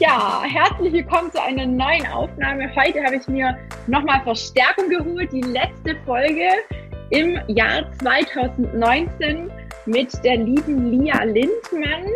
Ja, 0.00 0.42
herzlich 0.44 0.94
willkommen 0.94 1.30
zu 1.30 1.42
einer 1.42 1.66
neuen 1.66 2.06
Aufnahme. 2.06 2.74
Heute 2.74 3.04
habe 3.04 3.16
ich 3.16 3.28
mir 3.28 3.58
nochmal 3.86 4.22
Verstärkung 4.22 4.88
geholt. 4.88 5.30
Die 5.30 5.42
letzte 5.42 5.94
Folge 6.06 6.48
im 7.10 7.38
Jahr 7.48 7.84
2019 7.98 9.52
mit 9.84 10.24
der 10.24 10.38
lieben 10.38 10.90
Lia 10.90 11.22
Lindmann. 11.24 12.06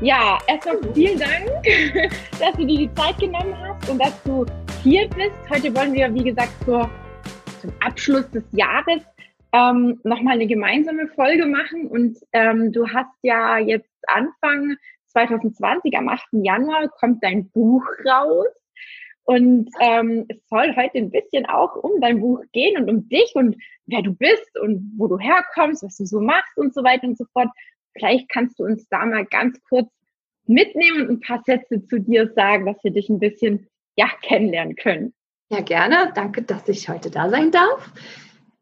Ja, 0.00 0.38
erstmal 0.46 0.78
vielen 0.94 1.18
Dank, 1.18 1.50
dass 2.38 2.52
du 2.52 2.64
dir 2.64 2.78
die 2.78 2.94
Zeit 2.94 3.18
genommen 3.18 3.56
hast 3.60 3.90
und 3.90 3.98
dass 3.98 4.22
du 4.22 4.46
hier 4.84 5.08
bist. 5.08 5.34
Heute 5.50 5.74
wollen 5.74 5.94
wir, 5.94 6.14
wie 6.14 6.22
gesagt, 6.22 6.52
zur, 6.64 6.88
zum 7.60 7.72
Abschluss 7.80 8.30
des 8.30 8.44
Jahres 8.52 9.02
ähm, 9.50 9.98
nochmal 10.04 10.34
eine 10.34 10.46
gemeinsame 10.46 11.08
Folge 11.08 11.46
machen. 11.46 11.88
Und 11.88 12.18
ähm, 12.32 12.70
du 12.70 12.86
hast 12.86 13.10
ja 13.22 13.58
jetzt 13.58 13.90
Anfang 14.06 14.76
2020, 15.16 15.96
am 15.96 16.08
8. 16.08 16.26
Januar, 16.32 16.88
kommt 16.88 17.24
dein 17.24 17.48
Buch 17.50 17.82
raus. 18.04 18.46
Und 19.24 19.70
ähm, 19.80 20.26
es 20.28 20.36
soll 20.48 20.76
heute 20.76 20.98
ein 20.98 21.10
bisschen 21.10 21.46
auch 21.46 21.74
um 21.76 22.00
dein 22.00 22.20
Buch 22.20 22.42
gehen 22.52 22.80
und 22.80 22.88
um 22.88 23.08
dich 23.08 23.32
und 23.34 23.56
wer 23.86 24.02
du 24.02 24.14
bist 24.14 24.56
und 24.60 24.92
wo 24.96 25.08
du 25.08 25.18
herkommst, 25.18 25.82
was 25.82 25.96
du 25.96 26.04
so 26.04 26.20
machst 26.20 26.56
und 26.56 26.72
so 26.74 26.84
weiter 26.84 27.08
und 27.08 27.18
so 27.18 27.24
fort. 27.32 27.48
Vielleicht 27.94 28.28
kannst 28.28 28.58
du 28.58 28.64
uns 28.64 28.86
da 28.88 29.04
mal 29.04 29.24
ganz 29.24 29.58
kurz 29.68 29.88
mitnehmen 30.46 31.02
und 31.02 31.10
ein 31.10 31.20
paar 31.20 31.42
Sätze 31.44 31.84
zu 31.86 31.98
dir 31.98 32.30
sagen, 32.34 32.66
dass 32.66 32.84
wir 32.84 32.92
dich 32.92 33.08
ein 33.08 33.18
bisschen 33.18 33.66
ja, 33.96 34.06
kennenlernen 34.22 34.76
können. 34.76 35.12
Ja, 35.50 35.60
gerne. 35.60 36.12
Danke, 36.14 36.42
dass 36.42 36.68
ich 36.68 36.88
heute 36.88 37.10
da 37.10 37.28
sein 37.28 37.50
darf. 37.50 37.92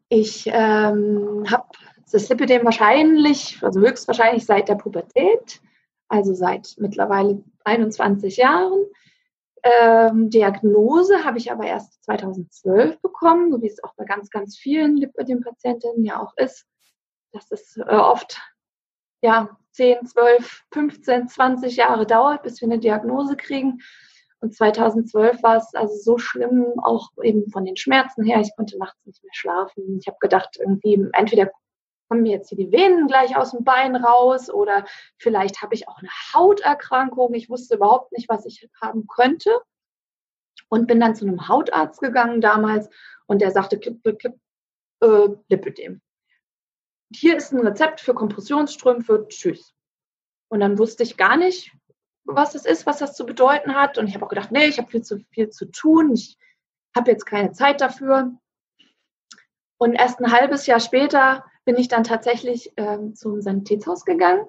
Ich 0.09 0.47
ähm, 0.47 1.43
habe 1.51 1.67
das 2.11 2.29
Lipidem 2.29 2.63
wahrscheinlich, 2.63 3.61
also 3.61 3.81
höchstwahrscheinlich 3.81 4.45
seit 4.45 4.69
der 4.69 4.75
Pubertät 4.75 5.61
also 6.07 6.33
seit 6.33 6.75
mittlerweile 6.77 7.43
21 7.63 8.37
Jahren. 8.37 8.85
Ähm, 9.63 10.29
Diagnose 10.29 11.23
habe 11.25 11.39
ich 11.39 11.51
aber 11.51 11.65
erst 11.65 12.03
2012 12.03 13.01
bekommen, 13.01 13.51
so 13.51 13.61
wie 13.61 13.67
es 13.67 13.83
auch 13.83 13.95
bei 13.95 14.05
ganz, 14.05 14.29
ganz 14.29 14.57
vielen 14.57 14.97
Lipödem-Patientinnen 14.97 16.05
ja 16.05 16.21
auch 16.21 16.33
ist, 16.37 16.67
dass 17.31 17.49
es 17.49 17.77
äh, 17.77 17.81
oft 17.81 18.39
ja, 19.21 19.57
10, 19.71 20.05
12, 20.05 20.63
15, 20.71 21.27
20 21.27 21.75
Jahre 21.75 22.05
dauert, 22.05 22.43
bis 22.43 22.61
wir 22.61 22.67
eine 22.67 22.79
Diagnose 22.79 23.35
kriegen. 23.35 23.79
Und 24.39 24.53
2012 24.53 25.41
war 25.41 25.57
es 25.57 25.73
also 25.73 25.95
so 25.95 26.17
schlimm, 26.19 26.79
auch 26.83 27.09
eben 27.23 27.49
von 27.49 27.65
den 27.65 27.75
Schmerzen 27.75 28.23
her. 28.23 28.39
Ich 28.41 28.55
konnte 28.55 28.77
nachts 28.77 29.03
nicht 29.05 29.23
mehr 29.23 29.33
schlafen. 29.33 29.97
Ich 29.99 30.07
habe 30.07 30.17
gedacht, 30.19 30.57
irgendwie 30.59 31.07
entweder 31.13 31.49
kommen 32.07 32.23
mir 32.23 32.33
jetzt 32.33 32.49
hier 32.49 32.57
die 32.57 32.71
Venen 32.71 33.07
gleich 33.07 33.35
aus 33.35 33.51
dem 33.51 33.63
Bein 33.63 33.95
raus 33.95 34.49
oder 34.49 34.85
vielleicht 35.17 35.61
habe 35.61 35.73
ich 35.75 35.87
auch 35.87 35.97
eine 35.97 36.09
Hauterkrankung. 36.33 37.33
Ich 37.33 37.49
wusste 37.49 37.75
überhaupt 37.75 38.11
nicht, 38.11 38.29
was 38.29 38.45
ich 38.45 38.69
haben 38.81 39.07
könnte 39.07 39.61
und 40.69 40.87
bin 40.87 40.99
dann 40.99 41.15
zu 41.15 41.25
einem 41.25 41.47
Hautarzt 41.47 42.01
gegangen 42.01 42.41
damals 42.41 42.89
und 43.27 43.41
der 43.41 43.51
sagte, 43.51 43.79
klipp, 43.79 44.01
klipp, 44.03 44.39
äh, 45.01 45.29
Lipödem. 45.49 46.01
Hier 47.13 47.37
ist 47.37 47.51
ein 47.53 47.65
Rezept 47.65 48.01
für 48.01 48.13
Kompressionsstrümpfe, 48.13 49.27
tschüss. 49.29 49.73
Und 50.49 50.59
dann 50.59 50.77
wusste 50.77 51.03
ich 51.03 51.17
gar 51.17 51.37
nicht, 51.37 51.71
was 52.23 52.53
das 52.53 52.65
ist, 52.65 52.85
was 52.85 52.97
das 52.97 53.15
zu 53.15 53.25
bedeuten 53.25 53.75
hat. 53.75 53.97
Und 53.97 54.07
ich 54.07 54.15
habe 54.15 54.25
auch 54.25 54.29
gedacht, 54.29 54.51
nee, 54.51 54.65
ich 54.65 54.77
habe 54.77 54.89
viel 54.89 55.03
zu 55.03 55.19
viel 55.31 55.49
zu 55.49 55.65
tun, 55.65 56.13
ich 56.13 56.37
habe 56.95 57.11
jetzt 57.11 57.25
keine 57.25 57.51
Zeit 57.51 57.81
dafür. 57.81 58.31
Und 59.77 59.93
erst 59.93 60.19
ein 60.19 60.31
halbes 60.31 60.65
Jahr 60.65 60.79
später 60.79 61.45
bin 61.65 61.77
ich 61.77 61.87
dann 61.87 62.03
tatsächlich 62.03 62.71
ähm, 62.77 63.15
zum 63.15 63.41
Sanitätshaus 63.41 64.05
gegangen 64.05 64.45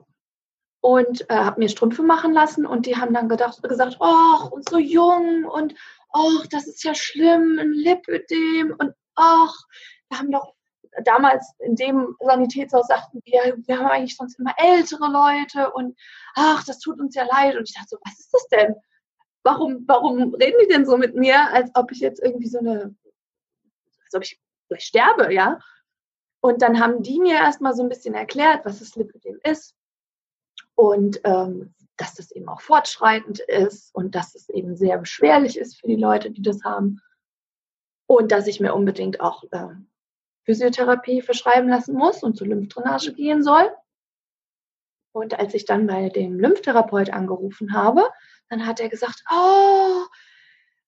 und 0.80 1.28
äh, 1.30 1.34
habe 1.34 1.60
mir 1.60 1.68
Strümpfe 1.68 2.02
machen 2.02 2.32
lassen 2.32 2.66
und 2.66 2.86
die 2.86 2.96
haben 2.96 3.14
dann 3.14 3.28
gedacht, 3.28 3.62
gesagt, 3.62 3.96
ach, 4.00 4.50
und 4.50 4.68
so 4.68 4.78
jung 4.78 5.44
und 5.44 5.74
ach, 6.12 6.46
das 6.50 6.66
ist 6.66 6.84
ja 6.84 6.94
schlimm, 6.94 7.58
ein 7.58 7.72
Lipödem 7.72 8.74
und 8.78 8.92
ach, 9.14 9.54
wir 10.08 10.18
haben 10.18 10.30
doch 10.30 10.54
damals 11.04 11.52
in 11.58 11.76
dem 11.76 12.16
Sanitätshaus 12.20 12.86
sagten 12.86 13.20
wir, 13.24 13.56
wir 13.66 13.78
haben 13.78 13.86
eigentlich 13.86 14.16
sonst 14.16 14.38
immer 14.38 14.54
ältere 14.56 15.10
Leute 15.10 15.72
und 15.72 15.96
ach, 16.34 16.64
das 16.64 16.78
tut 16.78 17.00
uns 17.00 17.14
ja 17.14 17.24
leid. 17.24 17.56
Und 17.56 17.68
ich 17.68 17.74
dachte 17.74 17.88
so, 17.90 17.98
was 18.04 18.18
ist 18.18 18.32
das 18.32 18.48
denn? 18.48 18.74
Warum, 19.42 19.84
warum 19.86 20.34
reden 20.34 20.58
die 20.62 20.72
denn 20.72 20.86
so 20.86 20.96
mit 20.96 21.14
mir, 21.14 21.52
als 21.52 21.70
ob 21.74 21.92
ich 21.92 22.00
jetzt 22.00 22.22
irgendwie 22.22 22.48
so 22.48 22.58
eine, 22.58 22.94
als 24.04 24.14
ob 24.14 24.22
ich 24.22 24.40
gleich 24.68 24.84
sterbe, 24.84 25.32
ja? 25.32 25.58
Und 26.46 26.62
dann 26.62 26.78
haben 26.78 27.02
die 27.02 27.18
mir 27.18 27.34
erstmal 27.34 27.74
so 27.74 27.82
ein 27.82 27.88
bisschen 27.88 28.14
erklärt, 28.14 28.64
was 28.64 28.78
das 28.78 28.94
Lipödem 28.94 29.40
ist 29.42 29.74
und 30.76 31.20
ähm, 31.24 31.74
dass 31.96 32.14
das 32.14 32.30
eben 32.30 32.48
auch 32.48 32.60
fortschreitend 32.60 33.40
ist 33.40 33.92
und 33.92 34.14
dass 34.14 34.36
es 34.36 34.48
eben 34.50 34.76
sehr 34.76 34.96
beschwerlich 34.96 35.58
ist 35.58 35.80
für 35.80 35.88
die 35.88 35.96
Leute, 35.96 36.30
die 36.30 36.42
das 36.42 36.62
haben. 36.62 37.00
Und 38.06 38.30
dass 38.30 38.46
ich 38.46 38.60
mir 38.60 38.74
unbedingt 38.76 39.20
auch 39.20 39.42
äh, 39.50 39.74
Physiotherapie 40.44 41.20
verschreiben 41.20 41.68
lassen 41.68 41.96
muss 41.96 42.22
und 42.22 42.36
zur 42.36 42.46
Lymphdrainage 42.46 43.12
gehen 43.14 43.42
soll. 43.42 43.68
Und 45.10 45.40
als 45.40 45.52
ich 45.52 45.64
dann 45.64 45.88
bei 45.88 46.10
dem 46.10 46.38
Lymphtherapeut 46.38 47.10
angerufen 47.10 47.72
habe, 47.72 48.08
dann 48.50 48.66
hat 48.66 48.78
er 48.78 48.88
gesagt, 48.88 49.24
oh, 49.32 50.04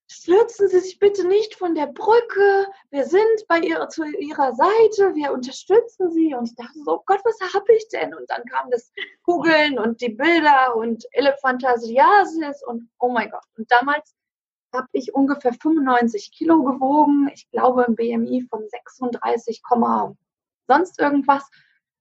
stürzen 0.08 0.68
Sie 0.68 0.80
sich 0.80 0.98
bitte 0.98 1.26
nicht 1.28 1.54
von 1.54 1.74
der 1.74 1.86
Brücke. 1.86 2.66
Wir 2.90 3.04
sind 3.04 3.46
bei 3.46 3.60
ihr, 3.60 3.88
zu 3.88 4.04
Ihrer 4.04 4.54
Seite. 4.54 5.14
Wir 5.14 5.32
unterstützen 5.32 6.10
Sie. 6.10 6.34
Und 6.34 6.48
ich 6.48 6.56
dachte 6.56 6.78
so, 6.84 6.96
oh 6.96 7.02
Gott, 7.04 7.20
was 7.24 7.54
habe 7.54 7.72
ich 7.74 7.88
denn? 7.88 8.14
Und 8.14 8.28
dann 8.30 8.44
kam 8.46 8.70
das 8.70 8.90
Kugeln 9.24 9.78
und 9.78 10.00
die 10.00 10.08
Bilder 10.08 10.74
und 10.76 11.04
Elephantasiasis 11.12 12.62
und 12.66 12.88
oh 12.98 13.10
mein 13.10 13.30
Gott. 13.30 13.44
Und 13.56 13.70
damals 13.70 14.14
habe 14.74 14.88
ich 14.92 15.14
ungefähr 15.14 15.52
95 15.52 16.32
Kilo 16.32 16.62
gewogen. 16.62 17.30
Ich 17.34 17.50
glaube 17.50 17.86
ein 17.86 17.94
BMI 17.94 18.46
von 18.48 18.66
36, 18.68 19.62
sonst 20.66 20.98
irgendwas. 20.98 21.48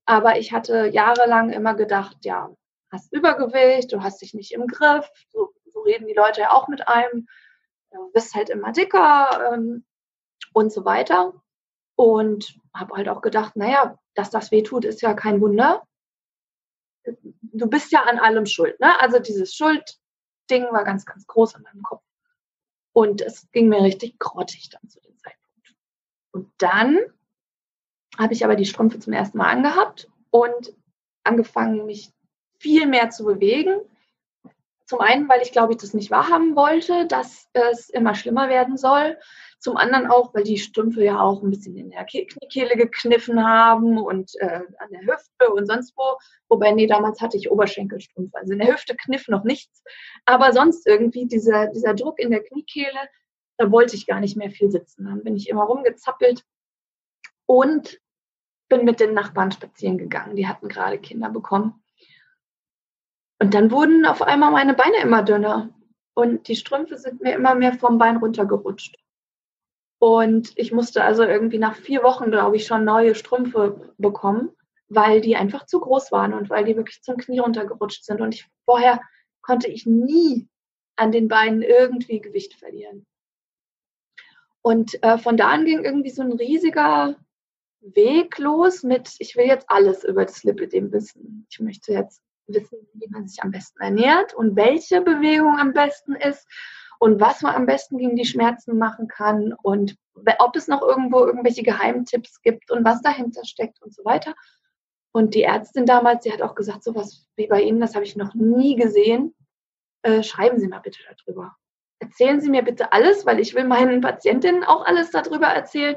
Aber 0.06 0.40
ich 0.40 0.54
hatte 0.54 0.88
jahrelang 0.88 1.50
immer 1.50 1.74
gedacht, 1.74 2.18
ja, 2.24 2.50
hast 2.90 3.12
Übergewicht, 3.14 3.92
du 3.92 4.02
hast 4.02 4.22
dich 4.22 4.34
nicht 4.34 4.54
im 4.54 4.68
Griff. 4.68 5.10
So, 5.30 5.52
so 5.74 5.82
reden 5.82 6.08
die 6.08 6.14
Leute 6.14 6.42
ja 6.42 6.52
auch 6.52 6.70
mit 6.70 6.88
einem 6.88 7.28
du 7.92 8.12
bist 8.12 8.36
halt 8.36 8.50
immer 8.50 8.72
dicker 8.72 9.54
ähm, 9.54 9.86
und 10.54 10.72
so 10.72 10.86
weiter. 10.86 11.34
Und 11.96 12.60
habe 12.74 12.96
halt 12.96 13.10
auch 13.10 13.22
gedacht, 13.22 13.56
naja, 13.56 13.98
dass 14.14 14.30
das 14.30 14.52
weh 14.52 14.62
tut, 14.62 14.86
ist 14.86 15.02
ja 15.02 15.14
kein 15.14 15.42
Wunder. 15.42 15.84
Du 17.42 17.68
bist 17.68 17.92
ja 17.92 18.04
an 18.04 18.20
allem 18.20 18.46
schuld. 18.46 18.80
Ne? 18.80 19.00
Also 19.02 19.20
dieses 19.20 19.56
Schuldding 19.56 20.72
war 20.72 20.84
ganz, 20.84 21.06
ganz 21.06 21.26
groß 21.26 21.56
in 21.56 21.64
meinem 21.64 21.82
Kopf. 21.82 22.04
Und 22.94 23.22
es 23.22 23.50
ging 23.52 23.70
mir 23.70 23.82
richtig 23.82 24.20
grottig 24.20 24.70
dann 24.70 24.88
zu 24.90 25.00
dem 25.02 25.18
Zeitpunkt. 25.18 25.76
Und 26.32 26.52
dann 26.60 27.00
habe 28.18 28.34
ich 28.34 28.44
aber 28.44 28.56
die 28.56 28.66
Strümpfe 28.66 29.00
zum 29.00 29.14
ersten 29.14 29.38
Mal 29.38 29.50
angehabt 29.50 30.10
und 30.30 30.76
angefangen, 31.24 31.86
mich 31.86 32.12
viel 32.60 32.88
mehr 32.88 33.10
zu 33.10 33.26
bewegen, 33.26 33.80
zum 34.88 35.02
einen, 35.02 35.28
weil 35.28 35.42
ich 35.42 35.52
glaube 35.52 35.74
ich 35.74 35.80
das 35.80 35.94
nicht 35.94 36.12
wahrhaben 36.12 36.56
wollte, 36.56 37.06
dass 37.08 37.50
es 37.52 37.90
immer 37.90 38.16
schlimmer 38.16 38.48
werden 38.48 38.78
soll. 38.78 39.18
Zum 39.60 39.76
anderen 39.76 40.08
auch, 40.08 40.34
weil 40.34 40.44
die 40.44 40.58
Strümpfe 40.58 41.04
ja 41.04 41.20
auch 41.20 41.44
ein 41.44 41.50
bisschen 41.50 41.76
in 41.76 41.90
der 41.90 42.06
Kniekehle 42.06 42.78
gekniffen 42.78 43.46
haben 43.46 43.98
und 43.98 44.32
äh, 44.40 44.62
an 44.78 44.90
der 44.92 45.02
Hüfte 45.02 45.52
und 45.52 45.66
sonst 45.66 45.94
wo. 45.98 46.18
Wobei, 46.48 46.72
nee, 46.72 46.88
damals 46.88 47.20
hatte 47.20 47.36
ich 47.36 47.52
Oberschenkelstrümpfe. 47.52 48.38
Also 48.38 48.54
in 48.54 48.60
der 48.60 48.74
Hüfte 48.74 48.96
kniff 48.96 49.28
noch 49.28 49.44
nichts. 49.44 49.84
Aber 50.26 50.54
sonst 50.54 50.88
irgendwie 50.88 51.26
dieser, 51.26 51.68
dieser 51.68 51.94
Druck 51.94 52.20
in 52.20 52.32
der 52.32 52.44
Kniekehle, 52.44 53.10
da 53.58 53.70
wollte 53.72 53.96
ich 53.96 54.08
gar 54.08 54.22
nicht 54.22 54.38
mehr 54.38 54.52
viel 54.52 54.72
sitzen. 54.72 55.06
Dann 55.06 55.24
bin 55.24 55.36
ich 55.36 55.50
immer 55.50 55.64
rumgezappelt 55.64 56.46
und 57.46 58.00
bin 58.70 58.86
mit 58.86 59.02
den 59.02 59.14
Nachbarn 59.14 59.52
spazieren 59.52 59.98
gegangen. 59.98 60.36
Die 60.38 60.48
hatten 60.48 60.70
gerade 60.70 61.00
Kinder 61.00 61.30
bekommen. 61.30 61.84
Und 63.40 63.54
dann 63.54 63.72
wurden 63.72 64.06
auf 64.06 64.22
einmal 64.22 64.52
meine 64.52 64.74
Beine 64.74 64.98
immer 65.02 65.24
dünner 65.24 65.70
und 66.16 66.48
die 66.48 66.56
Strümpfe 66.56 66.98
sind 66.98 67.22
mir 67.22 67.36
immer 67.36 67.54
mehr 67.54 67.74
vom 67.74 67.98
Bein 67.98 68.18
runtergerutscht. 68.18 68.98
Und 70.00 70.52
ich 70.56 70.72
musste 70.72 71.04
also 71.04 71.24
irgendwie 71.24 71.60
nach 71.60 71.76
vier 71.76 72.04
Wochen, 72.04 72.32
glaube 72.32 72.56
ich, 72.56 72.66
schon 72.66 72.84
neue 72.84 73.16
Strümpfe 73.16 73.94
bekommen, 73.98 74.50
weil 74.90 75.22
die 75.22 75.36
einfach 75.36 75.66
zu 75.66 75.80
groß 75.80 76.12
waren 76.12 76.34
und 76.34 76.50
weil 76.50 76.66
die 76.66 76.76
wirklich 76.76 77.02
zum 77.02 77.18
Knie 77.18 77.40
runtergerutscht 77.40 78.04
sind. 78.04 78.22
Und 78.22 78.34
ich, 78.34 78.48
vorher 78.66 79.02
konnte 79.42 79.68
ich 79.68 79.86
nie 79.86 80.48
an 80.96 81.12
den 81.12 81.28
Beinen 81.28 81.62
irgendwie 81.62 82.20
Gewicht 82.20 82.56
verlieren. 82.56 83.06
Und 84.62 85.02
äh, 85.04 85.18
von 85.18 85.38
da 85.38 85.50
an 85.50 85.66
ging 85.66 85.84
irgendwie 85.84 86.10
so 86.10 86.22
ein 86.22 86.32
riesiger 86.32 87.16
Weg 87.80 88.38
los 88.38 88.84
mit, 88.84 89.16
ich 89.20 89.36
will 89.36 89.46
jetzt 89.46 89.70
alles 89.70 90.04
über 90.04 90.26
das 90.26 90.44
Lipidem 90.44 90.92
wissen. 90.92 91.46
Ich 91.50 91.60
möchte 91.60 91.94
jetzt 91.94 92.22
wissen, 92.48 92.80
wie 92.94 93.08
man 93.10 93.28
sich 93.28 93.42
am 93.44 93.52
besten 93.52 93.82
ernährt 93.82 94.34
und 94.34 94.56
welche 94.56 95.02
Bewegung 95.02 95.58
am 95.60 95.74
besten 95.74 96.16
ist 96.16 96.48
und 97.00 97.20
was 97.20 97.42
man 97.42 97.56
am 97.56 97.66
besten 97.66 97.98
gegen 97.98 98.16
die 98.16 98.26
Schmerzen 98.26 98.78
machen 98.78 99.08
kann 99.08 99.54
und 99.54 99.96
ob 100.40 100.56
es 100.56 100.68
noch 100.68 100.82
irgendwo 100.82 101.26
irgendwelche 101.26 101.64
Geheimtipps 101.64 102.42
gibt 102.42 102.72
und 102.72 102.84
was 102.84 103.02
dahinter 103.02 103.46
steckt 103.46 103.82
und 103.82 103.94
so 103.94 104.04
weiter. 104.04 104.34
Und 105.12 105.36
die 105.36 105.44
Ärztin 105.44 105.86
damals, 105.86 106.24
sie 106.24 106.32
hat 106.32 106.42
auch 106.42 106.56
gesagt, 106.56 106.84
so 106.84 106.96
was 106.96 107.28
wie 107.36 107.48
bei 107.48 107.62
Ihnen, 107.62 107.80
das 107.80 107.96
habe 107.96 108.06
ich 108.06 108.16
noch 108.16 108.34
nie 108.34 108.76
gesehen. 108.76 109.36
Äh, 110.04 110.24
schreiben 110.24 110.60
Sie 110.60 110.68
mal 110.68 110.80
bitte 110.80 111.00
darüber. 111.26 111.56
Erzählen 112.00 112.40
Sie 112.40 112.50
mir 112.50 112.64
bitte 112.64 112.92
alles, 112.92 113.26
weil 113.26 113.40
ich 113.40 113.56
will 113.56 113.64
meinen 113.64 114.02
Patientinnen 114.02 114.64
auch 114.64 114.86
alles 114.86 115.12
darüber 115.12 115.48
erzählen. 115.48 115.96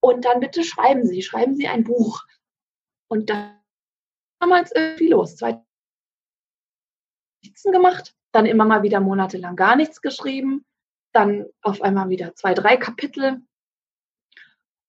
Und 0.00 0.24
dann 0.24 0.40
bitte 0.40 0.64
schreiben 0.64 1.06
Sie, 1.06 1.22
schreiben 1.22 1.54
Sie 1.54 1.68
ein 1.68 1.84
Buch. 1.84 2.22
Und 3.08 3.30
dann 3.30 3.60
damals 4.40 4.72
irgendwie 4.74 5.08
los, 5.08 5.36
2000 5.36 5.65
Notizen 7.46 7.72
gemacht, 7.72 8.14
dann 8.32 8.46
immer 8.46 8.64
mal 8.64 8.82
wieder 8.82 9.00
monatelang 9.00 9.56
gar 9.56 9.76
nichts 9.76 10.02
geschrieben, 10.02 10.64
dann 11.12 11.46
auf 11.62 11.80
einmal 11.80 12.08
wieder 12.08 12.34
zwei, 12.34 12.54
drei 12.54 12.76
Kapitel. 12.76 13.40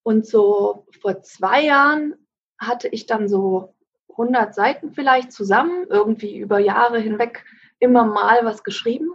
Und 0.04 0.26
so 0.26 0.88
vor 1.02 1.22
zwei 1.22 1.64
Jahren 1.64 2.16
hatte 2.58 2.88
ich 2.88 3.06
dann 3.06 3.30
so 3.30 3.76
100 4.10 4.56
Seiten 4.56 4.92
vielleicht 4.92 5.32
zusammen, 5.32 5.86
irgendwie 5.90 6.38
über 6.38 6.60
Jahre 6.60 7.00
hinweg 7.00 7.46
immer 7.80 8.06
mal 8.06 8.44
was 8.44 8.64
geschrieben. 8.64 9.12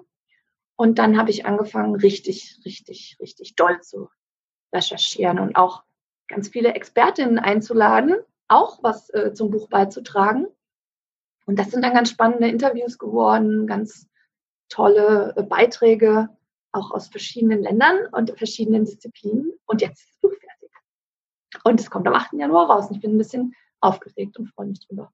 Und 0.76 0.98
dann 0.98 1.18
habe 1.18 1.30
ich 1.30 1.44
angefangen, 1.44 1.96
richtig, 1.96 2.60
richtig, 2.64 3.16
richtig 3.20 3.56
doll 3.56 3.80
zu 3.80 4.08
recherchieren 4.72 5.38
und 5.38 5.56
auch 5.56 5.82
ganz 6.28 6.48
viele 6.48 6.74
Expertinnen 6.74 7.38
einzuladen, 7.38 8.16
auch 8.48 8.82
was 8.82 9.10
äh, 9.10 9.34
zum 9.34 9.50
Buch 9.50 9.68
beizutragen. 9.68 10.46
Und 11.46 11.58
das 11.58 11.70
sind 11.70 11.84
dann 11.84 11.94
ganz 11.94 12.10
spannende 12.10 12.48
Interviews 12.48 12.98
geworden, 12.98 13.66
ganz 13.66 14.08
tolle 14.68 15.34
äh, 15.36 15.42
Beiträge, 15.42 16.28
auch 16.72 16.90
aus 16.92 17.08
verschiedenen 17.08 17.62
Ländern 17.62 18.06
und 18.12 18.36
verschiedenen 18.36 18.84
Disziplinen. 18.84 19.52
Und 19.66 19.82
jetzt 19.82 20.00
ist 20.00 20.10
das 20.10 20.20
Buch 20.20 20.38
fertig. 20.38 20.70
Und 21.64 21.80
es 21.80 21.90
kommt 21.90 22.06
am 22.06 22.14
8. 22.14 22.32
Januar 22.34 22.70
raus. 22.70 22.88
Und 22.88 22.96
ich 22.96 23.02
bin 23.02 23.14
ein 23.14 23.18
bisschen 23.18 23.54
aufgeregt 23.80 24.38
und 24.38 24.48
freue 24.48 24.68
mich 24.68 24.86
drüber. 24.86 25.12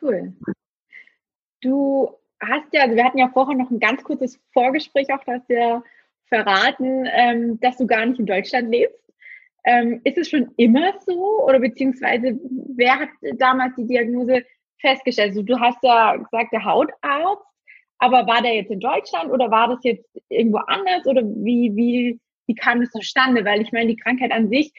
Cool. 0.00 0.34
Du 1.60 2.16
hast 2.40 2.72
ja, 2.72 2.82
also 2.82 2.96
wir 2.96 3.04
hatten 3.04 3.18
ja 3.18 3.28
vorher 3.28 3.56
noch 3.56 3.70
ein 3.70 3.80
ganz 3.80 4.02
kurzes 4.02 4.40
Vorgespräch 4.52 5.12
auch, 5.12 5.24
dass 5.24 5.46
wir 5.48 5.82
verraten, 6.26 7.06
ähm, 7.10 7.60
dass 7.60 7.76
du 7.76 7.86
gar 7.86 8.06
nicht 8.06 8.20
in 8.20 8.26
Deutschland 8.26 8.70
lebst. 8.70 8.96
Ähm, 9.64 10.00
ist 10.04 10.16
es 10.16 10.30
schon 10.30 10.52
immer 10.56 10.94
so 11.04 11.44
oder 11.44 11.60
beziehungsweise 11.60 12.38
wer 12.76 12.98
hat 12.98 13.10
damals 13.36 13.74
die 13.76 13.86
Diagnose 13.86 14.42
festgestellt? 14.80 15.30
Also 15.30 15.42
du 15.42 15.58
hast 15.58 15.78
ja 15.82 16.16
gesagt, 16.16 16.52
der 16.52 16.64
Hautarzt, 16.64 17.44
aber 17.98 18.26
war 18.26 18.42
der 18.42 18.54
jetzt 18.54 18.70
in 18.70 18.80
Deutschland 18.80 19.30
oder 19.30 19.50
war 19.50 19.68
das 19.68 19.80
jetzt 19.82 20.08
irgendwo 20.28 20.58
anders 20.58 21.06
oder 21.06 21.22
wie, 21.22 21.72
wie, 21.76 22.20
wie 22.46 22.54
kam 22.54 22.80
das 22.80 22.90
zustande? 22.90 23.44
Weil 23.44 23.60
ich 23.60 23.72
meine, 23.72 23.88
die 23.88 23.96
Krankheit 23.96 24.32
an 24.32 24.48
sich, 24.48 24.72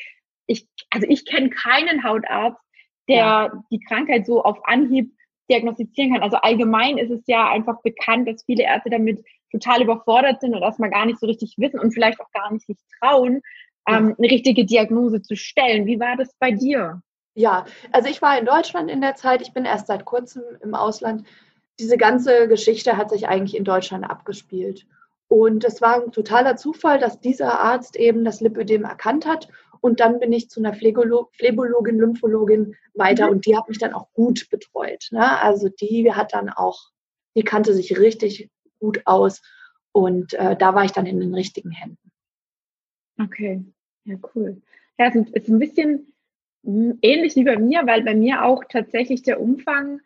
ich, 0.48 0.68
also 0.90 1.08
ich 1.08 1.26
kenne 1.26 1.50
keinen 1.50 2.04
Hautarzt, 2.04 2.60
der 3.08 3.18
ja. 3.18 3.64
die 3.72 3.80
Krankheit 3.80 4.26
so 4.26 4.44
auf 4.44 4.58
Anhieb 4.66 5.12
diagnostizieren 5.50 6.14
kann. 6.14 6.24
Also 6.24 6.38
allgemein 6.38 6.98
ist 6.98 7.12
es 7.12 7.24
ja 7.28 7.50
einfach 7.50 7.82
bekannt, 7.84 8.28
dass 8.28 8.44
viele 8.46 8.64
Ärzte 8.64 8.90
damit 8.90 9.24
total 9.52 9.84
überfordert 9.84 10.42
sind 10.42 10.56
und 10.56 10.62
erstmal 10.62 10.90
gar 10.90 11.06
nicht 11.06 11.20
so 11.20 11.28
richtig 11.28 11.56
wissen 11.58 11.80
und 11.80 11.92
vielleicht 11.92 12.20
auch 12.20 12.32
gar 12.32 12.52
nicht 12.52 12.66
sich 12.66 12.78
trauen, 13.00 13.42
ähm, 13.88 14.16
eine 14.18 14.32
richtige 14.32 14.66
Diagnose 14.66 15.22
zu 15.22 15.36
stellen. 15.36 15.86
Wie 15.86 16.00
war 16.00 16.16
das 16.16 16.34
bei 16.40 16.52
dir? 16.52 17.02
Ja, 17.34 17.66
also 17.92 18.10
ich 18.10 18.22
war 18.22 18.38
in 18.38 18.46
Deutschland 18.46 18.90
in 18.90 19.02
der 19.02 19.16
Zeit, 19.16 19.42
ich 19.42 19.54
bin 19.54 19.66
erst 19.66 19.88
seit 19.88 20.06
kurzem 20.06 20.44
im 20.62 20.76
Ausland. 20.76 21.26
Diese 21.80 21.98
ganze 21.98 22.48
Geschichte 22.48 22.98
hat 22.98 23.10
sich 23.10 23.28
eigentlich 23.28 23.56
in 23.56 23.64
Deutschland 23.64 24.10
abgespielt. 24.10 24.86
Und 25.28 25.64
es 25.64 25.82
war 25.82 26.04
ein 26.04 26.12
totaler 26.12 26.58
Zufall, 26.58 27.00
dass 27.00 27.22
dieser 27.22 27.62
Arzt 27.62 27.96
eben 27.96 28.26
das 28.26 28.42
Lipödem 28.42 28.84
erkannt 28.84 29.26
hat. 29.26 29.48
Und 29.80 30.00
dann 30.02 30.20
bin 30.20 30.34
ich 30.34 30.50
zu 30.50 30.60
einer 30.60 30.74
Phlebolo 30.74 31.30
Lymphologin 31.40 32.76
weiter 32.94 33.28
mhm. 33.28 33.32
und 33.32 33.46
die 33.46 33.58
hat 33.58 33.70
mich 33.70 33.80
dann 33.80 33.94
auch 33.94 34.12
gut 34.14 34.50
betreut. 34.50 35.08
Ne? 35.12 35.42
Also 35.42 35.70
die 35.70 36.14
hat 36.14 36.34
dann 36.34 36.50
auch, 36.50 36.92
die 37.36 37.44
kannte 37.44 37.74
sich 37.74 37.98
richtig 37.98 38.50
gut 38.80 39.02
aus 39.06 39.42
und 39.92 40.34
äh, 40.34 40.56
da 40.56 40.76
war 40.76 40.84
ich 40.84 40.92
dann 40.92 41.06
in 41.06 41.20
den 41.20 41.34
richtigen 41.34 41.72
Händen. 41.72 42.12
Okay, 43.20 43.64
ja, 44.06 44.18
cool. 44.36 44.62
Ja, 44.98 45.08
es 45.08 45.16
ist 45.16 45.48
ein 45.48 45.60
bisschen 45.60 46.11
ähnlich 46.64 47.36
wie 47.36 47.44
bei 47.44 47.58
mir, 47.58 47.86
weil 47.86 48.04
bei 48.04 48.16
mir 48.16 48.46
auch 48.46 48.64
tatsächlich 48.70 49.24
der 49.24 49.42
Umfang 49.42 50.00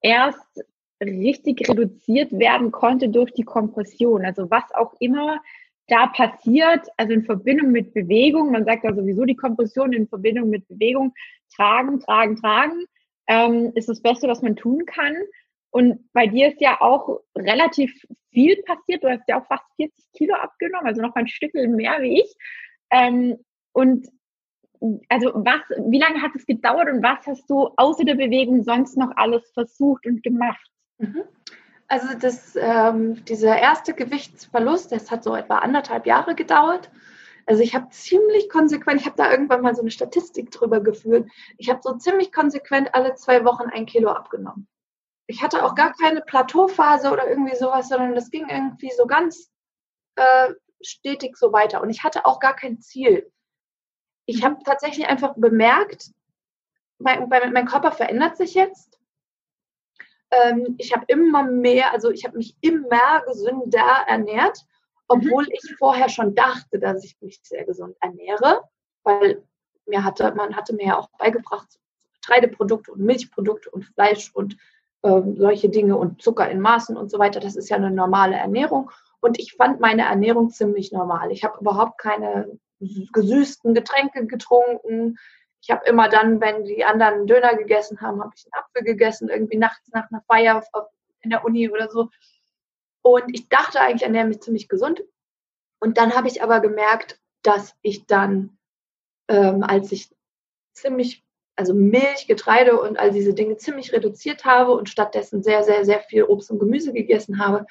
erst 0.00 0.64
richtig 1.02 1.68
reduziert 1.68 2.32
werden 2.32 2.70
konnte 2.70 3.08
durch 3.08 3.32
die 3.32 3.44
Kompression. 3.44 4.24
Also 4.24 4.50
was 4.50 4.64
auch 4.74 4.94
immer 5.00 5.40
da 5.86 6.06
passiert, 6.06 6.86
also 6.96 7.12
in 7.12 7.24
Verbindung 7.24 7.72
mit 7.72 7.94
Bewegung, 7.94 8.52
man 8.52 8.64
sagt 8.64 8.84
ja 8.84 8.94
sowieso 8.94 9.24
die 9.24 9.36
Kompression 9.36 9.92
in 9.92 10.08
Verbindung 10.08 10.50
mit 10.50 10.66
Bewegung, 10.68 11.14
tragen, 11.54 12.00
tragen, 12.00 12.36
tragen, 12.36 12.84
ähm, 13.26 13.72
ist 13.74 13.88
das 13.88 14.02
Beste, 14.02 14.28
was 14.28 14.42
man 14.42 14.56
tun 14.56 14.84
kann. 14.86 15.14
Und 15.70 16.00
bei 16.12 16.26
dir 16.26 16.48
ist 16.48 16.60
ja 16.60 16.80
auch 16.80 17.20
relativ 17.36 17.92
viel 18.32 18.62
passiert. 18.62 19.02
Du 19.02 19.08
hast 19.08 19.28
ja 19.28 19.40
auch 19.40 19.46
fast 19.46 19.64
40 19.76 20.04
Kilo 20.12 20.34
abgenommen, 20.34 20.86
also 20.86 21.00
noch 21.02 21.14
ein 21.14 21.28
Stück 21.28 21.54
mehr 21.54 22.00
wie 22.00 22.20
ich. 22.20 22.34
Ähm, 22.90 23.38
und 23.72 24.08
also 25.08 25.32
was, 25.34 25.60
wie 25.90 25.98
lange 25.98 26.22
hat 26.22 26.32
es 26.34 26.46
gedauert 26.46 26.88
und 26.88 27.02
was 27.02 27.26
hast 27.26 27.48
du 27.48 27.70
außer 27.76 28.04
der 28.04 28.14
Bewegung 28.14 28.62
sonst 28.62 28.96
noch 28.96 29.10
alles 29.16 29.50
versucht 29.52 30.06
und 30.06 30.22
gemacht? 30.22 30.70
Mhm. 30.98 31.24
Also 31.88 32.08
das, 32.18 32.54
ähm, 32.56 33.24
dieser 33.24 33.58
erste 33.58 33.94
Gewichtsverlust, 33.94 34.92
das 34.92 35.10
hat 35.10 35.24
so 35.24 35.34
etwa 35.34 35.58
anderthalb 35.58 36.06
Jahre 36.06 36.34
gedauert. 36.34 36.90
Also 37.46 37.62
ich 37.62 37.74
habe 37.74 37.88
ziemlich 37.88 38.50
konsequent, 38.50 39.00
ich 39.00 39.06
habe 39.06 39.16
da 39.16 39.30
irgendwann 39.30 39.62
mal 39.62 39.74
so 39.74 39.80
eine 39.80 39.90
Statistik 39.90 40.50
drüber 40.50 40.80
geführt, 40.80 41.30
ich 41.56 41.70
habe 41.70 41.80
so 41.82 41.94
ziemlich 41.94 42.30
konsequent 42.30 42.94
alle 42.94 43.14
zwei 43.14 43.42
Wochen 43.46 43.70
ein 43.70 43.86
Kilo 43.86 44.10
abgenommen. 44.10 44.68
Ich 45.26 45.42
hatte 45.42 45.64
auch 45.64 45.74
gar 45.74 45.94
keine 45.94 46.20
Plateauphase 46.20 47.10
oder 47.10 47.26
irgendwie 47.26 47.56
sowas, 47.56 47.88
sondern 47.88 48.14
das 48.14 48.30
ging 48.30 48.48
irgendwie 48.48 48.90
so 48.94 49.06
ganz 49.06 49.50
äh, 50.16 50.52
stetig 50.82 51.36
so 51.36 51.52
weiter. 51.52 51.80
Und 51.82 51.88
ich 51.88 52.04
hatte 52.04 52.26
auch 52.26 52.38
gar 52.38 52.54
kein 52.54 52.80
Ziel 52.80 53.30
ich 54.28 54.44
habe 54.44 54.62
tatsächlich 54.62 55.08
einfach 55.08 55.32
bemerkt, 55.36 56.10
mein, 56.98 57.30
mein, 57.30 57.66
Körper 57.66 57.92
verändert 57.92 58.36
sich 58.36 58.52
jetzt. 58.52 59.00
Ähm, 60.30 60.74
ich 60.76 60.94
habe 60.94 61.06
immer 61.08 61.44
mehr, 61.44 61.92
also 61.94 62.10
ich 62.10 62.26
habe 62.26 62.36
mich 62.36 62.54
immer 62.60 63.22
gesünder 63.26 64.04
ernährt, 64.06 64.66
obwohl 65.06 65.44
mhm. 65.44 65.52
ich 65.52 65.74
vorher 65.78 66.10
schon 66.10 66.34
dachte, 66.34 66.78
dass 66.78 67.04
ich 67.04 67.16
mich 67.22 67.40
sehr 67.42 67.64
gesund 67.64 67.96
ernähre, 68.00 68.64
weil 69.02 69.42
mir 69.86 70.04
hatte, 70.04 70.34
man 70.34 70.54
hatte 70.54 70.74
mir 70.74 70.88
ja 70.88 70.98
auch 70.98 71.08
beigebracht, 71.18 71.80
Getreideprodukte 72.20 72.92
und 72.92 73.00
Milchprodukte 73.00 73.70
und 73.70 73.86
Fleisch 73.86 74.30
und 74.34 74.58
ähm, 75.04 75.36
solche 75.38 75.70
Dinge 75.70 75.96
und 75.96 76.20
Zucker 76.20 76.50
in 76.50 76.60
Maßen 76.60 76.98
und 76.98 77.10
so 77.10 77.18
weiter. 77.18 77.40
Das 77.40 77.56
ist 77.56 77.70
ja 77.70 77.76
eine 77.76 77.90
normale 77.90 78.36
Ernährung. 78.36 78.90
Und 79.20 79.38
ich 79.38 79.54
fand 79.54 79.80
meine 79.80 80.02
Ernährung 80.02 80.50
ziemlich 80.50 80.92
normal. 80.92 81.32
Ich 81.32 81.44
habe 81.44 81.58
überhaupt 81.60 81.96
keine 81.96 82.58
gesüßten 82.80 83.74
Getränke 83.74 84.26
getrunken. 84.26 85.18
Ich 85.60 85.70
habe 85.70 85.86
immer 85.86 86.08
dann, 86.08 86.40
wenn 86.40 86.64
die 86.64 86.84
anderen 86.84 87.26
Döner 87.26 87.56
gegessen 87.56 88.00
haben, 88.00 88.20
habe 88.20 88.32
ich 88.36 88.46
einen 88.46 88.62
Apfel 88.62 88.84
gegessen, 88.84 89.28
irgendwie 89.28 89.58
nachts 89.58 89.88
nach 89.92 90.10
einer 90.10 90.22
Feier 90.22 90.64
in 91.20 91.30
der 91.30 91.44
Uni 91.44 91.68
oder 91.70 91.90
so. 91.90 92.10
Und 93.02 93.24
ich 93.32 93.48
dachte 93.48 93.80
eigentlich, 93.80 94.02
ernähre 94.02 94.26
mich 94.26 94.40
ziemlich 94.40 94.68
gesund. 94.68 95.02
Und 95.80 95.98
dann 95.98 96.14
habe 96.14 96.28
ich 96.28 96.42
aber 96.42 96.60
gemerkt, 96.60 97.20
dass 97.42 97.74
ich 97.82 98.06
dann, 98.06 98.58
ähm, 99.28 99.62
als 99.62 99.92
ich 99.92 100.14
ziemlich, 100.74 101.24
also 101.56 101.74
Milch, 101.74 102.26
Getreide 102.26 102.80
und 102.80 102.98
all 102.98 103.10
diese 103.10 103.34
Dinge 103.34 103.56
ziemlich 103.56 103.92
reduziert 103.92 104.44
habe 104.44 104.72
und 104.72 104.88
stattdessen 104.88 105.42
sehr, 105.42 105.64
sehr, 105.64 105.84
sehr 105.84 106.00
viel 106.00 106.24
Obst 106.24 106.50
und 106.50 106.58
Gemüse 106.58 106.92
gegessen 106.92 107.38
habe, 107.38 107.66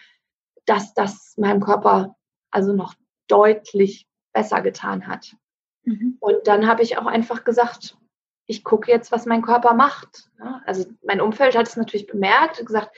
dass 0.66 0.94
das 0.94 1.36
meinem 1.38 1.62
Körper 1.62 2.16
also 2.52 2.74
noch 2.74 2.96
deutlich 3.28 4.08
besser 4.38 4.62
getan 4.62 5.08
hat. 5.08 5.36
Mhm. 5.84 6.18
Und 6.20 6.46
dann 6.46 6.68
habe 6.68 6.84
ich 6.84 7.00
auch 7.00 7.08
einfach 7.08 7.44
gesagt, 7.44 7.98
ich 8.46 8.64
gucke 8.64 8.92
jetzt, 8.92 9.12
was 9.12 9.26
mein 9.26 9.42
Körper 9.42 9.74
macht. 9.74 10.30
Also 10.66 10.86
mein 11.04 11.22
Umfeld 11.22 11.58
hat 11.58 11.68
es 11.68 11.76
natürlich 11.76 12.06
bemerkt, 12.06 12.64
gesagt, 12.64 12.96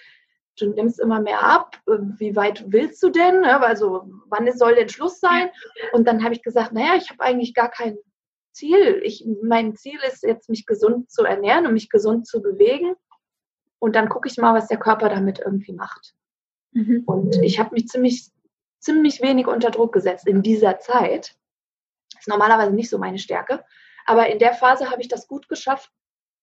du 0.60 0.68
nimmst 0.74 1.00
immer 1.00 1.22
mehr 1.22 1.42
ab, 1.42 1.80
wie 2.18 2.36
weit 2.36 2.66
willst 2.68 3.02
du 3.02 3.10
denn? 3.10 3.46
Also 3.46 4.10
wann 4.28 4.52
soll 4.52 4.76
denn 4.76 4.90
Schluss 4.90 5.22
sein? 5.22 5.50
Und 5.94 6.06
dann 6.08 6.26
habe 6.26 6.34
ich 6.34 6.44
gesagt, 6.44 6.74
naja, 6.74 6.96
ich 6.98 7.10
habe 7.10 7.22
eigentlich 7.22 7.54
gar 7.54 7.70
kein 7.70 7.98
Ziel. 8.52 9.00
Ich, 9.04 9.26
mein 9.42 9.78
Ziel 9.78 9.98
ist 10.06 10.24
jetzt, 10.24 10.50
mich 10.50 10.66
gesund 10.66 11.10
zu 11.10 11.24
ernähren 11.24 11.66
und 11.66 11.74
mich 11.74 11.90
gesund 11.90 12.28
zu 12.28 12.42
bewegen. 12.42 12.96
Und 13.80 13.96
dann 13.96 14.10
gucke 14.10 14.28
ich 14.28 14.38
mal, 14.38 14.54
was 14.54 14.68
der 14.68 14.78
Körper 14.78 15.08
damit 15.08 15.40
irgendwie 15.40 15.72
macht. 15.72 16.14
Mhm. 16.74 17.04
Und 17.06 17.42
ich 17.42 17.60
habe 17.60 17.74
mich 17.74 17.88
ziemlich 17.88 18.30
ziemlich 18.80 19.22
wenig 19.22 19.48
unter 19.48 19.72
Druck 19.72 19.94
gesetzt 19.94 20.28
in 20.28 20.42
dieser 20.42 20.80
Zeit. 20.80 21.36
Das 22.12 22.22
ist 22.22 22.28
normalerweise 22.28 22.74
nicht 22.74 22.90
so 22.90 22.98
meine 22.98 23.20
Stärke. 23.20 23.64
Aber 24.06 24.28
in 24.28 24.40
der 24.40 24.54
Phase 24.54 24.90
habe 24.90 25.02
ich 25.02 25.08
das 25.08 25.28
gut 25.28 25.48
geschafft, 25.48 25.92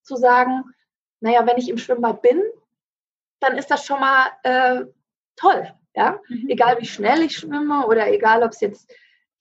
zu 0.02 0.16
sagen, 0.16 0.62
naja, 1.20 1.46
wenn 1.46 1.56
ich 1.56 1.68
im 1.68 1.78
Schwimmbad 1.78 2.22
bin, 2.22 2.42
dann 3.40 3.58
ist 3.58 3.70
das 3.70 3.84
schon 3.84 4.00
mal 4.00 4.28
äh, 4.44 4.84
toll. 5.34 5.74
Ja? 5.94 6.20
Mhm. 6.28 6.48
Egal 6.48 6.80
wie 6.80 6.86
schnell 6.86 7.22
ich 7.22 7.36
schwimme 7.36 7.86
oder 7.86 8.12
egal, 8.12 8.42
ob 8.42 8.52
es 8.52 8.60
jetzt 8.60 8.92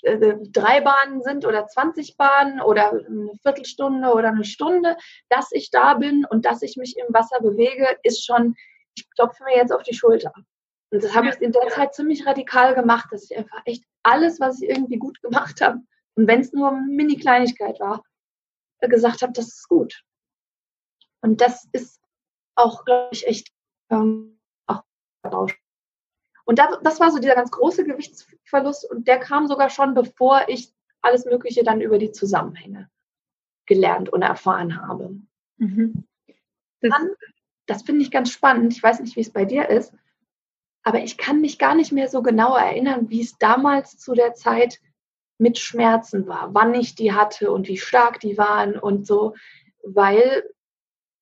äh, 0.02 0.36
drei 0.52 0.82
Bahnen 0.82 1.22
sind 1.22 1.46
oder 1.46 1.68
20 1.68 2.18
Bahnen 2.18 2.62
oder 2.62 2.92
eine 2.92 3.32
Viertelstunde 3.42 4.12
oder 4.12 4.30
eine 4.30 4.46
Stunde, 4.46 4.98
dass 5.30 5.52
ich 5.52 5.70
da 5.70 5.96
bin 5.96 6.26
und 6.26 6.46
dass 6.46 6.62
ich 6.62 6.78
mich 6.78 6.98
im 6.98 7.14
Wasser 7.14 7.40
bewege, 7.42 7.98
ist 8.04 8.26
schon, 8.26 8.56
ich 8.96 9.10
klopfe 9.12 9.44
mir 9.44 9.56
jetzt 9.56 9.72
auf 9.72 9.84
die 9.84 9.96
Schulter. 9.96 10.34
Und 10.92 11.04
das 11.04 11.16
habe 11.16 11.30
ich 11.30 11.42
in 11.42 11.52
der 11.52 11.68
Zeit 11.70 11.94
ziemlich 11.94 12.26
radikal 12.26 12.76
gemacht, 12.76 13.08
dass 13.12 13.30
ich 13.30 13.38
einfach 13.38 13.62
echt 13.66 13.84
alles, 14.04 14.40
was 14.40 14.62
ich 14.62 14.70
irgendwie 14.70 14.98
gut 14.98 15.22
gemacht 15.22 15.62
habe, 15.62 15.82
und 16.16 16.28
wenn 16.28 16.40
es 16.40 16.54
nur 16.54 16.70
eine 16.70 16.82
Mini-Kleinigkeit 16.82 17.80
war, 17.80 18.02
gesagt 18.80 19.22
habe, 19.22 19.34
das 19.34 19.48
ist 19.48 19.68
gut. 19.68 20.04
Und 21.22 21.42
das 21.42 21.68
ist 21.72 22.00
auch, 22.56 22.86
glaube 22.86 23.10
ich, 23.12 23.28
echt 23.28 23.52
ähm, 23.90 24.40
auch. 24.68 25.50
Und 26.46 26.60
das, 26.60 26.78
das 26.84 27.00
war 27.00 27.12
so 27.12 27.18
dieser 27.18 27.36
ganz 27.36 27.50
große 27.50 27.84
Gewichtsverlust 27.84 28.90
und 28.90 29.08
der 29.08 29.20
kam 29.20 29.48
sogar 29.48 29.72
schon, 29.72 29.96
bevor 29.96 30.48
ich 30.48 30.72
alles 31.02 31.26
Mögliche 31.26 31.64
dann 31.64 31.82
über 31.82 31.98
die 31.98 32.12
Zusammenhänge 32.12 32.90
gelernt 33.66 34.10
und 34.10 34.22
erfahren 34.22 34.80
habe. 34.80 35.18
Mhm. 35.58 36.06
Das, 36.82 36.92
dann, 36.92 37.10
das 37.66 37.82
finde 37.82 38.04
ich 38.04 38.12
ganz 38.12 38.30
spannend. 38.30 38.72
Ich 38.74 38.84
weiß 38.84 39.00
nicht, 39.00 39.16
wie 39.16 39.22
es 39.22 39.34
bei 39.34 39.46
dir 39.46 39.68
ist, 39.70 39.94
aber 40.86 41.00
ich 41.00 41.18
kann 41.18 41.42
mich 41.42 41.58
gar 41.58 41.74
nicht 41.74 41.92
mehr 41.92 42.08
so 42.08 42.22
genau 42.22 42.56
erinnern, 42.56 43.10
wie 43.10 43.22
es 43.22 43.38
damals 43.40 43.98
zu 43.98 44.14
der 44.14 44.36
Zeit 44.36 44.80
mit 45.40 45.58
Schmerzen 45.58 46.28
war, 46.28 46.54
wann 46.54 46.76
ich 46.76 46.94
die 46.94 47.12
hatte 47.12 47.52
und 47.52 47.68
wie 47.68 47.78
stark 47.78 48.20
die 48.20 48.38
waren 48.38 48.78
und 48.78 49.06
so, 49.06 49.34
weil 49.84 50.48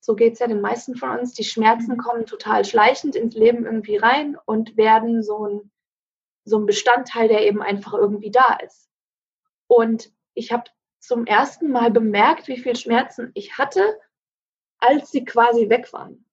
so 0.01 0.15
geht 0.15 0.33
es 0.33 0.39
ja 0.39 0.47
den 0.47 0.59
meisten 0.59 0.97
von 0.97 1.17
uns, 1.17 1.33
die 1.33 1.45
Schmerzen 1.45 1.93
mhm. 1.93 1.97
kommen 1.97 2.25
total 2.25 2.65
schleichend 2.65 3.15
ins 3.15 3.35
Leben 3.35 3.65
irgendwie 3.65 3.95
rein 3.95 4.37
und 4.45 4.75
werden 4.75 5.23
so 5.23 5.47
ein, 5.47 5.71
so 6.43 6.59
ein 6.59 6.65
Bestandteil, 6.65 7.29
der 7.29 7.47
eben 7.47 7.61
einfach 7.61 7.93
irgendwie 7.93 8.31
da 8.31 8.57
ist. 8.65 8.89
Und 9.67 10.11
ich 10.33 10.51
habe 10.51 10.65
zum 10.99 11.25
ersten 11.25 11.71
Mal 11.71 11.89
bemerkt, 11.89 12.49
wie 12.49 12.57
viel 12.57 12.75
Schmerzen 12.75 13.31
ich 13.33 13.57
hatte, 13.57 13.97
als 14.79 15.09
sie 15.09 15.23
quasi 15.23 15.69
weg 15.69 15.93
waren. 15.93 16.25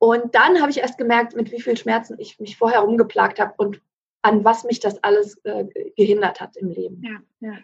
Und 0.00 0.34
dann 0.34 0.60
habe 0.62 0.70
ich 0.70 0.78
erst 0.78 0.96
gemerkt, 0.96 1.36
mit 1.36 1.52
wie 1.52 1.60
viel 1.60 1.76
Schmerzen 1.76 2.16
ich 2.18 2.40
mich 2.40 2.56
vorher 2.56 2.80
rumgeplagt 2.80 3.38
habe 3.38 3.52
und 3.58 3.82
an 4.22 4.44
was 4.44 4.64
mich 4.64 4.80
das 4.80 5.04
alles 5.04 5.36
äh, 5.44 5.66
gehindert 5.94 6.40
hat 6.40 6.56
im 6.56 6.70
Leben. 6.70 7.02
Ja, 7.02 7.48
ja. 7.48 7.58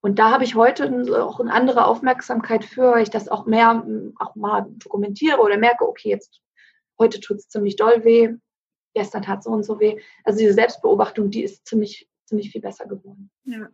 Und 0.00 0.20
da 0.20 0.30
habe 0.30 0.44
ich 0.44 0.54
heute 0.54 0.88
auch 1.20 1.40
eine 1.40 1.52
andere 1.52 1.86
Aufmerksamkeit 1.86 2.64
für, 2.64 2.92
weil 2.92 3.02
ich 3.02 3.10
das 3.10 3.28
auch 3.28 3.46
mehr 3.46 3.84
auch 4.20 4.36
mal 4.36 4.66
dokumentiere 4.68 5.40
oder 5.40 5.58
merke, 5.58 5.88
okay, 5.88 6.10
jetzt 6.10 6.40
heute 7.00 7.18
tut 7.18 7.38
es 7.38 7.48
ziemlich 7.48 7.74
doll 7.74 8.04
weh, 8.04 8.34
gestern 8.94 9.22
tat 9.22 9.40
es 9.40 9.46
so 9.46 9.50
und 9.50 9.64
so 9.64 9.80
weh. 9.80 10.00
Also 10.22 10.38
diese 10.38 10.52
Selbstbeobachtung, 10.52 11.30
die 11.30 11.42
ist 11.42 11.66
ziemlich, 11.66 12.08
ziemlich 12.26 12.52
viel 12.52 12.60
besser 12.60 12.86
geworden. 12.86 13.32
Ja, 13.42 13.68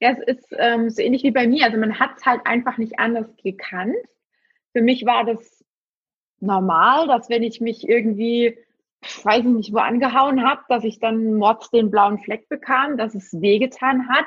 ja 0.00 0.10
es 0.10 0.18
ist 0.26 0.48
ähm, 0.58 0.90
so 0.90 1.00
ähnlich 1.00 1.22
wie 1.22 1.30
bei 1.30 1.46
mir. 1.46 1.66
Also 1.66 1.78
man 1.78 2.00
hat 2.00 2.16
es 2.16 2.26
halt 2.26 2.40
einfach 2.44 2.78
nicht 2.78 2.98
anders 2.98 3.28
gekannt. 3.36 3.94
Für 4.72 4.82
mich 4.82 5.06
war 5.06 5.24
das 5.24 5.57
normal, 6.40 7.06
dass 7.08 7.28
wenn 7.28 7.42
ich 7.42 7.60
mich 7.60 7.88
irgendwie, 7.88 8.58
weiß 9.22 9.40
ich 9.40 9.44
nicht, 9.44 9.72
wo 9.72 9.78
angehauen 9.78 10.44
habe, 10.44 10.62
dass 10.68 10.84
ich 10.84 10.98
dann 10.98 11.34
mords 11.34 11.70
den 11.70 11.90
blauen 11.90 12.18
Fleck 12.18 12.48
bekam, 12.48 12.96
dass 12.96 13.14
es 13.14 13.40
wehgetan 13.40 14.08
hat 14.08 14.26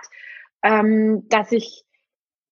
ähm, 0.64 1.28
dass 1.30 1.52
ich 1.52 1.84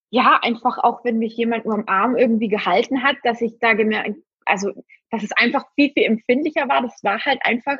ja 0.09 0.39
einfach 0.41 0.77
auch, 0.79 1.03
wenn 1.05 1.19
mich 1.19 1.35
jemand 1.37 1.65
nur 1.65 1.75
am 1.75 1.83
Arm 1.87 2.15
irgendwie 2.15 2.47
gehalten 2.47 3.03
hat, 3.03 3.17
dass 3.23 3.41
ich 3.41 3.59
da 3.59 3.73
gemerkt, 3.73 4.15
also 4.45 4.71
dass 5.11 5.23
es 5.23 5.31
einfach 5.33 5.65
viel, 5.75 5.91
viel 5.91 6.03
empfindlicher 6.03 6.67
war. 6.67 6.81
Das 6.81 7.03
war 7.03 7.23
halt 7.23 7.39
einfach 7.43 7.77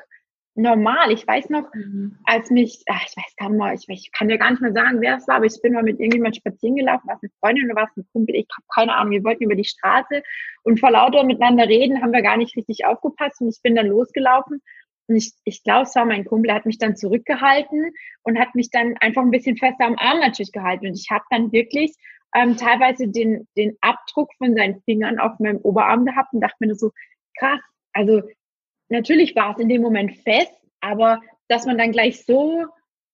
normal. 0.60 1.12
Ich 1.12 1.26
weiß 1.28 1.50
noch, 1.50 1.74
mhm. 1.74 2.18
als 2.26 2.50
mich, 2.50 2.84
ach, 2.88 3.04
ich 3.08 3.16
weiß 3.16 3.36
gar 3.38 3.50
nicht 3.50 3.60
mal, 3.60 3.74
ich, 3.74 3.88
ich, 3.88 4.12
kann 4.12 4.28
dir 4.28 4.38
gar 4.38 4.52
nicht 4.52 4.62
mehr 4.62 4.74
sagen, 4.74 5.02
wer 5.02 5.18
es 5.18 5.28
war, 5.28 5.38
aber 5.38 5.46
ich 5.46 5.62
bin 5.62 5.74
mal 5.74 5.84
mit 5.84 6.00
irgendjemand 6.00 6.36
spazieren 6.36 6.76
gelaufen, 6.76 7.08
war 7.08 7.16
es 7.16 7.24
eine 7.24 7.32
Freundin 7.40 7.66
oder 7.66 7.76
war 7.76 7.90
es 7.90 7.98
ein 7.98 8.08
Kumpel, 8.12 8.36
ich 8.36 8.48
habe 8.56 8.66
keine 8.74 8.96
Ahnung, 8.96 9.12
wir 9.12 9.24
wollten 9.24 9.44
über 9.44 9.56
die 9.56 9.66
Straße 9.66 10.22
und 10.64 10.80
vor 10.80 10.92
lauter 10.92 11.24
miteinander 11.24 11.68
reden, 11.68 12.02
haben 12.02 12.14
wir 12.14 12.22
gar 12.22 12.38
nicht 12.38 12.56
richtig 12.56 12.86
aufgepasst 12.86 13.42
und 13.42 13.50
ich 13.50 13.62
bin 13.62 13.76
dann 13.76 13.88
losgelaufen 13.88 14.62
und 15.10 15.16
ich, 15.16 15.34
ich 15.44 15.64
glaube, 15.64 15.84
es 15.84 15.96
war 15.96 16.06
mein 16.06 16.24
Kumpel, 16.24 16.48
der 16.48 16.56
hat 16.56 16.68
mich 16.68 16.78
dann 16.78 16.96
zurückgehalten 16.96 17.92
und 18.22 18.40
hat 18.40 18.54
mich 18.54 18.70
dann 18.70 18.96
einfach 19.00 19.24
ein 19.24 19.32
bisschen 19.32 19.58
fester 19.58 19.86
am 19.86 19.98
Arm 19.98 20.20
natürlich 20.20 20.52
gehalten. 20.52 20.86
Und 20.86 20.94
ich 20.94 21.10
habe 21.10 21.24
dann 21.32 21.52
wirklich 21.52 21.96
ähm, 22.36 22.58
teilweise 22.58 23.08
den, 23.08 23.48
den 23.58 23.76
Abdruck 23.82 24.30
von 24.38 24.56
seinen 24.56 24.82
Fingern 24.84 25.18
auf 25.18 25.40
meinem 25.40 25.58
Oberarm 25.58 26.06
gehabt 26.06 26.32
und 26.32 26.42
dachte 26.42 26.58
mir 26.60 26.68
nur 26.68 26.76
so, 26.76 26.92
krass, 27.40 27.60
also 27.94 28.22
natürlich 28.90 29.36
war 29.36 29.54
es 29.54 29.60
in 29.60 29.70
dem 29.70 29.82
Moment 29.82 30.16
fest, 30.18 30.54
aber 30.82 31.22
dass 31.48 31.66
man 31.66 31.78
dann 31.78 31.92
gleich 31.92 32.26
so 32.26 32.66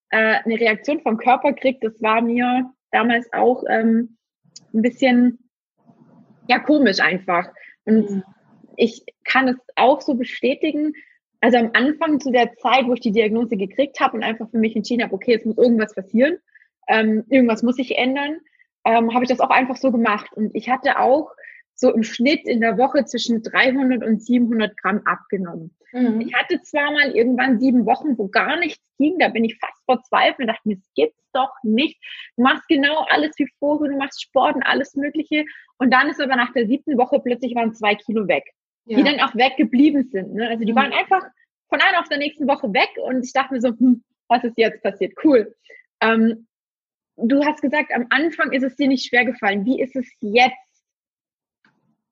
äh, 0.10 0.38
eine 0.44 0.60
Reaktion 0.60 1.02
vom 1.02 1.18
Körper 1.18 1.54
kriegt, 1.54 1.84
das 1.84 2.02
war 2.02 2.22
mir 2.22 2.72
damals 2.92 3.32
auch 3.34 3.64
ähm, 3.70 4.18
ein 4.74 4.82
bisschen 4.82 5.40
ja 6.48 6.60
komisch 6.60 7.00
einfach. 7.00 7.48
Und 7.86 8.10
mhm. 8.10 8.24
ich 8.76 9.04
kann 9.24 9.48
es 9.48 9.58
auch 9.76 10.02
so 10.02 10.16
bestätigen, 10.16 10.94
also 11.42 11.58
am 11.58 11.72
Anfang 11.74 12.20
zu 12.20 12.32
der 12.32 12.56
Zeit, 12.56 12.88
wo 12.88 12.94
ich 12.94 13.02
die 13.02 13.12
Diagnose 13.12 13.58
gekriegt 13.58 14.00
habe 14.00 14.18
und 14.18 14.24
einfach 14.24 14.50
für 14.50 14.58
mich 14.58 14.76
entschieden 14.76 15.04
habe, 15.04 15.14
okay, 15.14 15.36
es 15.36 15.46
muss 15.46 15.58
irgendwas 15.58 15.94
passieren, 15.94 16.38
ähm, 16.88 17.24
irgendwas 17.30 17.64
muss 17.64 17.76
sich 17.76 17.98
ändern, 17.98 18.40
ähm, 18.86 19.14
habe 19.14 19.24
ich 19.24 19.30
das 19.30 19.40
auch 19.40 19.50
einfach 19.50 19.76
so 19.76 19.92
gemacht. 19.92 20.32
Und 20.36 20.56
ich 20.56 20.70
hatte 20.70 21.00
auch 21.00 21.32
so 21.76 21.94
im 21.94 22.04
Schnitt 22.04 22.48
in 22.48 22.62
der 22.62 22.78
Woche 22.78 23.06
zwischen 23.06 23.44
300 23.44 24.04
und 24.04 24.22
700 24.22 24.78
Gramm 24.78 25.02
abgenommen. 25.06 25.76
Mhm. 25.92 26.22
Ich 26.22 26.34
hatte 26.34 26.62
zwar 26.62 26.92
mal 26.92 27.12
irgendwann 27.16 27.60
sieben 27.60 27.86
Wochen, 27.86 28.18
wo 28.18 28.28
gar 28.28 28.58
nichts 28.58 28.84
ging, 28.98 29.20
da 29.20 29.28
bin 29.28 29.44
ich 29.44 29.58
fast 29.60 29.84
verzweifelt 29.86 30.40
und 30.40 30.48
dachte 30.48 30.68
mir, 30.68 30.76
das 30.78 30.90
gibt's 30.96 31.30
doch 31.34 31.52
nicht. 31.64 32.00
Du 32.38 32.44
machst 32.44 32.68
genau 32.68 33.06
alles 33.10 33.34
wie 33.38 33.48
vorher, 33.60 33.92
du 33.92 33.98
machst 33.98 34.24
Sport 34.24 34.56
und 34.56 34.64
alles 34.64 34.96
Mögliche. 34.96 35.46
Und 35.78 35.92
dann 35.92 36.10
ist 36.10 36.22
aber 36.22 36.36
nach 36.36 36.54
der 36.54 36.66
siebten 36.68 36.98
Woche 36.98 37.20
plötzlich 37.20 37.56
waren 37.56 37.74
zwei 37.74 37.96
Kilo 37.96 38.28
weg 38.28 38.46
ja. 38.86 38.98
die 38.98 39.04
dann 39.04 39.20
auch 39.20 39.36
weggeblieben 39.36 40.10
sind. 40.12 40.34
Ne? 40.34 40.48
Also 40.48 40.64
die 40.64 40.72
mhm. 40.72 40.78
waren 40.78 40.94
einfach 40.94 41.24
von 41.70 41.82
einer 41.82 42.00
auf 42.00 42.08
der 42.08 42.20
nächsten 42.20 42.48
Woche 42.48 42.72
weg 42.74 42.90
und 43.04 43.24
ich 43.24 43.34
dachte 43.34 43.54
mir 43.54 43.62
so, 43.62 43.70
hm, 43.70 44.04
was 44.28 44.44
ist 44.44 44.58
jetzt 44.58 44.82
passiert? 44.82 45.14
Cool. 45.24 45.56
Ähm, 46.02 46.48
du 47.18 47.44
hast 47.44 47.62
gesagt, 47.62 47.92
am 47.94 48.06
Anfang 48.10 48.52
ist 48.52 48.64
es 48.64 48.76
dir 48.76 48.88
nicht 48.88 49.08
schwer 49.08 49.26
gefallen. 49.26 49.66
Wie 49.66 49.82
ist 49.82 49.96
es 49.96 50.08
jetzt? 50.22 50.56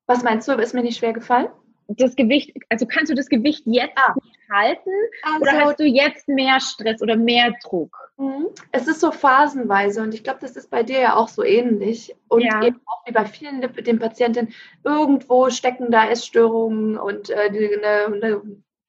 Was 0.06 0.22
meinst 0.22 0.48
du, 0.48 0.52
ist 0.52 0.74
mir 0.74 0.82
nicht 0.82 0.98
schwer 0.98 1.12
gefallen? 1.12 1.48
das 1.88 2.16
Gewicht, 2.16 2.56
also 2.70 2.86
kannst 2.86 3.10
du 3.10 3.14
das 3.14 3.28
Gewicht 3.28 3.62
jetzt 3.66 3.96
ah. 3.96 4.14
halten 4.50 4.90
also, 5.22 5.40
oder 5.40 5.52
hast 5.64 5.80
du 5.80 5.84
jetzt 5.84 6.28
mehr 6.28 6.60
Stress 6.60 7.02
oder 7.02 7.16
mehr 7.16 7.52
Druck? 7.62 7.96
Mhm. 8.16 8.48
Es 8.72 8.86
ist 8.86 9.00
so 9.00 9.10
phasenweise 9.10 10.02
und 10.02 10.14
ich 10.14 10.24
glaube, 10.24 10.38
das 10.40 10.56
ist 10.56 10.70
bei 10.70 10.82
dir 10.82 11.00
ja 11.00 11.16
auch 11.16 11.28
so 11.28 11.44
ähnlich 11.44 12.14
und 12.28 12.42
ja. 12.42 12.62
eben 12.62 12.80
auch 12.86 13.06
wie 13.06 13.12
bei 13.12 13.26
vielen 13.26 13.60
den 13.60 13.98
Patienten, 13.98 14.54
irgendwo 14.82 15.50
stecken 15.50 15.90
da 15.90 16.08
Essstörungen 16.08 16.96
und 16.96 17.30
äh, 17.30 17.34
eine, 17.34 18.06
eine, 18.06 18.42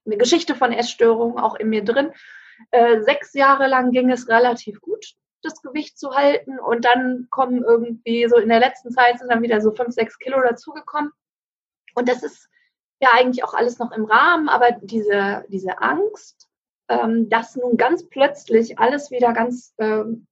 eine, 0.06 0.18
Geschichte 0.18 0.56
von 0.56 0.72
Essstörungen 0.72 1.38
auch 1.38 1.56
in 1.56 1.70
mir 1.70 1.84
drin. 1.84 2.12
Äh, 2.72 3.02
sechs 3.02 3.34
Jahre 3.34 3.68
lang 3.68 3.92
ging 3.92 4.10
es 4.10 4.30
relativ 4.30 4.80
gut, 4.80 5.16
das 5.46 5.62
Gewicht 5.62 5.98
zu 5.98 6.12
halten 6.12 6.60
und 6.60 6.84
dann 6.86 7.28
kommen 7.30 7.64
irgendwie 7.64 8.28
so 8.28 8.38
in 8.38 8.50
der 8.50 8.60
letzten 8.60 8.92
Zeit 8.92 9.20
sind 9.20 9.32
dann 9.32 9.42
wieder 9.42 9.62
so 9.62 9.72
fünf, 9.72 9.94
sechs 9.94 10.18
Kilo 10.20 10.42
dazugekommen 10.42 11.12
und 11.96 12.10
das 12.10 12.24
ist 12.24 12.50
ja 13.00 13.10
eigentlich 13.14 13.44
auch 13.44 13.54
alles 13.54 13.80
noch 13.80 13.92
im 13.92 14.06
Rahmen, 14.06 14.50
aber 14.50 14.72
diese, 14.72 15.46
diese 15.50 15.80
Angst, 15.80 16.50
ähm, 16.88 17.30
dass 17.30 17.56
nun 17.56 17.78
ganz 17.78 18.08
plötzlich 18.08 18.80
alles 18.80 19.12
wieder 19.12 19.34
ganz 19.34 19.74
ähm, 19.78 20.28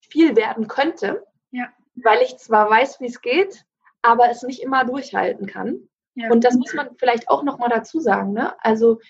viel 0.00 0.36
werden 0.36 0.68
könnte, 0.68 1.26
ja. 1.50 1.68
weil 1.94 2.22
ich 2.22 2.36
zwar 2.36 2.70
weiß, 2.70 3.00
wie 3.00 3.06
es 3.06 3.20
geht, 3.20 3.64
aber 4.02 4.30
es 4.30 4.42
nicht 4.42 4.62
immer 4.62 4.84
durchhalten 4.84 5.46
kann. 5.46 5.88
Ja. 6.14 6.30
Und 6.30 6.44
das 6.44 6.54
muss 6.54 6.74
man 6.74 6.94
vielleicht 6.96 7.28
auch 7.28 7.42
noch 7.42 7.58
mal 7.58 7.68
dazu 7.68 8.00
sagen. 8.00 8.32
Ne? 8.32 8.54
Also 8.62 9.00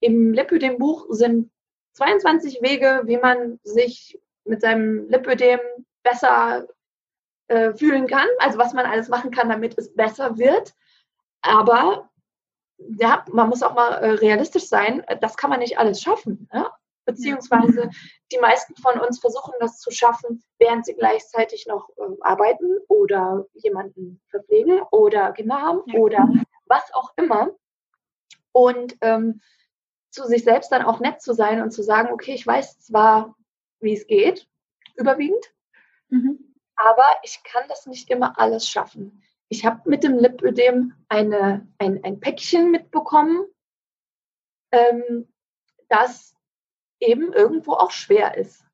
im 0.00 0.32
Lipödem-Buch 0.32 1.06
sind 1.10 1.50
22 1.92 2.60
Wege, 2.62 3.02
wie 3.04 3.18
man 3.18 3.60
sich 3.62 4.18
mit 4.44 4.60
seinem 4.60 5.08
Lipödem 5.08 5.60
besser 6.02 6.66
äh, 7.48 7.74
fühlen 7.74 8.06
kann, 8.06 8.28
also 8.38 8.58
was 8.58 8.72
man 8.72 8.86
alles 8.86 9.08
machen 9.08 9.30
kann, 9.30 9.48
damit 9.48 9.76
es 9.78 9.94
besser 9.94 10.38
wird. 10.38 10.74
Aber 11.42 12.10
ja, 12.98 13.24
man 13.30 13.48
muss 13.48 13.62
auch 13.62 13.74
mal 13.74 13.94
äh, 13.94 14.10
realistisch 14.12 14.68
sein, 14.68 15.04
das 15.20 15.36
kann 15.36 15.50
man 15.50 15.58
nicht 15.58 15.78
alles 15.78 16.00
schaffen. 16.00 16.48
Ne? 16.52 16.66
Beziehungsweise 17.04 17.90
die 18.30 18.38
meisten 18.38 18.76
von 18.76 19.00
uns 19.00 19.18
versuchen 19.18 19.54
das 19.58 19.80
zu 19.80 19.90
schaffen, 19.90 20.44
während 20.58 20.86
sie 20.86 20.94
gleichzeitig 20.94 21.66
noch 21.66 21.88
äh, 21.96 22.02
arbeiten 22.20 22.78
oder 22.88 23.46
jemanden 23.54 24.20
verpflegen 24.28 24.82
oder 24.90 25.32
Kinder 25.32 25.60
haben 25.60 25.82
ja. 25.86 25.98
oder 25.98 26.28
was 26.66 26.92
auch 26.94 27.12
immer. 27.16 27.50
Und 28.52 28.96
ähm, 29.00 29.40
zu 30.10 30.24
sich 30.26 30.44
selbst 30.44 30.72
dann 30.72 30.82
auch 30.82 31.00
nett 31.00 31.20
zu 31.20 31.34
sein 31.34 31.62
und 31.62 31.70
zu 31.70 31.82
sagen, 31.82 32.12
okay, 32.12 32.34
ich 32.34 32.46
weiß 32.46 32.80
zwar, 32.80 33.34
wie 33.80 33.94
es 33.94 34.06
geht, 34.06 34.48
überwiegend, 34.96 35.52
mhm. 36.08 36.54
aber 36.76 37.06
ich 37.22 37.42
kann 37.44 37.64
das 37.68 37.86
nicht 37.86 38.10
immer 38.10 38.38
alles 38.38 38.68
schaffen 38.68 39.22
ich 39.50 39.66
habe 39.66 39.80
mit 39.84 40.04
dem 40.04 40.16
Lipödem 40.16 40.94
eine, 41.08 41.66
ein, 41.78 42.02
ein 42.04 42.20
Päckchen 42.20 42.70
mitbekommen, 42.70 43.44
ähm, 44.70 45.28
das 45.88 46.36
eben 47.00 47.32
irgendwo 47.32 47.72
auch 47.72 47.90
schwer 47.90 48.36
ist. 48.36 48.64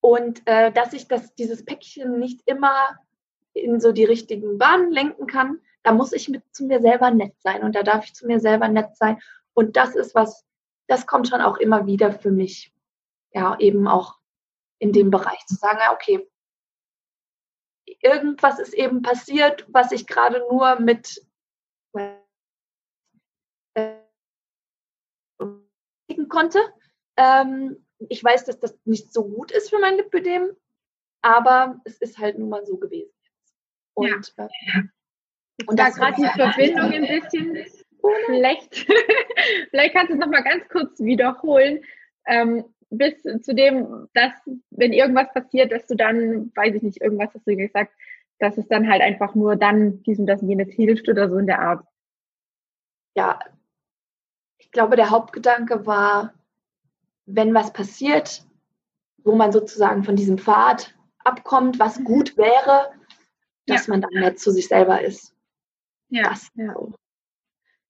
Und 0.00 0.46
äh, 0.46 0.70
dass 0.72 0.92
ich 0.92 1.08
das, 1.08 1.34
dieses 1.34 1.64
Päckchen 1.64 2.20
nicht 2.20 2.42
immer 2.46 3.00
in 3.54 3.80
so 3.80 3.90
die 3.90 4.04
richtigen 4.04 4.56
Bahnen 4.56 4.92
lenken 4.92 5.26
kann, 5.26 5.60
da 5.82 5.92
muss 5.92 6.12
ich 6.12 6.28
mit 6.28 6.44
zu 6.54 6.64
mir 6.64 6.80
selber 6.80 7.10
nett 7.10 7.34
sein 7.40 7.64
und 7.64 7.74
da 7.74 7.82
darf 7.82 8.04
ich 8.04 8.14
zu 8.14 8.26
mir 8.26 8.38
selber 8.38 8.68
nett 8.68 8.96
sein 8.96 9.20
Und 9.52 9.76
das 9.76 9.96
ist 9.96 10.14
was, 10.14 10.46
das 10.86 11.08
kommt 11.08 11.26
schon 11.26 11.40
auch 11.40 11.56
immer 11.56 11.86
wieder 11.86 12.12
für 12.12 12.30
mich. 12.30 12.72
Ja, 13.32 13.58
eben 13.58 13.88
auch 13.88 14.19
in 14.80 14.92
dem 14.92 15.10
Bereich 15.10 15.46
zu 15.46 15.54
sagen, 15.54 15.78
okay, 15.92 16.28
irgendwas 18.00 18.58
ist 18.58 18.74
eben 18.74 19.02
passiert, 19.02 19.66
was 19.68 19.92
ich 19.92 20.06
gerade 20.06 20.40
nur 20.50 20.80
mit 20.80 21.24
äh, 21.94 22.16
konnte. 26.28 26.60
Ähm, 27.16 27.84
ich 28.08 28.24
weiß, 28.24 28.46
dass 28.46 28.58
das 28.58 28.78
nicht 28.86 29.12
so 29.12 29.28
gut 29.28 29.50
ist 29.52 29.68
für 29.68 29.78
mein 29.78 29.96
Lipödem, 29.96 30.56
aber 31.20 31.80
es 31.84 31.98
ist 31.98 32.18
halt 32.18 32.38
nun 32.38 32.48
mal 32.48 32.64
so 32.64 32.78
gewesen. 32.78 33.12
Und, 33.92 34.34
ja. 34.38 34.46
äh, 34.46 34.82
und 35.66 35.78
da 35.78 35.90
gerade 35.90 36.16
die 36.16 36.40
Verbindung 36.40 36.92
ein 36.92 37.20
bisschen 37.20 37.66
schlecht. 38.26 38.86
Vielleicht 39.70 39.94
kannst 39.94 40.10
du 40.10 40.14
es 40.14 40.20
nochmal 40.20 40.44
ganz 40.44 40.66
kurz 40.68 40.98
wiederholen. 41.00 41.84
Ähm, 42.24 42.64
bis 42.90 43.22
zu 43.22 43.54
dem, 43.54 44.08
dass, 44.14 44.32
wenn 44.70 44.92
irgendwas 44.92 45.32
passiert, 45.32 45.72
dass 45.72 45.86
du 45.86 45.94
dann, 45.94 46.52
weiß 46.54 46.74
ich 46.74 46.82
nicht, 46.82 47.00
irgendwas 47.00 47.32
hast 47.34 47.46
du 47.46 47.56
gesagt, 47.56 47.92
dass 48.38 48.58
es 48.58 48.66
dann 48.68 48.90
halt 48.90 49.02
einfach 49.02 49.34
nur 49.34 49.56
dann 49.56 50.02
diesem, 50.02 50.26
das 50.26 50.42
jenes 50.42 50.72
hilft 50.72 51.08
oder 51.08 51.28
so 51.28 51.38
in 51.38 51.46
der 51.46 51.60
Art. 51.60 51.86
Ja, 53.14 53.38
ich 54.58 54.70
glaube, 54.70 54.96
der 54.96 55.10
Hauptgedanke 55.10 55.86
war, 55.86 56.34
wenn 57.26 57.54
was 57.54 57.72
passiert, 57.72 58.44
wo 59.18 59.34
man 59.34 59.52
sozusagen 59.52 60.04
von 60.04 60.16
diesem 60.16 60.38
Pfad 60.38 60.94
abkommt, 61.18 61.78
was 61.78 61.98
mhm. 61.98 62.04
gut 62.04 62.36
wäre, 62.36 62.92
dass 63.66 63.86
ja. 63.86 63.92
man 63.92 64.00
dann 64.00 64.12
nett 64.14 64.40
zu 64.40 64.50
sich 64.50 64.68
selber 64.68 65.02
ist. 65.02 65.34
Ja. 66.08 66.30
Das, 66.30 66.50
ja. 66.54 66.74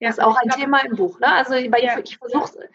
das 0.01 0.19
ist 0.19 0.23
auch 0.23 0.37
ein 0.37 0.49
glaub, 0.49 0.59
Thema 0.59 0.85
im 0.85 0.97
Buch. 0.97 1.19
Ne? 1.21 1.33
Also 1.33 1.55
ich, 1.55 1.71
ja. 1.71 1.99
ich 1.99 2.19
versuche, 2.19 2.69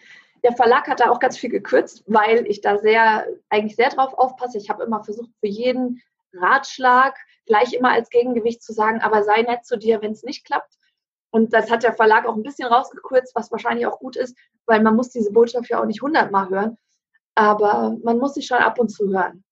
der 0.45 0.55
Verlag 0.55 0.87
hat 0.87 0.99
da 0.99 1.09
auch 1.09 1.19
ganz 1.19 1.39
viel 1.39 1.49
gekürzt, 1.49 2.03
weil 2.05 2.45
ich 2.45 2.61
da 2.61 2.77
sehr, 2.77 3.25
eigentlich 3.49 3.75
sehr 3.75 3.89
drauf 3.89 4.13
aufpasse. 4.13 4.59
Ich 4.59 4.69
habe 4.69 4.83
immer 4.83 5.03
versucht, 5.03 5.31
für 5.39 5.47
jeden 5.47 6.03
Ratschlag 6.33 7.17
gleich 7.47 7.73
immer 7.73 7.89
als 7.89 8.11
Gegengewicht 8.11 8.61
zu 8.61 8.71
sagen, 8.71 9.01
aber 9.01 9.23
sei 9.23 9.41
nett 9.41 9.65
zu 9.65 9.75
dir, 9.75 10.03
wenn 10.03 10.11
es 10.11 10.21
nicht 10.21 10.45
klappt. 10.45 10.75
Und 11.31 11.51
das 11.51 11.71
hat 11.71 11.81
der 11.81 11.93
Verlag 11.93 12.27
auch 12.27 12.35
ein 12.35 12.43
bisschen 12.43 12.67
rausgekürzt, 12.67 13.33
was 13.33 13.51
wahrscheinlich 13.51 13.87
auch 13.87 13.97
gut 13.97 14.15
ist, 14.17 14.37
weil 14.67 14.83
man 14.83 14.95
muss 14.95 15.09
diese 15.09 15.31
Botschaft 15.31 15.67
ja 15.69 15.81
auch 15.81 15.85
nicht 15.85 16.03
hundertmal 16.03 16.47
hören. 16.47 16.77
Aber 17.33 17.97
man 18.03 18.19
muss 18.19 18.35
sie 18.35 18.43
schon 18.43 18.59
ab 18.59 18.77
und 18.77 18.89
zu 18.89 19.09
hören, 19.09 19.43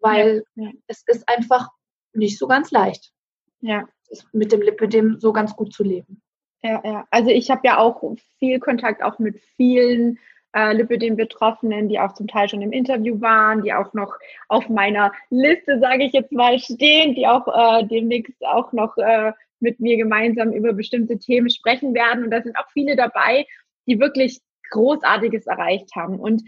weil 0.00 0.42
ja, 0.56 0.64
ja. 0.64 0.70
es 0.88 1.04
ist 1.06 1.28
einfach 1.28 1.68
nicht 2.12 2.38
so 2.38 2.48
ganz 2.48 2.72
leicht. 2.72 3.12
Ja. 3.60 3.88
Mit 4.32 4.50
dem 4.50 4.62
Lipidem 4.62 5.20
so 5.20 5.32
ganz 5.32 5.54
gut 5.54 5.72
zu 5.72 5.84
leben. 5.84 6.20
Ja, 6.64 6.82
ja. 6.84 7.06
Also 7.12 7.30
ich 7.30 7.52
habe 7.52 7.62
ja 7.64 7.78
auch 7.78 8.02
viel 8.40 8.58
Kontakt 8.58 9.00
auch 9.04 9.20
mit 9.20 9.40
vielen 9.56 10.18
äh, 10.52 10.72
Lipidem-Betroffenen, 10.74 11.88
die 11.88 11.98
auch 11.98 12.14
zum 12.14 12.26
Teil 12.26 12.48
schon 12.48 12.62
im 12.62 12.72
Interview 12.72 13.20
waren, 13.20 13.62
die 13.62 13.72
auch 13.72 13.92
noch 13.94 14.14
auf 14.48 14.68
meiner 14.68 15.12
Liste, 15.30 15.78
sage 15.78 16.04
ich 16.04 16.12
jetzt 16.12 16.32
mal, 16.32 16.58
stehen, 16.58 17.14
die 17.14 17.26
auch 17.26 17.46
äh, 17.48 17.86
demnächst 17.86 18.44
auch 18.44 18.72
noch 18.72 18.96
äh, 18.96 19.32
mit 19.60 19.78
mir 19.78 19.96
gemeinsam 19.96 20.52
über 20.52 20.72
bestimmte 20.72 21.18
Themen 21.18 21.50
sprechen 21.50 21.94
werden. 21.94 22.24
Und 22.24 22.30
da 22.30 22.42
sind 22.42 22.56
auch 22.56 22.70
viele 22.72 22.96
dabei, 22.96 23.46
die 23.86 24.00
wirklich 24.00 24.40
Großartiges 24.70 25.46
erreicht 25.46 25.94
haben. 25.94 26.18
Und 26.18 26.42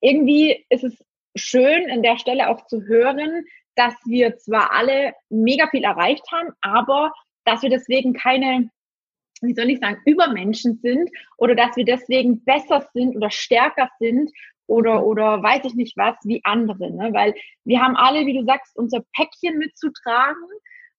irgendwie 0.00 0.64
ist 0.68 0.84
es 0.84 1.04
schön, 1.34 1.90
an 1.90 2.02
der 2.02 2.18
Stelle 2.18 2.48
auch 2.48 2.66
zu 2.66 2.82
hören, 2.82 3.44
dass 3.74 3.94
wir 4.04 4.36
zwar 4.36 4.72
alle 4.72 5.14
mega 5.30 5.68
viel 5.68 5.84
erreicht 5.84 6.24
haben, 6.30 6.50
aber 6.60 7.12
dass 7.44 7.62
wir 7.62 7.70
deswegen 7.70 8.12
keine, 8.12 8.70
wie 9.46 9.54
soll 9.54 9.70
ich 9.70 9.80
sagen, 9.80 10.00
Übermenschen 10.04 10.78
sind 10.82 11.10
oder 11.36 11.54
dass 11.54 11.76
wir 11.76 11.84
deswegen 11.84 12.44
besser 12.44 12.88
sind 12.92 13.16
oder 13.16 13.30
stärker 13.30 13.90
sind 13.98 14.30
oder, 14.66 15.04
oder 15.04 15.42
weiß 15.42 15.64
ich 15.64 15.74
nicht 15.74 15.96
was 15.96 16.16
wie 16.24 16.40
andere. 16.44 16.90
Ne? 16.90 17.12
Weil 17.12 17.34
wir 17.64 17.80
haben 17.80 17.96
alle, 17.96 18.26
wie 18.26 18.38
du 18.38 18.44
sagst, 18.44 18.76
unser 18.76 19.04
Päckchen 19.14 19.58
mitzutragen 19.58 20.42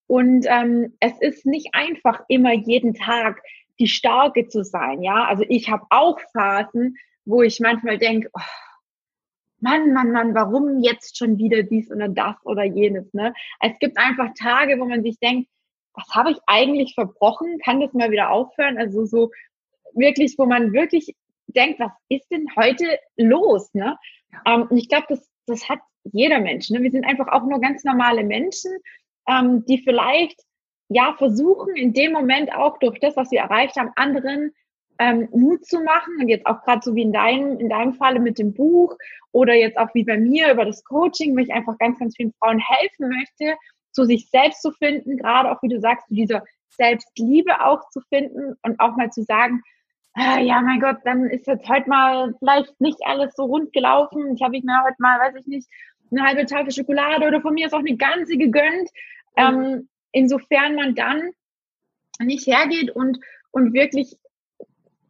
und 0.07 0.45
ähm, 0.47 0.95
es 0.99 1.19
ist 1.19 1.45
nicht 1.45 1.69
einfach 1.73 2.21
immer 2.27 2.53
jeden 2.53 2.93
Tag 2.93 3.41
die 3.79 3.87
Starke 3.87 4.47
zu 4.47 4.63
sein. 4.63 5.01
Ja, 5.01 5.25
also 5.25 5.43
ich 5.49 5.69
habe 5.69 5.85
auch 5.89 6.19
Phasen, 6.31 6.95
wo 7.25 7.41
ich 7.41 7.59
manchmal 7.59 7.97
denke, 7.97 8.29
oh, 8.33 8.41
Mann, 9.59 9.93
Mann, 9.93 10.11
Mann, 10.11 10.35
warum 10.35 10.83
jetzt 10.83 11.17
schon 11.17 11.37
wieder 11.37 11.63
dies 11.63 11.91
oder 11.91 12.07
das 12.07 12.35
oder 12.43 12.63
jenes? 12.63 13.11
Ne? 13.13 13.33
Es 13.59 13.79
gibt 13.79 13.97
einfach 13.97 14.29
Tage, 14.37 14.79
wo 14.79 14.85
man 14.85 15.01
sich 15.01 15.17
denkt, 15.19 15.49
was 15.95 16.07
habe 16.13 16.31
ich 16.31 16.37
eigentlich 16.47 16.93
verbrochen? 16.93 17.59
Kann 17.63 17.79
das 17.79 17.93
mal 17.93 18.11
wieder 18.11 18.31
aufhören? 18.31 18.77
Also 18.77 19.05
so 19.05 19.31
wirklich, 19.93 20.35
wo 20.37 20.45
man 20.45 20.73
wirklich 20.73 21.15
denkt, 21.47 21.79
was 21.79 21.91
ist 22.09 22.29
denn 22.31 22.47
heute 22.55 22.99
los? 23.17 23.73
Ne? 23.73 23.97
Ähm, 24.45 24.67
und 24.69 24.77
ich 24.77 24.89
glaube, 24.89 25.05
das, 25.09 25.29
das 25.45 25.69
hat 25.69 25.79
jeder 26.11 26.39
Mensch. 26.39 26.69
Ne? 26.69 26.81
Wir 26.83 26.91
sind 26.91 27.05
einfach 27.05 27.27
auch 27.29 27.43
nur 27.43 27.59
ganz 27.59 27.83
normale 27.83 28.23
Menschen 28.23 28.71
ähm, 29.27 29.65
die 29.65 29.79
vielleicht 29.79 30.41
ja 30.89 31.15
versuchen, 31.17 31.75
in 31.75 31.93
dem 31.93 32.11
Moment 32.11 32.53
auch 32.53 32.77
durch 32.79 32.99
das, 32.99 33.15
was 33.15 33.31
wir 33.31 33.39
erreicht 33.39 33.75
haben, 33.75 33.91
anderen 33.95 34.51
ähm, 34.99 35.27
Mut 35.31 35.65
zu 35.65 35.81
machen. 35.81 36.17
Und 36.19 36.29
jetzt 36.29 36.45
auch 36.45 36.61
gerade 36.63 36.81
so 36.83 36.95
wie 36.95 37.01
in 37.01 37.11
deinem, 37.11 37.59
in 37.59 37.69
deinem 37.69 37.93
Falle 37.93 38.19
mit 38.19 38.37
dem 38.37 38.53
Buch 38.53 38.95
oder 39.31 39.53
jetzt 39.53 39.77
auch 39.77 39.93
wie 39.93 40.03
bei 40.03 40.17
mir 40.17 40.51
über 40.51 40.65
das 40.65 40.83
Coaching, 40.83 41.35
wo 41.35 41.39
ich 41.39 41.51
einfach 41.51 41.77
ganz, 41.79 41.99
ganz 41.99 42.15
vielen 42.15 42.33
Frauen 42.39 42.59
helfen 42.59 43.09
möchte, 43.09 43.57
zu 43.95 44.05
sich 44.05 44.29
selbst 44.29 44.61
zu 44.61 44.71
finden, 44.71 45.17
gerade 45.17 45.51
auch 45.51 45.61
wie 45.63 45.69
du 45.69 45.79
sagst, 45.79 46.07
zu 46.07 46.13
dieser 46.13 46.43
Selbstliebe 46.69 47.65
auch 47.65 47.89
zu 47.89 48.01
finden 48.01 48.55
und 48.61 48.79
auch 48.79 48.95
mal 48.95 49.09
zu 49.09 49.23
sagen, 49.23 49.61
ah, 50.13 50.39
ja, 50.39 50.61
mein 50.61 50.81
Gott, 50.81 50.97
dann 51.05 51.25
ist 51.25 51.47
jetzt 51.47 51.67
heute 51.67 51.89
mal 51.89 52.33
vielleicht 52.39 52.79
nicht 52.79 52.99
alles 53.05 53.33
so 53.35 53.45
rund 53.45 53.71
gelaufen. 53.73 54.35
Ich 54.35 54.43
habe 54.43 54.59
mir 54.61 54.83
heute 54.83 54.97
mal, 54.99 55.19
weiß 55.19 55.35
ich 55.39 55.47
nicht, 55.47 55.67
eine 56.11 56.23
halbe 56.23 56.45
Tafel 56.45 56.71
Schokolade 56.71 57.25
oder 57.25 57.41
von 57.41 57.53
mir 57.53 57.67
ist 57.67 57.73
auch 57.73 57.79
eine 57.79 57.97
ganze 57.97 58.37
gegönnt. 58.37 58.89
Ähm, 59.37 59.89
insofern 60.11 60.75
man 60.75 60.95
dann 60.95 61.31
nicht 62.19 62.47
hergeht 62.47 62.91
und, 62.91 63.17
und 63.51 63.73
wirklich 63.73 64.17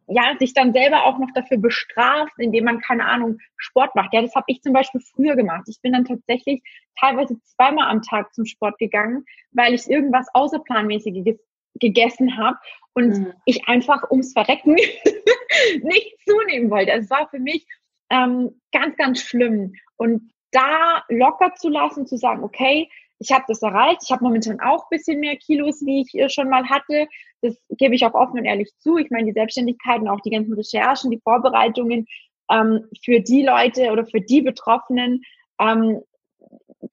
ja, 0.08 0.36
sich 0.38 0.54
dann 0.54 0.72
selber 0.72 1.04
auch 1.04 1.18
noch 1.18 1.30
dafür 1.34 1.58
bestraft, 1.58 2.32
indem 2.38 2.64
man, 2.64 2.80
keine 2.80 3.06
Ahnung, 3.06 3.38
Sport 3.56 3.94
macht. 3.94 4.12
Ja, 4.12 4.22
das 4.22 4.34
habe 4.34 4.46
ich 4.48 4.62
zum 4.62 4.72
Beispiel 4.72 5.00
früher 5.00 5.34
gemacht. 5.34 5.64
Ich 5.68 5.80
bin 5.82 5.92
dann 5.92 6.04
tatsächlich 6.04 6.62
teilweise 6.98 7.40
zweimal 7.42 7.88
am 7.88 8.02
Tag 8.02 8.32
zum 8.32 8.46
Sport 8.46 8.78
gegangen, 8.78 9.24
weil 9.52 9.74
ich 9.74 9.88
irgendwas 9.88 10.26
Außerplanmäßiges 10.32 11.38
gegessen 11.80 12.36
habe 12.36 12.56
und 12.94 13.18
mhm. 13.18 13.32
ich 13.44 13.68
einfach 13.68 14.10
ums 14.10 14.32
Verrecken 14.32 14.74
nicht 15.82 16.16
zunehmen 16.26 16.70
wollte. 16.70 16.92
Es 16.92 17.10
war 17.10 17.28
für 17.28 17.40
mich 17.40 17.66
ähm, 18.10 18.60
ganz, 18.72 18.96
ganz 18.96 19.20
schlimm. 19.20 19.74
Und 19.96 20.30
da 20.52 21.02
locker 21.08 21.54
zu 21.54 21.68
lassen, 21.68 22.06
zu 22.06 22.16
sagen, 22.16 22.44
okay, 22.44 22.88
ich 23.18 23.32
habe 23.32 23.44
das 23.48 23.62
erreicht. 23.62 24.02
Ich 24.04 24.10
habe 24.10 24.24
momentan 24.24 24.60
auch 24.60 24.84
ein 24.84 24.96
bisschen 24.98 25.20
mehr 25.20 25.36
Kilos, 25.36 25.80
wie 25.84 26.02
ich 26.02 26.14
äh, 26.14 26.28
schon 26.28 26.48
mal 26.48 26.68
hatte. 26.68 27.06
Das 27.42 27.56
gebe 27.70 27.94
ich 27.94 28.04
auch 28.04 28.14
offen 28.14 28.38
und 28.38 28.44
ehrlich 28.44 28.70
zu. 28.78 28.98
Ich 28.98 29.10
meine, 29.10 29.26
die 29.26 29.32
Selbstständigkeit 29.32 30.00
und 30.00 30.08
auch 30.08 30.20
die 30.20 30.30
ganzen 30.30 30.54
Recherchen, 30.54 31.10
die 31.10 31.20
Vorbereitungen 31.20 32.06
ähm, 32.50 32.86
für 33.04 33.20
die 33.20 33.42
Leute 33.42 33.90
oder 33.90 34.06
für 34.06 34.20
die 34.20 34.42
Betroffenen, 34.42 35.22
ähm, 35.60 36.00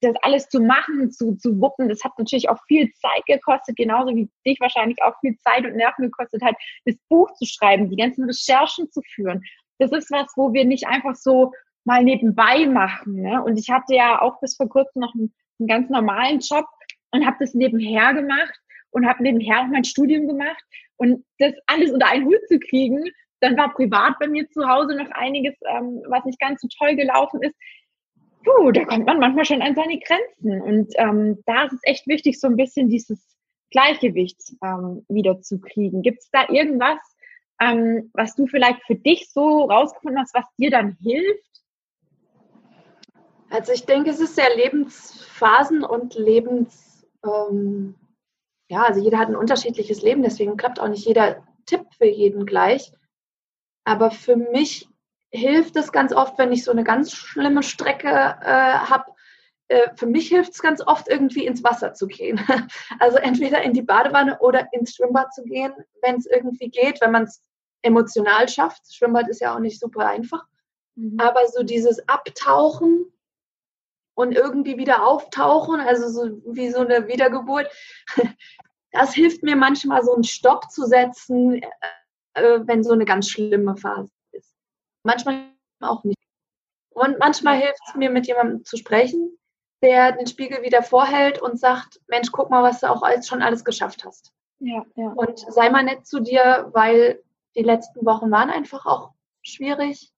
das 0.00 0.16
alles 0.22 0.48
zu 0.48 0.60
machen, 0.60 1.10
zu, 1.10 1.36
zu 1.36 1.60
wuppen, 1.60 1.88
das 1.88 2.02
hat 2.02 2.12
natürlich 2.18 2.48
auch 2.48 2.58
viel 2.66 2.90
Zeit 2.94 3.24
gekostet, 3.26 3.76
genauso 3.76 4.14
wie 4.14 4.28
dich 4.46 4.58
wahrscheinlich 4.60 5.02
auch 5.02 5.14
viel 5.20 5.36
Zeit 5.38 5.64
und 5.64 5.76
Nerven 5.76 6.06
gekostet 6.06 6.42
hat, 6.42 6.56
das 6.84 6.96
Buch 7.08 7.32
zu 7.34 7.44
schreiben, 7.44 7.90
die 7.90 7.96
ganzen 7.96 8.24
Recherchen 8.24 8.90
zu 8.90 9.02
führen. 9.02 9.42
Das 9.78 9.92
ist 9.92 10.10
was, 10.10 10.32
wo 10.36 10.52
wir 10.52 10.64
nicht 10.64 10.86
einfach 10.86 11.14
so 11.14 11.52
mal 11.84 12.02
nebenbei 12.02 12.66
machen. 12.66 13.22
Ne? 13.22 13.42
Und 13.42 13.58
ich 13.58 13.70
hatte 13.70 13.94
ja 13.94 14.20
auch 14.22 14.40
bis 14.40 14.56
vor 14.56 14.68
kurzem 14.68 15.00
noch 15.00 15.14
einen 15.14 15.34
einen 15.64 15.80
ganz 15.80 15.90
normalen 15.90 16.40
Job 16.40 16.66
und 17.10 17.26
habe 17.26 17.36
das 17.40 17.54
nebenher 17.54 18.14
gemacht 18.14 18.54
und 18.90 19.06
habe 19.06 19.22
nebenher 19.22 19.60
auch 19.60 19.66
mein 19.66 19.84
Studium 19.84 20.28
gemacht 20.28 20.62
und 20.96 21.24
das 21.38 21.54
alles 21.66 21.90
unter 21.90 22.06
einen 22.06 22.26
Hut 22.26 22.40
zu 22.48 22.58
kriegen, 22.58 23.04
dann 23.40 23.56
war 23.56 23.74
privat 23.74 24.18
bei 24.18 24.26
mir 24.26 24.48
zu 24.50 24.66
Hause 24.68 24.96
noch 24.96 25.10
einiges, 25.10 25.54
ähm, 25.68 26.02
was 26.08 26.24
nicht 26.24 26.40
ganz 26.40 26.60
so 26.60 26.68
toll 26.78 26.96
gelaufen 26.96 27.42
ist. 27.42 27.54
Puh, 28.44 28.72
da 28.72 28.84
kommt 28.84 29.06
man 29.06 29.18
manchmal 29.18 29.44
schon 29.44 29.62
an 29.62 29.74
seine 29.74 29.98
Grenzen. 29.98 30.62
Und 30.62 30.92
ähm, 30.96 31.42
da 31.46 31.64
ist 31.64 31.72
es 31.72 31.80
echt 31.82 32.06
wichtig, 32.06 32.38
so 32.38 32.46
ein 32.46 32.56
bisschen 32.56 32.88
dieses 32.88 33.36
Gleichgewicht 33.70 34.40
ähm, 34.62 35.04
wieder 35.08 35.40
zu 35.40 35.60
kriegen. 35.60 36.02
Gibt 36.02 36.20
es 36.20 36.30
da 36.30 36.48
irgendwas, 36.48 36.98
ähm, 37.60 38.10
was 38.12 38.34
du 38.34 38.46
vielleicht 38.46 38.82
für 38.84 38.94
dich 38.94 39.30
so 39.30 39.64
rausgefunden 39.64 40.20
hast, 40.20 40.34
was 40.34 40.44
dir 40.58 40.70
dann 40.70 40.96
hilft, 41.02 41.53
also 43.54 43.72
ich 43.72 43.86
denke, 43.86 44.10
es 44.10 44.18
ist 44.18 44.34
sehr 44.34 44.54
Lebensphasen 44.56 45.84
und 45.84 46.14
Lebens, 46.14 47.06
ähm, 47.24 47.94
ja, 48.68 48.82
also 48.82 49.00
jeder 49.00 49.18
hat 49.18 49.28
ein 49.28 49.36
unterschiedliches 49.36 50.02
Leben, 50.02 50.24
deswegen 50.24 50.56
klappt 50.56 50.80
auch 50.80 50.88
nicht 50.88 51.06
jeder 51.06 51.46
Tipp 51.64 51.86
für 51.96 52.06
jeden 52.06 52.46
gleich. 52.46 52.92
Aber 53.84 54.10
für 54.10 54.34
mich 54.34 54.88
hilft 55.30 55.76
es 55.76 55.92
ganz 55.92 56.12
oft, 56.12 56.36
wenn 56.36 56.50
ich 56.50 56.64
so 56.64 56.72
eine 56.72 56.82
ganz 56.82 57.12
schlimme 57.12 57.62
Strecke 57.62 58.08
äh, 58.08 58.42
habe. 58.42 59.12
Äh, 59.68 59.90
für 59.94 60.06
mich 60.06 60.28
hilft 60.28 60.52
es 60.54 60.60
ganz 60.60 60.84
oft, 60.84 61.08
irgendwie 61.08 61.46
ins 61.46 61.62
Wasser 61.62 61.94
zu 61.94 62.08
gehen. 62.08 62.40
Also 62.98 63.18
entweder 63.18 63.62
in 63.62 63.72
die 63.72 63.82
Badewanne 63.82 64.36
oder 64.40 64.66
ins 64.72 64.96
Schwimmbad 64.96 65.32
zu 65.32 65.44
gehen, 65.44 65.72
wenn 66.02 66.16
es 66.16 66.26
irgendwie 66.26 66.70
geht, 66.70 67.00
wenn 67.00 67.12
man 67.12 67.24
es 67.24 67.40
emotional 67.82 68.48
schafft. 68.48 68.92
Schwimmbad 68.92 69.28
ist 69.28 69.40
ja 69.40 69.54
auch 69.54 69.60
nicht 69.60 69.78
super 69.78 70.08
einfach. 70.08 70.44
Mhm. 70.96 71.20
Aber 71.20 71.46
so 71.46 71.62
dieses 71.62 72.08
Abtauchen 72.08 73.12
und 74.14 74.32
irgendwie 74.32 74.78
wieder 74.78 75.06
auftauchen, 75.06 75.80
also 75.80 76.08
so 76.08 76.40
wie 76.54 76.70
so 76.70 76.80
eine 76.80 77.08
Wiedergeburt, 77.08 77.68
das 78.92 79.14
hilft 79.14 79.42
mir 79.42 79.56
manchmal 79.56 80.02
so 80.02 80.14
einen 80.14 80.24
Stopp 80.24 80.70
zu 80.70 80.86
setzen, 80.86 81.62
äh, 82.34 82.60
wenn 82.64 82.84
so 82.84 82.92
eine 82.92 83.04
ganz 83.04 83.28
schlimme 83.28 83.76
Phase 83.76 84.10
ist. 84.32 84.54
Manchmal 85.02 85.50
auch 85.80 86.04
nicht. 86.04 86.18
Und 86.90 87.18
manchmal 87.18 87.58
hilft 87.58 87.80
es 87.88 87.94
mir, 87.96 88.10
mit 88.10 88.26
jemandem 88.26 88.64
zu 88.64 88.76
sprechen, 88.76 89.36
der 89.82 90.12
den 90.12 90.26
Spiegel 90.26 90.62
wieder 90.62 90.82
vorhält 90.82 91.42
und 91.42 91.58
sagt, 91.58 92.00
Mensch, 92.06 92.30
guck 92.30 92.50
mal, 92.50 92.62
was 92.62 92.80
du 92.80 92.90
auch 92.90 93.02
alles, 93.02 93.26
schon 93.26 93.42
alles 93.42 93.64
geschafft 93.64 94.04
hast. 94.04 94.32
Ja, 94.60 94.84
ja. 94.94 95.08
Und 95.08 95.38
sei 95.38 95.68
mal 95.70 95.82
nett 95.82 96.06
zu 96.06 96.20
dir, 96.20 96.70
weil 96.72 97.22
die 97.56 97.62
letzten 97.62 98.06
Wochen 98.06 98.30
waren 98.30 98.50
einfach 98.50 98.86
auch 98.86 99.12
schwierig. 99.42 100.12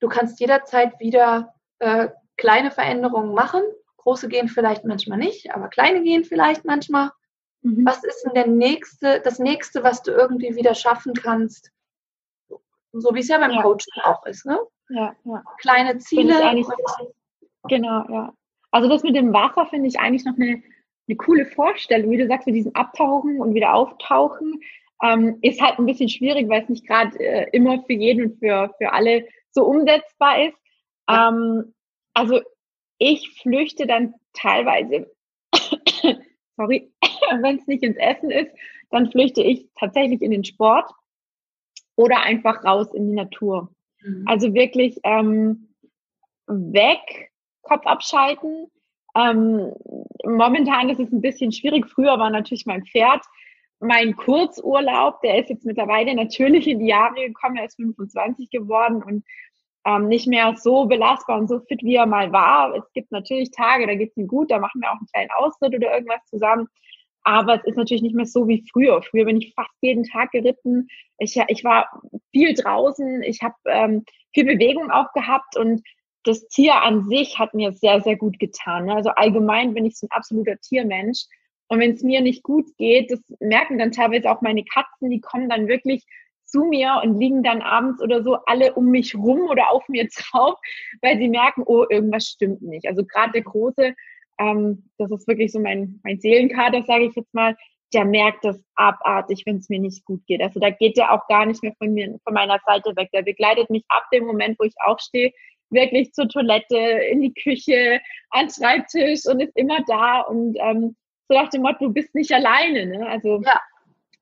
Du 0.00 0.08
kannst 0.08 0.40
jederzeit 0.40 0.98
wieder 1.00 1.54
äh, 1.80 2.08
kleine 2.36 2.70
Veränderungen 2.70 3.34
machen. 3.34 3.62
Große 3.98 4.28
gehen 4.28 4.48
vielleicht 4.48 4.84
manchmal 4.84 5.18
nicht, 5.18 5.52
aber 5.52 5.68
kleine 5.68 6.02
gehen 6.02 6.24
vielleicht 6.24 6.64
manchmal. 6.64 7.10
Mhm. 7.62 7.84
Was 7.84 8.04
ist 8.04 8.24
denn 8.24 8.34
der 8.34 8.46
nächste, 8.46 9.20
das 9.20 9.38
nächste, 9.38 9.82
was 9.82 10.02
du 10.02 10.12
irgendwie 10.12 10.54
wieder 10.54 10.74
schaffen 10.74 11.14
kannst? 11.14 11.70
So 12.92 13.14
wie 13.14 13.20
es 13.20 13.28
ja 13.28 13.38
beim 13.38 13.50
ja. 13.50 13.62
Coaching 13.62 13.92
auch 14.04 14.24
ist, 14.26 14.46
ne? 14.46 14.58
Ja, 14.88 15.14
ja. 15.24 15.42
Kleine 15.60 15.98
Ziele. 15.98 16.64
Genau, 17.68 18.04
ja. 18.08 18.32
Also 18.70 18.88
das 18.88 19.02
mit 19.02 19.16
dem 19.16 19.32
Wasser 19.32 19.66
finde 19.66 19.88
ich 19.88 19.98
eigentlich 19.98 20.24
noch 20.24 20.36
eine, 20.36 20.62
eine 21.08 21.16
coole 21.16 21.46
Vorstellung, 21.46 22.10
wie 22.10 22.18
du 22.18 22.28
sagst, 22.28 22.46
mit 22.46 22.56
diesem 22.56 22.74
Abtauchen 22.74 23.40
und 23.40 23.54
wieder 23.54 23.74
auftauchen. 23.74 24.60
Ähm, 25.02 25.38
ist 25.42 25.60
halt 25.60 25.78
ein 25.78 25.86
bisschen 25.86 26.08
schwierig, 26.08 26.48
weil 26.48 26.62
es 26.62 26.68
nicht 26.68 26.86
gerade 26.86 27.18
äh, 27.18 27.50
immer 27.52 27.82
für 27.82 27.92
jeden 27.92 28.26
und 28.26 28.38
für, 28.38 28.72
für 28.78 28.92
alle 28.92 29.26
so 29.50 29.64
umsetzbar 29.64 30.46
ist. 30.46 30.56
Ja. 31.08 31.28
Ähm, 31.28 31.74
also 32.16 32.40
ich 32.98 33.30
flüchte 33.42 33.86
dann 33.86 34.14
teilweise, 34.32 35.12
sorry, 36.56 36.90
wenn 37.42 37.58
es 37.58 37.66
nicht 37.66 37.82
ins 37.82 37.98
Essen 37.98 38.30
ist, 38.30 38.50
dann 38.90 39.10
flüchte 39.10 39.42
ich 39.42 39.68
tatsächlich 39.78 40.22
in 40.22 40.30
den 40.30 40.44
Sport 40.44 40.90
oder 41.94 42.22
einfach 42.22 42.64
raus 42.64 42.94
in 42.94 43.08
die 43.08 43.14
Natur. 43.14 43.70
Mhm. 44.00 44.24
Also 44.26 44.54
wirklich 44.54 44.98
ähm, 45.04 45.74
weg, 46.46 47.32
Kopf 47.60 47.84
abschalten. 47.84 48.70
Ähm, 49.14 49.72
momentan 50.24 50.88
ist 50.88 51.00
es 51.00 51.12
ein 51.12 51.20
bisschen 51.20 51.52
schwierig. 51.52 51.86
Früher 51.86 52.18
war 52.18 52.30
natürlich 52.30 52.64
mein 52.64 52.86
Pferd 52.86 53.22
mein 53.78 54.16
Kurzurlaub, 54.16 55.20
der 55.20 55.38
ist 55.38 55.50
jetzt 55.50 55.66
mittlerweile 55.66 56.14
natürlich 56.14 56.66
in 56.66 56.78
die 56.78 56.86
Jahre 56.86 57.26
gekommen, 57.26 57.56
er 57.56 57.66
ist 57.66 57.76
25 57.76 58.48
geworden 58.48 59.02
und 59.02 59.22
ähm, 59.86 60.08
nicht 60.08 60.26
mehr 60.26 60.54
so 60.56 60.86
belastbar 60.86 61.38
und 61.38 61.48
so 61.48 61.60
fit, 61.60 61.82
wie 61.82 61.94
er 61.94 62.06
mal 62.06 62.32
war. 62.32 62.74
Es 62.74 62.92
gibt 62.92 63.12
natürlich 63.12 63.52
Tage, 63.52 63.86
da 63.86 63.94
geht 63.94 64.10
es 64.10 64.16
ihm 64.16 64.26
gut, 64.26 64.50
da 64.50 64.58
machen 64.58 64.80
wir 64.80 64.90
auch 64.90 64.98
einen 64.98 65.06
kleinen 65.12 65.30
Ausritt 65.38 65.74
oder 65.74 65.94
irgendwas 65.94 66.24
zusammen. 66.26 66.66
Aber 67.22 67.54
es 67.54 67.64
ist 67.64 67.76
natürlich 67.76 68.02
nicht 68.02 68.14
mehr 68.14 68.26
so 68.26 68.46
wie 68.48 68.64
früher. 68.72 69.00
Früher 69.02 69.24
bin 69.24 69.38
ich 69.38 69.54
fast 69.54 69.70
jeden 69.80 70.04
Tag 70.04 70.32
geritten. 70.32 70.88
Ich, 71.18 71.40
ich 71.48 71.64
war 71.64 71.88
viel 72.32 72.54
draußen. 72.54 73.22
Ich 73.22 73.42
habe 73.42 73.54
ähm, 73.66 74.04
viel 74.34 74.44
Bewegung 74.44 74.90
auch 74.90 75.12
gehabt 75.12 75.56
und 75.56 75.82
das 76.24 76.46
Tier 76.48 76.82
an 76.82 77.08
sich 77.08 77.38
hat 77.38 77.54
mir 77.54 77.72
sehr, 77.72 78.00
sehr 78.00 78.16
gut 78.16 78.38
getan. 78.38 78.86
Ne? 78.86 78.94
Also 78.94 79.10
allgemein 79.10 79.74
bin 79.74 79.86
ich 79.86 79.96
so 79.96 80.06
ein 80.06 80.16
absoluter 80.16 80.56
Tiermensch. 80.58 81.26
Und 81.68 81.80
wenn 81.80 81.92
es 81.92 82.02
mir 82.02 82.20
nicht 82.20 82.42
gut 82.42 82.66
geht, 82.76 83.10
das 83.10 83.20
merken 83.40 83.78
dann 83.78 83.92
teilweise 83.92 84.30
auch 84.30 84.40
meine 84.40 84.64
Katzen, 84.64 85.10
die 85.10 85.20
kommen 85.20 85.48
dann 85.48 85.68
wirklich 85.68 86.04
zu 86.46 86.64
mir 86.64 87.00
und 87.02 87.18
liegen 87.18 87.42
dann 87.42 87.62
abends 87.62 88.02
oder 88.02 88.22
so 88.22 88.36
alle 88.46 88.74
um 88.74 88.86
mich 88.86 89.14
rum 89.14 89.48
oder 89.50 89.70
auf 89.70 89.88
mir 89.88 90.08
drauf, 90.32 90.58
weil 91.02 91.18
sie 91.18 91.28
merken, 91.28 91.62
oh, 91.66 91.84
irgendwas 91.88 92.26
stimmt 92.26 92.62
nicht. 92.62 92.86
Also 92.86 93.04
gerade 93.04 93.32
der 93.32 93.42
Große, 93.42 93.94
ähm, 94.38 94.88
das 94.98 95.10
ist 95.10 95.26
wirklich 95.26 95.52
so 95.52 95.60
mein, 95.60 96.00
mein 96.04 96.20
Seelenkater, 96.20 96.82
sage 96.82 97.04
ich 97.04 97.14
jetzt 97.14 97.34
mal, 97.34 97.56
der 97.92 98.04
merkt 98.04 98.44
das 98.44 98.62
abartig, 98.74 99.42
wenn 99.46 99.56
es 99.56 99.68
mir 99.68 99.78
nicht 99.78 100.04
gut 100.04 100.24
geht. 100.26 100.42
Also 100.42 100.58
da 100.60 100.70
geht 100.70 100.96
der 100.96 101.12
auch 101.12 101.26
gar 101.28 101.46
nicht 101.46 101.62
mehr 101.62 101.74
von 101.78 101.92
mir, 101.94 102.18
von 102.24 102.34
meiner 102.34 102.58
Seite 102.66 102.94
weg. 102.96 103.10
Der 103.12 103.22
begleitet 103.22 103.70
mich 103.70 103.84
ab 103.88 104.04
dem 104.12 104.24
Moment, 104.24 104.58
wo 104.58 104.64
ich 104.64 104.74
aufstehe, 104.84 105.32
wirklich 105.70 106.12
zur 106.12 106.28
Toilette, 106.28 106.76
in 106.76 107.20
die 107.20 107.34
Küche, 107.34 108.00
an 108.30 108.50
Schreibtisch 108.50 109.26
und 109.26 109.40
ist 109.40 109.56
immer 109.56 109.78
da 109.86 110.20
und 110.22 110.56
ähm, 110.60 110.96
so 111.28 111.34
nach 111.34 111.48
dem 111.50 111.62
Motto, 111.62 111.86
du 111.86 111.92
bist 111.92 112.14
nicht 112.14 112.32
alleine. 112.32 112.86
Ne? 112.86 113.06
Also 113.06 113.40
ja. 113.44 113.60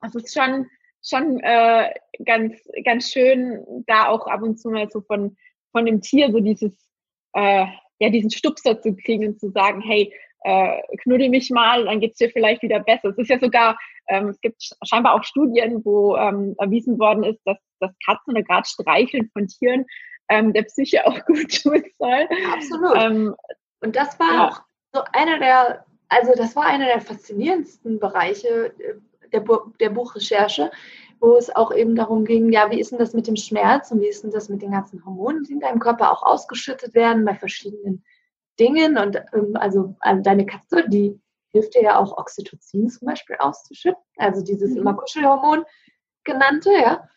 das 0.00 0.14
ist 0.14 0.34
schon, 0.34 0.66
schon 1.04 1.40
äh, 1.40 1.92
ganz, 2.24 2.56
ganz 2.84 3.12
schön, 3.12 3.64
da 3.86 4.08
auch 4.08 4.26
ab 4.26 4.42
und 4.42 4.58
zu 4.58 4.70
mal 4.70 4.88
so 4.90 5.00
von, 5.02 5.36
von 5.72 5.86
dem 5.86 6.00
Tier 6.00 6.30
so 6.32 6.40
dieses, 6.40 6.72
äh, 7.34 7.66
ja, 7.98 8.10
diesen 8.10 8.30
Stupser 8.30 8.80
zu 8.80 8.96
kriegen 8.96 9.26
und 9.26 9.40
zu 9.40 9.50
sagen, 9.50 9.80
hey, 9.80 10.12
äh, 10.44 10.80
knuddel 11.02 11.30
mich 11.30 11.50
mal, 11.50 11.84
dann 11.84 12.00
geht's 12.00 12.18
dir 12.18 12.30
vielleicht 12.30 12.62
wieder 12.62 12.80
besser. 12.80 13.08
Es 13.08 13.18
ist 13.18 13.30
ja 13.30 13.38
sogar, 13.38 13.78
ähm, 14.08 14.28
es 14.28 14.40
gibt 14.40 14.62
scheinbar 14.84 15.14
auch 15.14 15.24
Studien, 15.24 15.84
wo 15.84 16.16
ähm, 16.16 16.54
erwiesen 16.58 16.98
worden 16.98 17.24
ist, 17.24 17.40
dass, 17.44 17.58
dass 17.80 17.92
Katzen 18.04 18.32
oder 18.32 18.42
gerade 18.42 18.68
Streicheln 18.68 19.30
von 19.32 19.48
Tieren 19.48 19.86
ähm, 20.28 20.52
der 20.52 20.62
Psyche 20.62 21.06
auch 21.06 21.24
gut 21.26 21.62
tun 21.62 21.82
soll. 21.98 22.28
Absolut. 22.52 22.96
Ähm, 22.96 23.34
und 23.80 23.96
das 23.96 24.18
war 24.18 24.34
ja. 24.34 24.48
auch 24.48 24.62
so 24.92 25.02
einer 25.12 25.38
der, 25.38 25.84
also 26.08 26.32
das 26.36 26.54
war 26.56 26.66
einer 26.66 26.86
der 26.86 27.00
faszinierendsten 27.00 27.98
Bereiche 27.98 28.74
der, 29.34 29.44
der 29.80 29.90
Buchrecherche, 29.90 30.70
wo 31.20 31.36
es 31.36 31.54
auch 31.54 31.74
eben 31.74 31.94
darum 31.94 32.24
ging, 32.24 32.52
ja, 32.52 32.70
wie 32.70 32.80
ist 32.80 32.92
denn 32.92 32.98
das 32.98 33.12
mit 33.12 33.26
dem 33.26 33.36
Schmerz 33.36 33.90
und 33.90 34.00
wie 34.00 34.08
ist 34.08 34.24
denn 34.24 34.30
das 34.30 34.48
mit 34.48 34.62
den 34.62 34.72
ganzen 34.72 35.04
Hormonen, 35.04 35.44
die 35.44 35.52
in 35.52 35.60
deinem 35.60 35.80
Körper 35.80 36.12
auch 36.12 36.22
ausgeschüttet 36.22 36.94
werden 36.94 37.24
bei 37.24 37.34
verschiedenen 37.34 38.04
Dingen. 38.58 38.98
Und 38.98 39.16
ähm, 39.32 39.56
also, 39.56 39.96
also 40.00 40.22
deine 40.22 40.46
Katze, 40.46 40.88
die 40.88 41.20
hilft 41.48 41.74
dir 41.74 41.82
ja 41.82 41.98
auch 41.98 42.16
Oxytocin 42.16 42.88
zum 42.88 43.06
Beispiel 43.06 43.36
auszuschütten, 43.38 44.02
also 44.16 44.42
dieses 44.42 44.72
mhm. 44.72 44.78
immer 44.78 44.94
Kuschelhormon 44.94 45.64
genannte, 46.24 46.72
ja. 46.72 47.08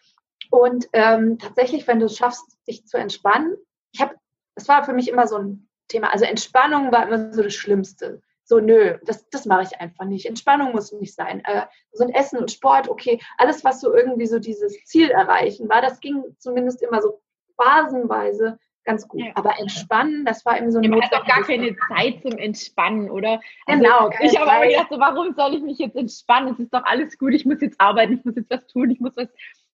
Und 0.50 0.88
ähm, 0.94 1.40
tatsächlich, 1.40 1.88
wenn 1.88 2.00
du 2.00 2.06
es 2.06 2.18
schaffst, 2.18 2.46
dich 2.68 2.86
zu 2.86 2.98
entspannen, 2.98 3.58
ich 3.92 4.02
habe, 4.02 4.16
das 4.56 4.68
war 4.68 4.86
für 4.86 4.94
mich 4.94 5.10
immer 5.10 5.28
so 5.28 5.38
ein 5.38 5.68
Thema, 5.88 6.12
also 6.12 6.26
Entspannung 6.26 6.92
war 6.92 7.08
immer 7.08 7.34
so 7.34 7.42
das 7.42 7.54
Schlimmste. 7.54 8.22
So, 8.50 8.62
nö, 8.62 8.98
das, 9.04 9.30
das 9.30 9.46
mache 9.46 9.64
ich 9.64 9.82
einfach 9.82 10.06
nicht. 10.06 10.26
Entspannung 10.26 10.72
muss 10.72 10.94
nicht 10.94 11.14
sein. 11.14 11.44
Äh, 11.44 11.64
so 11.92 12.06
ein 12.06 12.14
Essen 12.14 12.40
und 12.40 12.50
Sport, 12.50 12.88
okay, 12.88 13.20
alles, 13.38 13.66
was 13.66 13.82
so 13.82 13.94
irgendwie 13.94 14.26
so 14.26 14.40
dieses 14.40 14.82
Ziel 14.86 15.10
erreichen 15.10 15.68
war, 15.68 15.82
das 15.82 16.00
ging 16.00 16.24
zumindest 16.38 16.82
immer 16.82 17.02
so 17.02 17.22
phasenweise 17.58 18.58
ganz 18.86 19.06
gut. 19.06 19.20
Ja. 19.20 19.34
Aber 19.36 19.60
entspannen, 19.60 20.24
das 20.24 20.46
war 20.46 20.58
eben 20.58 20.72
so 20.72 20.78
eine. 20.78 20.88
Man 20.88 21.02
hat 21.02 21.14
auch 21.14 21.28
gar 21.28 21.44
keine 21.44 21.76
Zeit 21.90 22.22
zum 22.22 22.40
Entspannen, 22.40 23.12
oder? 23.12 23.42
Also 23.66 23.84
genau. 23.84 24.10
Ich 24.22 24.40
habe 24.40 24.50
aber 24.50 24.66
gedacht, 24.66 24.88
so, 24.92 24.98
warum 24.98 25.34
soll 25.34 25.56
ich 25.56 25.62
mich 25.62 25.80
jetzt 25.80 25.98
entspannen? 25.98 26.54
Es 26.54 26.60
ist 26.60 26.74
doch 26.74 26.86
alles 26.86 27.18
gut. 27.18 27.34
Ich 27.34 27.46
muss 27.46 27.60
jetzt 27.60 27.82
arbeiten, 27.82 28.14
ich 28.14 28.24
muss 28.24 28.36
jetzt 28.38 28.50
was 28.50 28.66
tun, 28.68 28.90
ich 28.90 29.02
muss 29.02 29.12
was, 29.18 29.28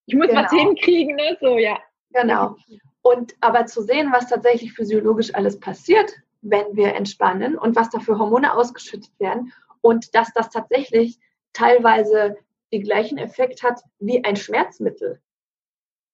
ich 0.07 0.15
muss 0.15 0.29
genau. 0.29 0.41
was 0.41 0.51
hinkriegen, 0.51 1.15
ne? 1.15 1.37
So, 1.39 1.59
ja. 1.59 1.77
Genau. 2.09 2.55
Und 3.03 3.35
aber 3.39 3.67
zu 3.67 3.83
sehen, 3.83 4.09
was 4.11 4.29
tatsächlich 4.29 4.73
physiologisch 4.73 5.35
alles 5.35 5.59
passiert, 5.59 6.11
wenn 6.43 6.75
wir 6.75 6.93
entspannen 6.93 7.57
und 7.57 7.75
was 7.75 7.89
da 7.89 7.99
für 7.99 8.19
Hormone 8.19 8.53
ausgeschüttet 8.53 9.17
werden 9.19 9.53
und 9.81 10.13
dass 10.13 10.31
das 10.33 10.49
tatsächlich 10.49 11.19
teilweise 11.53 12.37
den 12.71 12.83
gleichen 12.83 13.17
Effekt 13.17 13.63
hat 13.63 13.81
wie 13.99 14.23
ein 14.23 14.35
Schmerzmittel. 14.35 15.21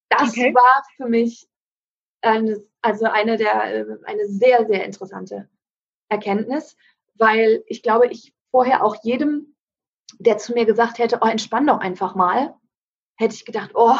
Das 0.09 0.29
okay. 0.29 0.53
war 0.53 0.83
für 0.95 1.07
mich 1.07 1.47
eine, 2.21 2.63
also 2.81 3.05
eine 3.05 3.37
der 3.37 3.61
eine 4.05 4.27
sehr 4.27 4.65
sehr 4.67 4.85
interessante 4.85 5.49
Erkenntnis, 6.09 6.75
weil 7.15 7.63
ich 7.67 7.81
glaube, 7.83 8.07
ich 8.07 8.33
vorher 8.51 8.83
auch 8.83 8.95
jedem, 9.03 9.55
der 10.17 10.37
zu 10.37 10.53
mir 10.53 10.65
gesagt 10.65 10.97
hätte, 10.99 11.19
oh 11.21 11.27
entspann 11.27 11.67
doch 11.67 11.79
einfach 11.79 12.15
mal, 12.15 12.55
hätte 13.15 13.35
ich 13.35 13.45
gedacht, 13.45 13.71
oh, 13.73 13.95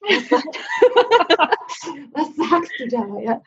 was, 0.00 0.30
was 2.12 2.36
sagst 2.36 2.72
du 2.78 2.88
da? 2.88 3.20
Ja. 3.20 3.42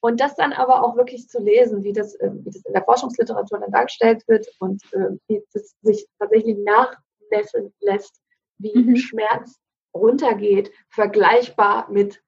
Und 0.00 0.20
das 0.20 0.34
dann 0.34 0.52
aber 0.52 0.82
auch 0.82 0.96
wirklich 0.96 1.28
zu 1.28 1.40
lesen, 1.40 1.84
wie 1.84 1.92
das, 1.92 2.18
ähm, 2.20 2.44
wie 2.44 2.50
das 2.50 2.64
in 2.64 2.72
der 2.72 2.84
Forschungsliteratur 2.84 3.58
dann 3.58 3.70
dargestellt 3.70 4.26
wird 4.28 4.46
und 4.58 4.82
äh, 4.92 5.10
wie 5.28 5.42
das 5.52 5.76
sich 5.82 6.06
tatsächlich 6.18 6.56
nachmessen 6.58 7.72
lässt, 7.80 8.20
wie 8.58 8.76
mhm. 8.76 8.96
Schmerz 8.96 9.60
runtergeht, 9.94 10.70
vergleichbar 10.88 11.90
mit, 11.90 12.22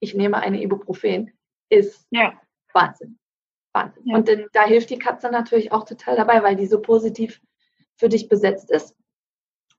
ich 0.00 0.14
nehme 0.14 0.38
eine 0.38 0.60
Ibuprofen, 0.60 1.32
ist 1.68 2.06
ja. 2.10 2.32
Wahnsinn. 2.72 3.18
Wahnsinn. 3.72 4.02
Ja. 4.06 4.16
Und 4.16 4.28
denn, 4.28 4.48
da 4.52 4.64
hilft 4.64 4.90
die 4.90 4.98
Katze 4.98 5.30
natürlich 5.30 5.72
auch 5.72 5.84
total 5.84 6.16
dabei, 6.16 6.42
weil 6.42 6.56
die 6.56 6.66
so 6.66 6.80
positiv 6.80 7.40
für 7.96 8.08
dich 8.08 8.28
besetzt 8.28 8.70
ist. 8.70 8.96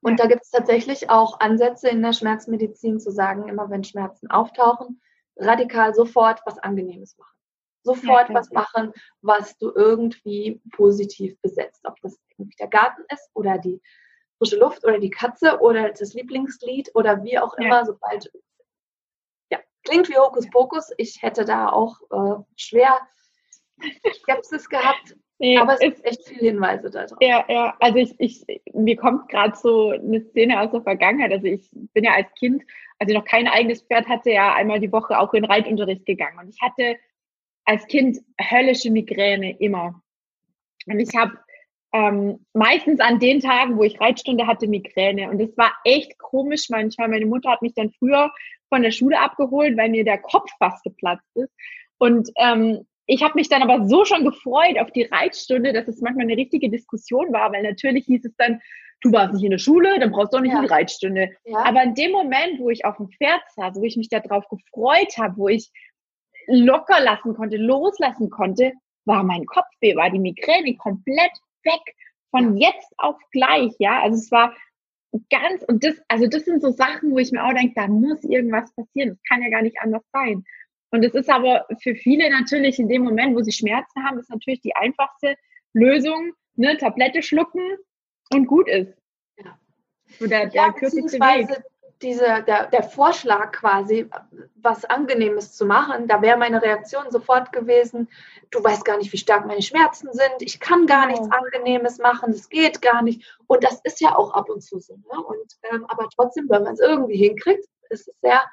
Und 0.01 0.19
ja. 0.19 0.25
da 0.25 0.29
gibt 0.29 0.43
es 0.43 0.51
tatsächlich 0.51 1.09
auch 1.09 1.39
Ansätze 1.39 1.89
in 1.89 2.01
der 2.01 2.13
Schmerzmedizin 2.13 2.99
zu 2.99 3.11
sagen, 3.11 3.47
immer 3.47 3.69
wenn 3.69 3.83
Schmerzen 3.83 4.29
auftauchen, 4.29 5.01
radikal 5.37 5.93
sofort 5.93 6.41
was 6.45 6.57
Angenehmes 6.59 7.17
machen. 7.17 7.35
Sofort 7.83 8.29
ja, 8.29 8.35
was 8.35 8.49
machen, 8.51 8.93
was 9.21 9.57
du 9.57 9.71
irgendwie 9.75 10.61
positiv 10.71 11.39
besetzt. 11.41 11.81
Ob 11.85 11.99
das 12.01 12.17
irgendwie 12.37 12.55
der 12.57 12.67
Garten 12.67 13.03
ist 13.09 13.29
oder 13.33 13.57
die 13.57 13.81
frische 14.37 14.57
Luft 14.57 14.85
oder 14.85 14.99
die 14.99 15.09
Katze 15.09 15.59
oder 15.59 15.89
das 15.89 16.13
Lieblingslied 16.13 16.91
oder 16.95 17.23
wie 17.23 17.37
auch 17.39 17.53
immer, 17.55 17.79
ja. 17.79 17.85
sobald 17.85 18.31
ja, 19.51 19.59
klingt 19.83 20.07
wie 20.09 20.17
Hokuspokus. 20.17 20.91
Ich 20.97 21.21
hätte 21.21 21.43
da 21.43 21.69
auch 21.69 21.99
äh, 22.09 22.41
schwer 22.55 22.99
Skepsis 24.13 24.69
gehabt, 24.69 25.17
Nee, 25.39 25.57
aber 25.57 25.73
es 25.73 25.79
gibt 25.79 26.05
echt 26.05 26.25
viele 26.25 26.51
Hinweise 26.51 26.89
da 26.89 27.05
drauf. 27.05 27.17
Ja, 27.19 27.43
ja, 27.49 27.75
also 27.81 27.97
ich, 27.97 28.15
ich 28.17 28.45
mir 28.73 28.95
kommt 28.95 29.27
gerade 29.27 29.53
so 29.57 29.89
eine 29.89 30.21
Szene 30.29 30.61
aus 30.61 30.71
der 30.71 30.81
Vergangenheit. 30.81 31.33
Also 31.33 31.47
ich 31.47 31.69
bin 31.93 32.05
ja 32.05 32.13
als 32.13 32.33
Kind, 32.35 32.63
als 33.03 33.11
ich 33.11 33.17
noch 33.17 33.25
kein 33.25 33.47
eigenes 33.49 33.81
Pferd 33.81 34.07
hatte, 34.07 34.31
ja 34.31 34.53
einmal 34.53 34.79
die 34.79 34.91
Woche 34.91 35.19
auch 35.19 35.33
in 35.33 35.43
Reitunterricht 35.43 36.05
gegangen. 36.05 36.39
Und 36.39 36.49
ich 36.49 36.61
hatte 36.61 36.97
als 37.65 37.85
Kind 37.87 38.19
höllische 38.39 38.91
Migräne 38.91 39.57
immer. 39.59 40.01
Und 40.85 40.99
ich 41.01 41.13
habe 41.13 41.37
ähm, 41.93 42.45
meistens 42.53 43.01
an 43.01 43.19
den 43.19 43.41
Tagen, 43.41 43.77
wo 43.77 43.83
ich 43.83 43.99
Reitstunde 43.99 44.47
hatte, 44.47 44.67
Migräne. 44.67 45.29
Und 45.29 45.41
es 45.41 45.57
war 45.57 45.73
echt 45.83 46.17
komisch 46.17 46.69
manchmal. 46.69 47.09
Meine 47.09 47.25
Mutter 47.25 47.51
hat 47.51 47.61
mich 47.61 47.73
dann 47.73 47.91
früher 47.91 48.31
von 48.69 48.83
der 48.83 48.91
Schule 48.91 49.19
abgeholt, 49.19 49.75
weil 49.75 49.89
mir 49.89 50.05
der 50.05 50.17
Kopf 50.17 50.49
fast 50.57 50.81
geplatzt 50.83 51.29
ist. 51.35 51.51
Und 51.97 52.29
ähm, 52.37 52.87
ich 53.05 53.21
habe 53.21 53.33
mich 53.35 53.49
dann 53.49 53.63
aber 53.63 53.85
so 53.85 54.05
schon 54.05 54.23
gefreut 54.23 54.79
auf 54.79 54.91
die 54.91 55.03
Reitstunde, 55.03 55.73
dass 55.73 55.89
es 55.89 55.99
manchmal 55.99 56.25
eine 56.25 56.37
richtige 56.37 56.69
Diskussion 56.69 57.33
war, 57.33 57.51
weil 57.51 57.63
natürlich 57.63 58.05
hieß 58.05 58.23
es 58.23 58.35
dann, 58.37 58.61
du 59.03 59.11
warst 59.11 59.33
nicht 59.33 59.43
in 59.43 59.51
der 59.51 59.57
Schule, 59.59 59.99
dann 59.99 60.11
brauchst 60.11 60.33
du 60.33 60.37
auch 60.37 60.41
nicht 60.41 60.53
ja. 60.53 60.59
in 60.59 60.65
die 60.65 60.73
Reitstunde. 60.73 61.29
Ja. 61.45 61.65
Aber 61.65 61.83
in 61.83 61.93
dem 61.93 62.11
Moment, 62.11 62.59
wo 62.59 62.69
ich 62.69 62.85
auf 62.85 62.97
dem 62.97 63.09
Pferd 63.09 63.41
saß, 63.55 63.75
wo 63.75 63.83
ich 63.83 63.97
mich 63.97 64.09
darauf 64.09 64.47
gefreut 64.47 65.17
habe, 65.17 65.37
wo 65.37 65.47
ich 65.49 65.69
locker 66.47 66.99
lassen 67.01 67.35
konnte, 67.35 67.57
loslassen 67.57 68.29
konnte, 68.29 68.73
war 69.05 69.23
mein 69.23 69.45
Kopfweh, 69.45 69.95
war 69.95 70.09
die 70.09 70.19
Migräne 70.19 70.75
komplett 70.77 71.31
weg 71.63 71.95
von 72.31 72.57
jetzt 72.57 72.93
auf 72.97 73.17
gleich, 73.31 73.73
ja. 73.77 74.01
Also 74.01 74.17
es 74.17 74.31
war 74.31 74.55
ganz, 75.29 75.63
und 75.63 75.83
das, 75.83 75.95
also 76.07 76.25
das 76.27 76.45
sind 76.45 76.61
so 76.61 76.71
Sachen, 76.71 77.11
wo 77.11 77.19
ich 77.19 77.31
mir 77.31 77.43
auch 77.43 77.53
denke, 77.53 77.73
da 77.75 77.87
muss 77.87 78.23
irgendwas 78.23 78.73
passieren. 78.73 79.09
Das 79.09 79.23
kann 79.29 79.43
ja 79.43 79.49
gar 79.49 79.61
nicht 79.61 79.77
anders 79.79 80.03
sein. 80.11 80.43
Und 80.91 81.03
es 81.03 81.13
ist 81.13 81.29
aber 81.29 81.65
für 81.81 81.95
viele 81.95 82.29
natürlich 82.29 82.79
in 82.79 82.87
dem 82.87 83.03
Moment, 83.03 83.35
wo 83.35 83.41
sie 83.41 83.51
Schmerzen 83.51 84.03
haben, 84.03 84.19
ist 84.19 84.29
natürlich 84.29 84.61
die 84.61 84.75
einfachste 84.75 85.35
Lösung, 85.73 86.33
ne, 86.55 86.77
Tablette 86.77 87.21
schlucken 87.21 87.61
und 88.33 88.47
gut 88.47 88.67
ist. 88.67 88.93
Ja. 89.37 89.57
Oder 90.19 90.47
der 90.47 90.47
ja, 90.53 90.71
kürzeste 90.71 91.19
Weg. 91.19 91.63
Diese, 92.01 92.43
der, 92.45 92.67
der 92.67 92.83
Vorschlag 92.83 93.53
quasi, 93.53 94.09
was 94.55 94.83
Angenehmes 94.83 95.53
zu 95.53 95.65
machen, 95.65 96.09
da 96.09 96.21
wäre 96.21 96.37
meine 96.37 96.61
Reaktion 96.61 97.09
sofort 97.09 97.53
gewesen, 97.53 98.09
du 98.51 98.61
weißt 98.61 98.83
gar 98.83 98.97
nicht, 98.97 99.13
wie 99.13 99.17
stark 99.17 99.45
meine 99.45 99.61
Schmerzen 99.61 100.09
sind, 100.11 100.41
ich 100.41 100.59
kann 100.59 100.85
gar 100.85 101.07
nichts 101.07 101.31
Angenehmes 101.31 101.99
machen, 101.99 102.33
das 102.33 102.49
geht 102.49 102.81
gar 102.81 103.03
nicht. 103.03 103.37
Und 103.47 103.63
das 103.63 103.79
ist 103.85 104.01
ja 104.01 104.17
auch 104.17 104.33
ab 104.33 104.49
und 104.49 104.61
zu 104.61 104.79
so. 104.79 104.95
Ne? 104.95 105.23
Und, 105.23 105.57
ähm, 105.71 105.85
aber 105.85 106.09
trotzdem, 106.13 106.49
wenn 106.49 106.63
man 106.63 106.73
es 106.73 106.81
irgendwie 106.81 107.15
hinkriegt, 107.15 107.65
ist 107.89 108.09
es 108.09 108.15
sehr 108.21 108.43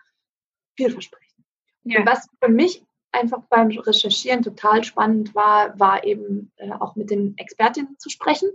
vielversprechend. 0.77 1.45
Ja. 1.83 2.07
Was 2.07 2.29
für 2.41 2.51
mich 2.51 2.85
einfach 3.13 3.43
beim 3.49 3.69
Recherchieren 3.69 4.43
total 4.43 4.85
spannend 4.85 5.35
war, 5.35 5.79
war 5.79 6.05
eben 6.05 6.53
äh, 6.57 6.71
auch 6.73 6.97
mit 6.97 7.11
den 7.11 7.37
Expertinnen 7.37 7.99
zu 7.99 8.11
sprechen. 8.11 8.51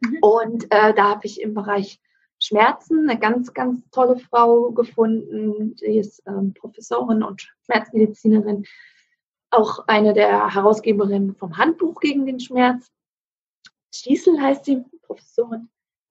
Mhm. 0.00 0.18
Und 0.20 0.64
äh, 0.70 0.94
da 0.94 1.10
habe 1.10 1.26
ich 1.26 1.40
im 1.40 1.54
Bereich 1.54 2.00
Schmerzen 2.38 3.08
eine 3.08 3.18
ganz, 3.18 3.52
ganz 3.52 3.88
tolle 3.90 4.18
Frau 4.18 4.70
gefunden. 4.72 5.74
Die 5.76 5.98
ist 5.98 6.22
ähm, 6.26 6.54
Professorin 6.54 7.22
und 7.22 7.52
Schmerzmedizinerin, 7.64 8.64
auch 9.50 9.86
eine 9.86 10.14
der 10.14 10.54
Herausgeberinnen 10.54 11.34
vom 11.34 11.56
Handbuch 11.58 12.00
gegen 12.00 12.24
den 12.24 12.40
Schmerz. 12.40 12.90
Schießel 13.94 14.40
heißt 14.40 14.64
sie, 14.64 14.84
Professorin 15.02 15.68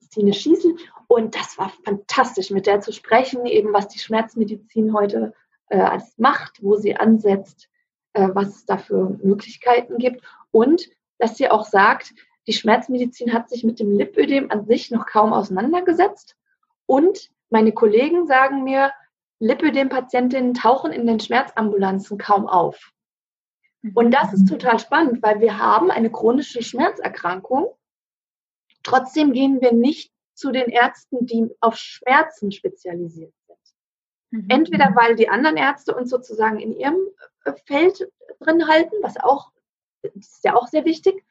Christine 0.09 0.33
Schießel. 0.33 0.75
Und 1.07 1.35
das 1.35 1.57
war 1.57 1.71
fantastisch, 1.83 2.49
mit 2.49 2.65
der 2.65 2.81
zu 2.81 2.91
sprechen, 2.91 3.45
eben 3.45 3.73
was 3.73 3.87
die 3.87 3.99
Schmerzmedizin 3.99 4.93
heute 4.93 5.33
äh, 5.69 5.79
als 5.79 6.17
Macht, 6.17 6.63
wo 6.63 6.75
sie 6.77 6.95
ansetzt, 6.95 7.69
äh, 8.13 8.29
was 8.33 8.47
es 8.55 8.65
da 8.65 8.77
für 8.77 9.17
Möglichkeiten 9.23 9.97
gibt 9.97 10.23
und 10.51 10.89
dass 11.19 11.37
sie 11.37 11.49
auch 11.49 11.65
sagt, 11.65 12.13
die 12.47 12.53
Schmerzmedizin 12.53 13.33
hat 13.33 13.49
sich 13.49 13.63
mit 13.63 13.79
dem 13.79 13.91
Lipödem 13.97 14.49
an 14.51 14.65
sich 14.65 14.91
noch 14.91 15.05
kaum 15.05 15.33
auseinandergesetzt 15.33 16.35
und 16.85 17.29
meine 17.49 17.71
Kollegen 17.71 18.27
sagen 18.27 18.63
mir, 18.63 18.91
Lipödem-Patientinnen 19.39 20.53
tauchen 20.53 20.91
in 20.91 21.07
den 21.07 21.19
Schmerzambulanzen 21.19 22.17
kaum 22.17 22.47
auf. 22.47 22.91
Und 23.95 24.11
das 24.11 24.33
ist 24.33 24.49
total 24.49 24.77
spannend, 24.79 25.23
weil 25.23 25.39
wir 25.39 25.57
haben 25.57 25.89
eine 25.89 26.11
chronische 26.11 26.61
Schmerzerkrankung. 26.61 27.67
Trotzdem 28.83 29.31
gehen 29.31 29.61
wir 29.61 29.71
nicht 29.71 30.11
zu 30.33 30.51
den 30.51 30.67
Ärzten, 30.67 31.25
die 31.25 31.49
auf 31.61 31.77
Schmerzen 31.77 32.51
spezialisiert 32.51 33.33
Mhm. 34.31 34.45
Entweder 34.49 34.95
weil 34.95 35.15
die 35.15 35.29
anderen 35.29 35.57
Ärzte 35.57 35.95
uns 35.95 36.09
sozusagen 36.09 36.59
in 36.59 36.75
ihrem 36.75 36.97
äh, 37.45 37.53
Feld 37.65 38.11
drin 38.39 38.67
halten, 38.67 38.95
was 39.01 39.17
auch, 39.17 39.51
das 40.01 40.15
ist 40.15 40.43
ja 40.43 40.55
auch 40.55 40.67
sehr 40.67 40.85
wichtig, 40.85 41.25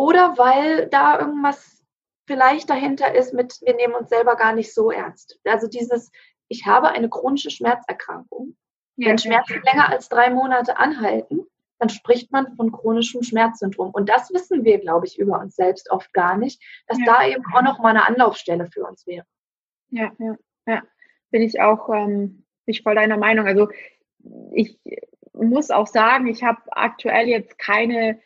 oder 0.00 0.38
weil 0.38 0.88
da 0.88 1.18
irgendwas 1.18 1.84
vielleicht 2.26 2.70
dahinter 2.70 3.14
ist 3.14 3.34
mit, 3.34 3.60
wir 3.60 3.74
nehmen 3.74 3.94
uns 3.94 4.08
selber 4.08 4.34
gar 4.34 4.54
nicht 4.54 4.72
so 4.72 4.90
ernst. 4.90 5.38
Also 5.44 5.68
dieses, 5.68 6.10
ich 6.48 6.64
habe 6.64 6.88
eine 6.88 7.10
chronische 7.10 7.50
Schmerzerkrankung. 7.50 8.56
Ja, 8.96 9.08
Wenn 9.08 9.18
Schmerzen 9.18 9.60
ja. 9.62 9.72
länger 9.72 9.90
als 9.90 10.08
drei 10.08 10.30
Monate 10.30 10.78
anhalten, 10.78 11.40
dann 11.78 11.90
spricht 11.90 12.32
man 12.32 12.56
von 12.56 12.72
chronischem 12.72 13.22
Schmerzsyndrom. 13.22 13.90
Und 13.90 14.08
das 14.08 14.32
wissen 14.32 14.64
wir, 14.64 14.78
glaube 14.78 15.06
ich, 15.06 15.18
über 15.18 15.38
uns 15.38 15.56
selbst 15.56 15.90
oft 15.90 16.10
gar 16.14 16.38
nicht, 16.38 16.62
dass 16.86 16.98
ja. 16.98 17.04
da 17.04 17.26
eben 17.26 17.44
auch 17.52 17.62
noch 17.62 17.78
mal 17.78 17.90
eine 17.90 18.06
Anlaufstelle 18.06 18.68
für 18.68 18.84
uns 18.84 19.06
wäre. 19.06 19.26
Ja, 19.90 20.10
ja, 20.18 20.36
ja 20.66 20.82
bin 21.30 21.42
ich 21.42 21.60
auch 21.60 21.90
ähm, 21.90 22.44
nicht 22.64 22.84
voll 22.84 22.94
deiner 22.94 23.18
Meinung. 23.18 23.46
Also 23.46 23.68
ich 24.52 24.78
muss 25.34 25.70
auch 25.70 25.86
sagen, 25.86 26.26
ich 26.26 26.42
habe 26.42 26.60
aktuell 26.70 27.28
jetzt 27.28 27.58
keine 27.58 28.18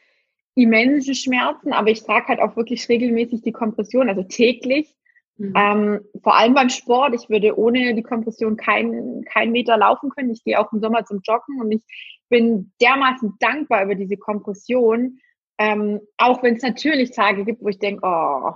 immensen 0.54 1.14
Schmerzen, 1.14 1.72
aber 1.72 1.90
ich 1.90 2.04
trage 2.04 2.28
halt 2.28 2.40
auch 2.40 2.56
wirklich 2.56 2.88
regelmäßig 2.88 3.42
die 3.42 3.52
Kompression, 3.52 4.08
also 4.08 4.22
täglich. 4.22 4.94
Mhm. 5.36 5.52
Ähm, 5.56 6.00
vor 6.22 6.36
allem 6.36 6.54
beim 6.54 6.68
Sport. 6.68 7.14
Ich 7.14 7.28
würde 7.28 7.58
ohne 7.58 7.94
die 7.94 8.02
Kompression 8.02 8.56
keinen 8.56 9.24
kein 9.24 9.50
Meter 9.50 9.76
laufen 9.76 10.10
können. 10.10 10.30
Ich 10.30 10.44
gehe 10.44 10.58
auch 10.60 10.72
im 10.72 10.80
Sommer 10.80 11.04
zum 11.04 11.20
Joggen 11.26 11.60
und 11.60 11.72
ich 11.72 11.82
bin 12.28 12.72
dermaßen 12.80 13.34
dankbar 13.40 13.84
über 13.84 13.96
diese 13.96 14.16
Kompression. 14.16 15.18
Ähm, 15.58 16.00
auch 16.18 16.42
wenn 16.42 16.56
es 16.56 16.62
natürlich 16.62 17.10
Tage 17.10 17.44
gibt, 17.44 17.62
wo 17.62 17.68
ich 17.68 17.78
denke, 17.78 18.02
oh, 18.04 18.52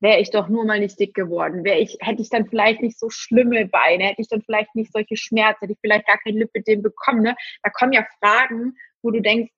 wäre 0.00 0.20
ich 0.20 0.30
doch 0.30 0.48
nur 0.48 0.64
mal 0.64 0.78
nicht 0.78 0.98
dick 0.98 1.14
geworden, 1.14 1.64
wäre 1.64 1.78
ich, 1.78 1.96
hätte 2.00 2.22
ich 2.22 2.30
dann 2.30 2.46
vielleicht 2.48 2.82
nicht 2.82 2.98
so 2.98 3.10
schlimme 3.10 3.66
Beine, 3.66 4.04
hätte 4.04 4.22
ich 4.22 4.28
dann 4.28 4.42
vielleicht 4.42 4.74
nicht 4.74 4.92
solche 4.92 5.16
Schmerzen, 5.16 5.60
hätte 5.62 5.72
ich 5.72 5.80
vielleicht 5.80 6.06
gar 6.06 6.18
kein 6.18 6.34
Lipidem 6.34 6.82
bekommen. 6.82 7.22
Ne? 7.22 7.36
Da 7.62 7.70
kommen 7.70 7.92
ja 7.92 8.06
Fragen, 8.20 8.74
wo 9.02 9.10
du 9.10 9.20
denkst, 9.20 9.52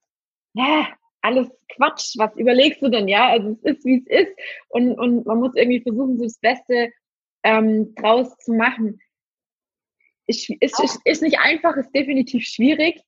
ja, 0.55 0.88
alles 1.23 1.49
Quatsch, 1.75 2.15
was 2.17 2.35
überlegst 2.37 2.83
du 2.83 2.89
denn, 2.89 3.09
ja? 3.09 3.29
Also 3.29 3.51
es 3.51 3.77
ist, 3.77 3.85
wie 3.85 3.99
es 3.99 4.07
ist 4.07 4.33
und, 4.69 4.99
und 4.99 5.27
man 5.27 5.39
muss 5.39 5.55
irgendwie 5.55 5.83
versuchen, 5.83 6.19
so 6.19 6.25
das 6.25 6.39
Beste 6.39 6.93
ähm, 7.43 7.95
draus 7.95 8.37
zu 8.39 8.53
machen. 8.53 9.01
Ist, 10.27 10.49
ist, 10.49 10.81
ist, 10.81 11.01
ist 11.05 11.23
nicht 11.23 11.39
einfach, 11.41 11.77
ist 11.77 11.95
definitiv 11.95 12.45
schwierig. 12.47 13.03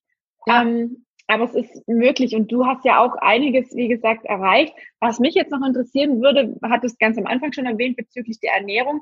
Ja. 0.46 0.62
Ähm, 0.62 1.04
aber 1.28 1.44
es 1.44 1.54
ist 1.54 1.88
möglich 1.88 2.34
und 2.34 2.50
du 2.50 2.66
hast 2.66 2.84
ja 2.84 2.98
auch 2.98 3.14
einiges, 3.16 3.74
wie 3.74 3.88
gesagt, 3.88 4.26
erreicht. 4.26 4.74
Was 5.00 5.20
mich 5.20 5.34
jetzt 5.34 5.50
noch 5.50 5.66
interessieren 5.66 6.20
würde, 6.20 6.58
hat 6.62 6.84
es 6.84 6.98
ganz 6.98 7.16
am 7.16 7.26
Anfang 7.26 7.52
schon 7.52 7.66
erwähnt 7.66 7.96
bezüglich 7.96 8.40
der 8.40 8.54
Ernährung, 8.54 9.00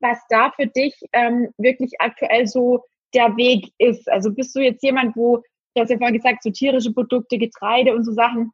was 0.00 0.18
da 0.28 0.50
für 0.50 0.66
dich 0.66 0.94
ähm, 1.12 1.50
wirklich 1.58 1.92
aktuell 2.00 2.46
so 2.46 2.84
der 3.14 3.36
Weg 3.36 3.70
ist. 3.78 4.08
Also 4.08 4.32
bist 4.32 4.56
du 4.56 4.60
jetzt 4.60 4.82
jemand, 4.82 5.16
wo, 5.16 5.42
du 5.78 5.82
hast 5.82 5.90
ja 5.90 5.98
vorhin 5.98 6.16
gesagt, 6.16 6.42
so 6.42 6.50
tierische 6.50 6.92
Produkte, 6.92 7.38
Getreide 7.38 7.94
und 7.94 8.04
so 8.04 8.12
Sachen, 8.12 8.52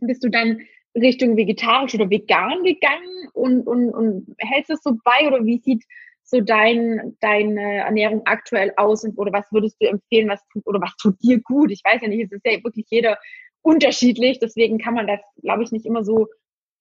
bist 0.00 0.24
du 0.24 0.30
dann 0.30 0.60
Richtung 0.94 1.36
vegetarisch 1.36 1.94
oder 1.94 2.10
vegan 2.10 2.64
gegangen 2.64 3.28
und, 3.32 3.66
und, 3.66 3.90
und 3.90 4.34
hältst 4.38 4.70
es 4.70 4.82
so 4.82 4.96
bei 5.04 5.26
oder 5.26 5.44
wie 5.44 5.58
sieht 5.58 5.84
so 6.24 6.40
dein, 6.40 7.16
deine 7.20 7.78
Ernährung 7.78 8.22
aktuell 8.26 8.72
aus 8.76 9.04
und, 9.04 9.18
oder 9.18 9.32
was 9.32 9.50
würdest 9.50 9.76
du 9.80 9.88
empfehlen, 9.88 10.28
was 10.28 10.40
tut, 10.52 10.66
oder 10.66 10.80
was 10.80 10.94
tut 10.96 11.20
dir 11.22 11.40
gut? 11.40 11.70
Ich 11.70 11.82
weiß 11.84 12.02
ja 12.02 12.08
nicht, 12.08 12.24
es 12.24 12.32
ist 12.32 12.44
ja 12.44 12.62
wirklich 12.62 12.86
jeder 12.88 13.18
unterschiedlich, 13.62 14.38
deswegen 14.38 14.78
kann 14.78 14.94
man 14.94 15.06
das, 15.06 15.20
glaube 15.42 15.62
ich, 15.62 15.72
nicht 15.72 15.86
immer 15.86 16.04
so 16.04 16.28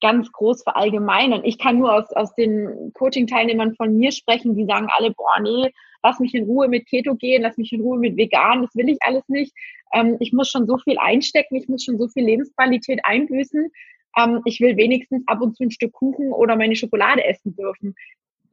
ganz 0.01 0.31
groß 0.31 0.63
verallgemeinern. 0.63 1.43
Ich 1.43 1.59
kann 1.59 1.77
nur 1.77 1.93
aus, 1.93 2.11
aus 2.11 2.33
den 2.35 2.91
Coaching-Teilnehmern 2.93 3.75
von 3.75 3.95
mir 3.95 4.11
sprechen, 4.11 4.55
die 4.55 4.65
sagen 4.65 4.87
alle, 4.91 5.11
boah, 5.11 5.39
nee, 5.39 5.71
lass 6.03 6.19
mich 6.19 6.33
in 6.33 6.45
Ruhe 6.45 6.67
mit 6.67 6.87
Keto 6.87 7.15
gehen, 7.15 7.43
lass 7.43 7.57
mich 7.57 7.71
in 7.71 7.81
Ruhe 7.81 7.97
mit 7.97 8.17
Vegan, 8.17 8.61
das 8.61 8.75
will 8.75 8.89
ich 8.89 8.97
alles 9.01 9.27
nicht. 9.27 9.53
Ähm, 9.93 10.17
ich 10.19 10.33
muss 10.33 10.49
schon 10.49 10.67
so 10.67 10.77
viel 10.77 10.97
einstecken, 10.97 11.55
ich 11.55 11.67
muss 11.67 11.83
schon 11.83 11.97
so 11.97 12.07
viel 12.07 12.25
Lebensqualität 12.25 12.99
einbüßen. 13.03 13.71
Ähm, 14.17 14.41
ich 14.45 14.59
will 14.59 14.77
wenigstens 14.77 15.23
ab 15.27 15.41
und 15.41 15.55
zu 15.55 15.63
ein 15.63 15.71
Stück 15.71 15.93
Kuchen 15.93 16.31
oder 16.31 16.55
meine 16.55 16.75
Schokolade 16.75 17.23
essen 17.23 17.55
dürfen. 17.55 17.95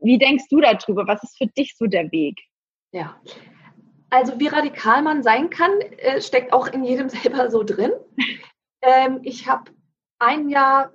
Wie 0.01 0.19
denkst 0.19 0.45
du 0.51 0.61
darüber? 0.61 1.07
Was 1.07 1.23
ist 1.23 1.37
für 1.37 1.47
dich 1.47 1.77
so 1.77 1.87
der 1.87 2.11
Weg? 2.13 2.39
Ja, 2.93 3.21
also 4.11 4.39
wie 4.41 4.47
radikal 4.47 5.03
man 5.03 5.23
sein 5.23 5.51
kann, 5.51 5.71
äh, 5.99 6.21
steckt 6.21 6.53
auch 6.53 6.69
in 6.69 6.85
jedem 6.85 7.09
selber 7.09 7.51
so 7.51 7.63
drin. 7.63 7.93
Ähm, 8.81 9.21
ich 9.23 9.49
habe 9.49 9.71
ein 10.19 10.49
Jahr 10.49 10.93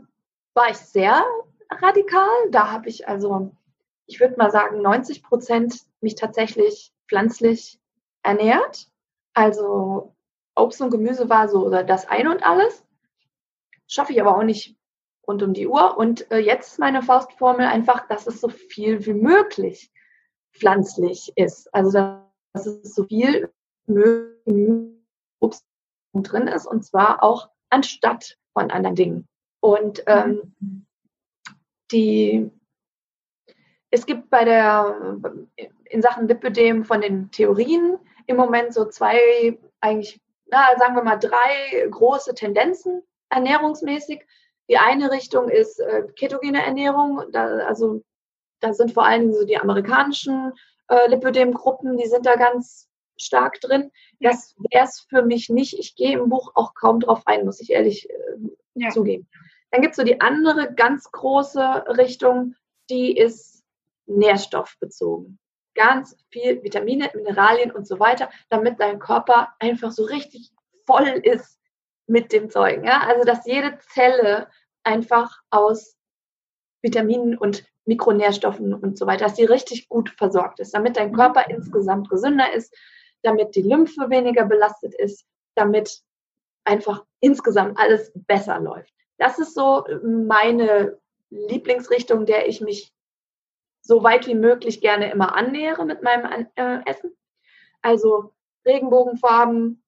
war 0.53 0.69
ich 0.69 0.77
sehr 0.77 1.23
radikal. 1.69 2.29
Da 2.51 2.71
habe 2.71 2.89
ich 2.89 3.07
also, 3.07 3.51
ich 4.07 4.19
würde 4.19 4.35
mal 4.37 4.51
sagen, 4.51 4.81
90 4.81 5.23
Prozent 5.23 5.81
mich 6.03 6.15
tatsächlich 6.15 6.91
pflanzlich 7.07 7.79
ernährt. 8.21 8.87
Also 9.33 10.15
Obst 10.55 10.81
und 10.81 10.91
Gemüse 10.91 11.29
war 11.29 11.49
so 11.49 11.65
oder 11.65 11.83
das 11.83 12.07
ein 12.07 12.27
und 12.27 12.43
alles. 12.43 12.83
Schaffe 13.87 14.13
ich 14.13 14.21
aber 14.21 14.37
auch 14.37 14.43
nicht 14.43 14.77
rund 15.27 15.41
um 15.43 15.53
die 15.53 15.67
Uhr. 15.67 15.97
Und 15.97 16.29
äh, 16.31 16.37
jetzt 16.37 16.73
ist 16.73 16.79
meine 16.79 17.01
Faustformel 17.01 17.65
einfach, 17.65 18.07
dass 18.07 18.27
es 18.27 18.41
so 18.41 18.49
viel 18.49 19.05
wie 19.05 19.13
möglich 19.13 19.91
pflanzlich 20.53 21.31
ist. 21.35 21.73
Also 21.73 22.21
dass 22.53 22.65
es 22.65 22.93
so 22.93 23.05
viel 23.05 23.51
Obst 25.39 25.65
drin 26.13 26.47
ist 26.47 26.67
und 26.67 26.83
zwar 26.85 27.23
auch 27.23 27.49
anstatt 27.69 28.37
von 28.53 28.69
anderen 28.71 28.95
Dingen. 28.95 29.27
Und 29.59 30.03
ähm, 30.07 30.85
die, 31.91 32.51
es 33.89 34.05
gibt 34.05 34.29
bei 34.29 34.45
der, 34.45 35.19
in 35.93 36.01
Sachen 36.01 36.27
Lipödem 36.27 36.84
von 36.84 37.01
den 37.01 37.29
Theorien 37.32 37.97
im 38.25 38.36
Moment 38.36 38.73
so 38.73 38.86
zwei, 38.86 39.60
eigentlich, 39.79 40.19
na, 40.47 40.77
sagen 40.79 40.95
wir 40.95 41.03
mal, 41.03 41.17
drei 41.17 41.88
große 41.89 42.34
Tendenzen 42.34 43.03
ernährungsmäßig. 43.29 44.25
Die 44.69 44.77
eine 44.77 45.12
Richtung 45.12 45.49
ist 45.49 45.79
äh, 45.79 46.03
ketogene 46.15 46.65
Ernährung, 46.65 47.21
da, 47.32 47.45
also 47.67 48.01
da 48.60 48.73
sind 48.73 48.93
vor 48.93 49.06
allen 49.06 49.21
Dingen 49.21 49.34
so 49.34 49.45
die 49.45 49.58
amerikanischen 49.58 50.53
äh, 50.88 51.08
Lipödem-Gruppen, 51.10 51.97
die 51.97 52.08
sind 52.08 52.25
da 52.25 52.38
ganz 52.38 52.89
stark 53.17 53.62
drin. 53.62 53.91
Das 54.19 54.56
wäre 54.71 54.86
es 54.86 55.06
für 55.08 55.21
mich 55.21 55.49
nicht. 55.49 55.77
Ich 55.77 55.95
gehe 55.95 56.17
im 56.17 56.29
Buch 56.29 56.53
auch 56.56 56.73
kaum 56.73 57.01
drauf 57.01 57.21
ein, 57.25 57.45
muss 57.45 57.62
ich 57.62 57.69
ehrlich 57.69 58.10
äh, 58.10 58.13
ja. 58.75 58.89
zugeben. 58.89 59.27
Dann 59.69 59.82
gibt 59.82 59.91
es 59.91 59.97
so 59.97 60.03
die 60.03 60.21
andere 60.21 60.73
ganz 60.73 61.12
große 61.12 61.86
Richtung, 61.97 62.56
die 62.89 63.15
ist 63.15 63.63
nährstoffbezogen. 64.08 65.38
Ganz 65.75 66.17
viel 66.29 66.62
Vitamine, 66.63 67.09
Mineralien 67.15 67.71
und 67.71 67.88
so 67.88 67.99
weiter, 67.99 68.29
damit 68.49 68.79
dein 68.79 68.99
Körper 68.99 69.53
einfach 69.59 69.91
so 69.91 70.03
richtig 70.03 70.51
voll 70.86 71.21
ist 71.23 71.59
mit 72.07 72.31
dem 72.31 72.49
Zeug. 72.49 72.83
Ja? 72.83 73.01
Also, 73.07 73.23
dass 73.23 73.45
jede 73.45 73.77
Zelle 73.79 74.47
einfach 74.83 75.41
aus 75.49 75.97
Vitaminen 76.81 77.38
und 77.38 77.65
Mikronährstoffen 77.86 78.73
und 78.73 78.97
so 78.97 79.07
weiter, 79.07 79.25
dass 79.25 79.36
sie 79.36 79.45
richtig 79.45 79.89
gut 79.89 80.09
versorgt 80.12 80.59
ist, 80.59 80.73
damit 80.73 80.97
dein 80.97 81.13
Körper 81.13 81.45
mhm. 81.47 81.55
insgesamt 81.55 82.09
gesünder 82.09 82.53
ist, 82.53 82.75
damit 83.23 83.55
die 83.55 83.62
Lymphe 83.62 84.09
weniger 84.09 84.45
belastet 84.45 84.93
ist, 84.95 85.25
damit 85.55 86.01
einfach 86.65 87.03
insgesamt 87.19 87.77
alles 87.77 88.12
besser 88.15 88.59
läuft. 88.59 88.93
Das 89.17 89.39
ist 89.39 89.53
so 89.53 89.86
meine 90.03 90.97
Lieblingsrichtung, 91.29 92.25
der 92.25 92.47
ich 92.47 92.62
mich 92.62 92.93
so 93.83 94.01
weit 94.01 94.27
wie 94.27 94.35
möglich 94.35 94.81
gerne 94.81 95.11
immer 95.11 95.35
annähere 95.35 95.85
mit 95.85 96.01
meinem 96.01 96.47
äh, 96.55 96.79
Essen. 96.85 97.15
Also 97.81 98.33
Regenbogenfarben, 98.65 99.83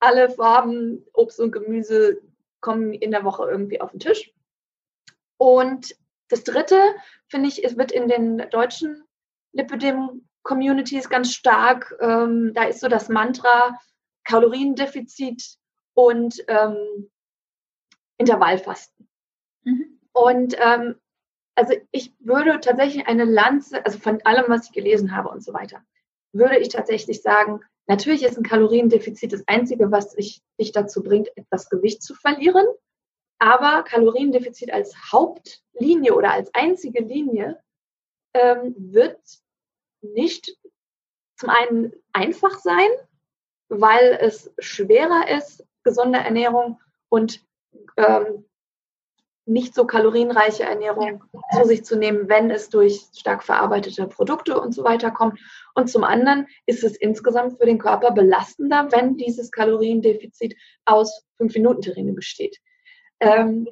alle 0.00 0.30
Farben, 0.30 1.04
Obst 1.14 1.40
und 1.40 1.50
Gemüse 1.50 2.20
kommen 2.60 2.92
in 2.92 3.10
der 3.10 3.24
Woche 3.24 3.48
irgendwie 3.48 3.80
auf 3.80 3.90
den 3.90 4.00
Tisch. 4.00 4.32
Und 5.38 5.96
das 6.28 6.44
Dritte, 6.44 6.78
finde 7.28 7.48
ich, 7.48 7.64
es 7.64 7.76
wird 7.76 7.90
in 7.90 8.06
den 8.06 8.38
deutschen 8.50 9.02
Lipidem-Communities 9.52 11.08
ganz 11.08 11.32
stark, 11.32 11.96
ähm, 12.00 12.52
da 12.54 12.64
ist 12.64 12.80
so 12.80 12.88
das 12.88 13.08
Mantra 13.08 13.78
Kaloriendefizit 14.24 15.56
und 15.94 16.44
ähm, 16.48 17.10
Intervallfasten. 18.18 19.08
Mhm. 19.64 20.00
Und 20.12 20.56
ähm, 20.58 20.96
also 21.54 21.74
ich 21.90 22.12
würde 22.20 22.60
tatsächlich 22.60 23.06
eine 23.06 23.24
Lanze, 23.24 23.84
also 23.84 23.98
von 23.98 24.20
allem, 24.24 24.44
was 24.48 24.66
ich 24.66 24.72
gelesen 24.72 25.14
habe 25.16 25.28
und 25.28 25.44
so 25.44 25.52
weiter, 25.52 25.82
würde 26.32 26.58
ich 26.58 26.68
tatsächlich 26.68 27.22
sagen, 27.22 27.60
natürlich 27.86 28.22
ist 28.22 28.38
ein 28.38 28.44
Kaloriendefizit 28.44 29.32
das 29.32 29.46
Einzige, 29.46 29.90
was 29.90 30.14
dich 30.14 30.42
dazu 30.72 31.02
bringt, 31.02 31.28
etwas 31.36 31.68
Gewicht 31.68 32.02
zu 32.02 32.14
verlieren. 32.14 32.66
Aber 33.38 33.82
Kaloriendefizit 33.82 34.72
als 34.72 34.94
Hauptlinie 35.12 36.14
oder 36.14 36.32
als 36.32 36.54
einzige 36.54 37.02
Linie 37.02 37.60
ähm, 38.34 38.74
wird 38.78 39.20
nicht 40.00 40.56
zum 41.36 41.50
einen 41.50 41.92
einfach 42.12 42.58
sein, 42.60 42.88
weil 43.68 44.18
es 44.20 44.52
schwerer 44.58 45.28
ist, 45.28 45.66
gesunde 45.82 46.20
Ernährung 46.20 46.80
und 47.08 47.44
ähm, 47.96 48.44
nicht 49.44 49.74
so 49.74 49.84
kalorienreiche 49.84 50.62
Ernährung 50.62 51.24
zu 51.52 51.64
sich 51.64 51.84
zu 51.84 51.96
nehmen, 51.96 52.28
wenn 52.28 52.50
es 52.50 52.68
durch 52.68 53.06
stark 53.14 53.42
verarbeitete 53.42 54.06
Produkte 54.06 54.60
und 54.60 54.72
so 54.72 54.84
weiter 54.84 55.10
kommt. 55.10 55.40
Und 55.74 55.90
zum 55.90 56.04
anderen 56.04 56.46
ist 56.66 56.84
es 56.84 56.96
insgesamt 56.96 57.58
für 57.58 57.66
den 57.66 57.78
Körper 57.78 58.12
belastender, 58.12 58.88
wenn 58.90 59.16
dieses 59.16 59.50
Kaloriendefizit 59.50 60.56
aus 60.84 61.24
5-Minuten-Terrine 61.40 62.12
besteht. 62.12 62.58
Ähm, 63.20 63.68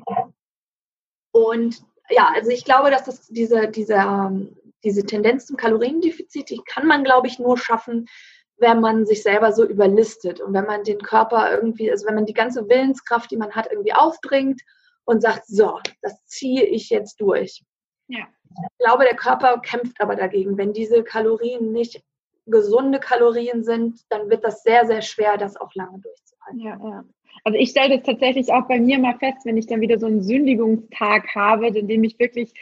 und 1.32 1.82
ja, 2.08 2.30
also 2.34 2.50
ich 2.50 2.64
glaube, 2.64 2.90
dass 2.90 3.04
das 3.04 3.28
diese, 3.28 3.68
diese, 3.68 3.94
ähm, 3.94 4.56
diese 4.82 5.04
Tendenz 5.04 5.46
zum 5.46 5.56
Kaloriendefizit, 5.56 6.50
die 6.50 6.60
kann 6.66 6.86
man, 6.86 7.04
glaube 7.04 7.28
ich, 7.28 7.38
nur 7.38 7.56
schaffen, 7.56 8.08
wenn 8.56 8.80
man 8.80 9.06
sich 9.06 9.22
selber 9.22 9.52
so 9.52 9.64
überlistet 9.64 10.40
und 10.40 10.52
wenn 10.52 10.66
man 10.66 10.82
den 10.84 11.00
Körper 11.00 11.50
irgendwie, 11.50 11.90
also 11.90 12.06
wenn 12.06 12.14
man 12.14 12.26
die 12.26 12.34
ganze 12.34 12.68
Willenskraft, 12.68 13.30
die 13.30 13.36
man 13.36 13.52
hat, 13.52 13.68
irgendwie 13.70 13.94
aufbringt 13.94 14.60
und 15.10 15.22
sagt, 15.22 15.46
so, 15.46 15.80
das 16.02 16.24
ziehe 16.26 16.64
ich 16.64 16.88
jetzt 16.88 17.20
durch. 17.20 17.64
Ja. 18.06 18.28
Ich 18.44 18.78
glaube, 18.78 19.04
der 19.04 19.16
Körper 19.16 19.58
kämpft 19.58 20.00
aber 20.00 20.14
dagegen. 20.14 20.56
Wenn 20.56 20.72
diese 20.72 21.02
Kalorien 21.02 21.72
nicht 21.72 22.00
gesunde 22.46 23.00
Kalorien 23.00 23.64
sind, 23.64 24.00
dann 24.08 24.30
wird 24.30 24.44
das 24.44 24.62
sehr, 24.62 24.86
sehr 24.86 25.02
schwer, 25.02 25.36
das 25.36 25.56
auch 25.56 25.74
lange 25.74 25.98
durchzuhalten. 25.98 26.60
Ja, 26.60 26.78
ja. 26.80 27.04
Also 27.42 27.58
ich 27.58 27.70
stelle 27.70 27.96
das 27.96 28.06
tatsächlich 28.06 28.52
auch 28.52 28.68
bei 28.68 28.78
mir 28.78 29.00
mal 29.00 29.18
fest, 29.18 29.44
wenn 29.44 29.56
ich 29.56 29.66
dann 29.66 29.80
wieder 29.80 29.98
so 29.98 30.06
einen 30.06 30.22
Sündigungstag 30.22 31.34
habe, 31.34 31.66
in 31.68 31.88
dem 31.88 32.04
ich 32.04 32.16
wirklich 32.20 32.52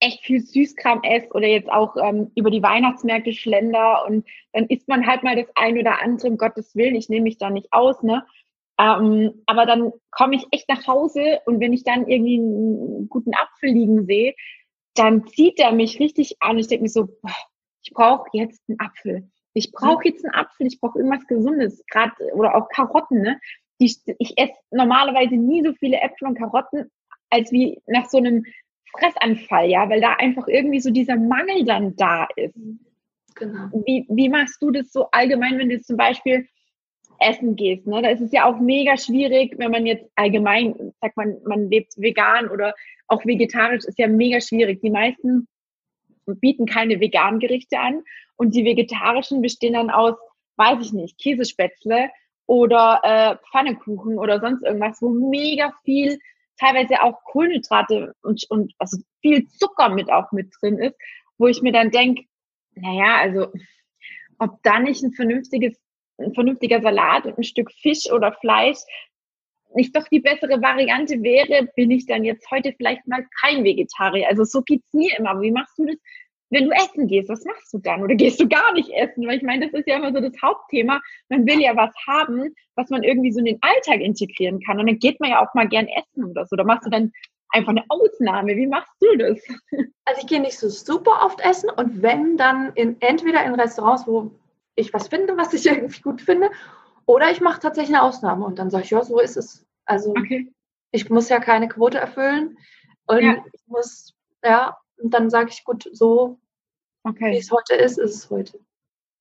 echt 0.00 0.24
viel 0.24 0.40
Süßkram 0.40 1.02
esse 1.04 1.30
oder 1.34 1.46
jetzt 1.46 1.70
auch 1.70 1.96
ähm, 2.02 2.32
über 2.34 2.50
die 2.50 2.62
Weihnachtsmärkte 2.64 3.32
schlender 3.32 4.04
und 4.06 4.26
dann 4.52 4.66
isst 4.66 4.88
man 4.88 5.06
halt 5.06 5.22
mal 5.22 5.36
das 5.36 5.46
ein 5.54 5.78
oder 5.78 6.02
andere, 6.02 6.28
um 6.28 6.36
Gottes 6.36 6.74
Willen, 6.74 6.96
ich 6.96 7.08
nehme 7.08 7.24
mich 7.24 7.38
da 7.38 7.48
nicht 7.48 7.72
aus, 7.72 8.02
ne? 8.02 8.26
Ähm, 8.78 9.42
aber 9.46 9.64
dann 9.64 9.92
komme 10.10 10.36
ich 10.36 10.46
echt 10.50 10.68
nach 10.68 10.86
Hause 10.86 11.40
und 11.46 11.60
wenn 11.60 11.72
ich 11.72 11.82
dann 11.82 12.06
irgendwie 12.06 12.38
einen 12.38 13.08
guten 13.08 13.32
Apfel 13.34 13.70
liegen 13.70 14.04
sehe, 14.04 14.34
dann 14.94 15.26
zieht 15.26 15.58
der 15.58 15.72
mich 15.72 15.98
richtig 15.98 16.36
an. 16.40 16.58
Ich 16.58 16.68
denke 16.68 16.82
mir 16.82 16.90
so, 16.90 17.06
boah, 17.06 17.34
ich 17.82 17.92
brauche 17.92 18.28
jetzt 18.32 18.62
einen 18.68 18.80
Apfel. 18.80 19.30
Ich 19.54 19.72
brauche 19.72 20.04
jetzt 20.04 20.24
einen 20.24 20.34
Apfel, 20.34 20.66
ich 20.66 20.80
brauche 20.80 20.98
irgendwas 20.98 21.26
Gesundes, 21.26 21.82
gerade 21.90 22.12
oder 22.34 22.54
auch 22.54 22.68
Karotten, 22.68 23.22
ne? 23.22 23.40
Die, 23.80 23.94
ich 24.18 24.38
esse 24.38 24.54
normalerweise 24.70 25.36
nie 25.36 25.62
so 25.64 25.72
viele 25.74 25.98
Äpfel 26.00 26.28
und 26.28 26.38
Karotten, 26.38 26.90
als 27.30 27.52
wie 27.52 27.80
nach 27.86 28.08
so 28.08 28.18
einem 28.18 28.44
Fressanfall, 28.92 29.68
ja, 29.68 29.88
weil 29.88 30.00
da 30.00 30.14
einfach 30.14 30.46
irgendwie 30.48 30.80
so 30.80 30.90
dieser 30.90 31.16
Mangel 31.16 31.64
dann 31.64 31.96
da 31.96 32.26
ist. 32.36 32.54
Genau. 33.34 33.68
Wie, 33.84 34.06
wie 34.08 34.28
machst 34.28 34.60
du 34.62 34.70
das 34.70 34.92
so 34.92 35.10
allgemein, 35.10 35.58
wenn 35.58 35.68
du 35.68 35.80
zum 35.80 35.96
Beispiel 35.96 36.48
essen 37.20 37.56
gehst? 37.56 37.86
Ne? 37.86 38.02
Da 38.02 38.10
ist 38.10 38.20
es 38.20 38.32
ja 38.32 38.44
auch 38.44 38.58
mega 38.58 38.96
schwierig, 38.96 39.54
wenn 39.58 39.70
man 39.70 39.86
jetzt 39.86 40.10
allgemein, 40.14 40.92
sagt 41.00 41.16
man, 41.16 41.36
man 41.44 41.70
lebt 41.70 41.92
vegan 41.96 42.48
oder 42.48 42.74
auch 43.08 43.24
vegetarisch, 43.24 43.84
ist 43.84 43.98
ja 43.98 44.08
mega 44.08 44.40
schwierig. 44.40 44.80
Die 44.82 44.90
meisten 44.90 45.48
bieten 46.26 46.66
keine 46.66 47.00
veganen 47.00 47.40
Gerichte 47.40 47.78
an 47.78 48.02
und 48.36 48.54
die 48.54 48.64
vegetarischen 48.64 49.42
bestehen 49.42 49.74
dann 49.74 49.90
aus, 49.90 50.14
weiß 50.56 50.78
ich 50.80 50.92
nicht, 50.92 51.18
Käsespätzle 51.18 52.10
oder 52.46 53.00
äh, 53.02 53.36
Pfannekuchen 53.50 54.18
oder 54.18 54.40
sonst 54.40 54.62
irgendwas, 54.62 55.00
wo 55.00 55.10
mega 55.10 55.72
viel 55.84 56.18
teilweise 56.58 57.02
auch 57.02 57.22
Kohlenhydrate 57.24 58.14
und, 58.22 58.44
und 58.48 58.72
also 58.78 58.98
viel 59.20 59.46
Zucker 59.48 59.90
mit 59.90 60.10
auch 60.10 60.32
mit 60.32 60.52
drin 60.60 60.78
ist, 60.78 60.96
wo 61.38 61.46
ich 61.46 61.62
mir 61.62 61.72
dann 61.72 61.90
denke, 61.90 62.24
naja, 62.74 63.16
also 63.16 63.52
ob 64.38 64.62
da 64.62 64.78
nicht 64.78 65.02
ein 65.02 65.12
vernünftiges, 65.12 65.76
ein 66.18 66.34
vernünftiger 66.34 66.80
Salat 66.80 67.26
und 67.26 67.38
ein 67.38 67.44
Stück 67.44 67.70
Fisch 67.72 68.10
oder 68.10 68.32
Fleisch 68.32 68.78
nicht 69.76 69.94
doch 69.94 70.08
die 70.08 70.20
bessere 70.20 70.60
Variante 70.60 71.22
wäre, 71.22 71.68
bin 71.76 71.90
ich 71.90 72.06
dann 72.06 72.24
jetzt 72.24 72.50
heute 72.50 72.72
vielleicht 72.76 73.06
mal 73.06 73.26
kein 73.40 73.62
Vegetarier. 73.62 74.26
Also 74.28 74.44
so 74.44 74.62
geht's 74.62 74.92
mir 74.92 75.16
immer. 75.18 75.30
Aber 75.30 75.42
wie 75.42 75.50
machst 75.50 75.78
du 75.78 75.86
das, 75.86 75.96
wenn 76.50 76.64
du 76.64 76.70
essen 76.70 77.06
gehst? 77.08 77.28
Was 77.28 77.44
machst 77.44 77.72
du 77.72 77.78
dann? 77.78 78.02
Oder 78.02 78.14
gehst 78.14 78.40
du 78.40 78.48
gar 78.48 78.72
nicht 78.72 78.90
essen? 78.90 79.26
Weil 79.26 79.36
ich 79.36 79.42
meine, 79.42 79.66
das 79.66 79.78
ist 79.78 79.86
ja 79.86 79.96
immer 79.96 80.12
so 80.12 80.20
das 80.20 80.40
Hauptthema. 80.42 81.00
Man 81.28 81.46
will 81.46 81.60
ja 81.60 81.76
was 81.76 81.94
haben, 82.06 82.54
was 82.74 82.88
man 82.90 83.02
irgendwie 83.02 83.32
so 83.32 83.40
in 83.40 83.46
den 83.46 83.58
Alltag 83.60 84.00
integrieren 84.00 84.60
kann. 84.60 84.80
Und 84.80 84.86
dann 84.86 84.98
geht 84.98 85.20
man 85.20 85.30
ja 85.30 85.46
auch 85.46 85.52
mal 85.54 85.68
gern 85.68 85.88
essen 85.88 86.24
oder 86.24 86.46
so. 86.46 86.54
Oder 86.54 86.64
machst 86.64 86.86
du 86.86 86.90
dann 86.90 87.12
einfach 87.50 87.70
eine 87.70 87.84
Ausnahme? 87.88 88.56
Wie 88.56 88.66
machst 88.66 88.94
du 89.00 89.16
das? 89.16 89.40
Also 90.08 90.20
ich 90.20 90.28
gehe 90.28 90.40
nicht 90.40 90.56
so 90.56 90.68
super 90.68 91.22
oft 91.24 91.40
essen 91.40 91.68
und 91.68 92.00
wenn 92.00 92.36
dann 92.36 92.72
in, 92.76 92.94
entweder 93.00 93.44
in 93.44 93.54
Restaurants, 93.54 94.06
wo 94.06 94.30
ich 94.76 94.94
was 94.94 95.08
finde, 95.08 95.36
was 95.36 95.52
ich 95.52 95.66
irgendwie 95.66 96.00
gut 96.00 96.20
finde, 96.20 96.50
oder 97.06 97.30
ich 97.30 97.40
mache 97.40 97.60
tatsächlich 97.60 97.96
eine 97.96 98.04
Ausnahme 98.04 98.44
und 98.44 98.58
dann 98.58 98.70
sage 98.70 98.84
ich, 98.84 98.90
ja, 98.90 99.02
so 99.02 99.20
ist 99.20 99.36
es. 99.36 99.66
Also 99.84 100.10
okay. 100.10 100.52
ich 100.90 101.10
muss 101.10 101.28
ja 101.28 101.40
keine 101.40 101.68
Quote 101.68 101.98
erfüllen 101.98 102.58
und 103.06 103.22
ja. 103.22 103.36
ich 103.52 103.66
muss 103.66 104.14
Ja, 104.44 104.76
und 104.98 105.12
dann 105.14 105.30
sage 105.30 105.50
ich, 105.50 105.64
gut, 105.64 105.88
so 105.92 106.38
okay. 107.04 107.32
wie 107.32 107.38
es 107.38 107.50
heute 107.50 107.74
ist, 107.74 107.98
ist 107.98 108.14
es 108.14 108.30
heute. 108.30 108.58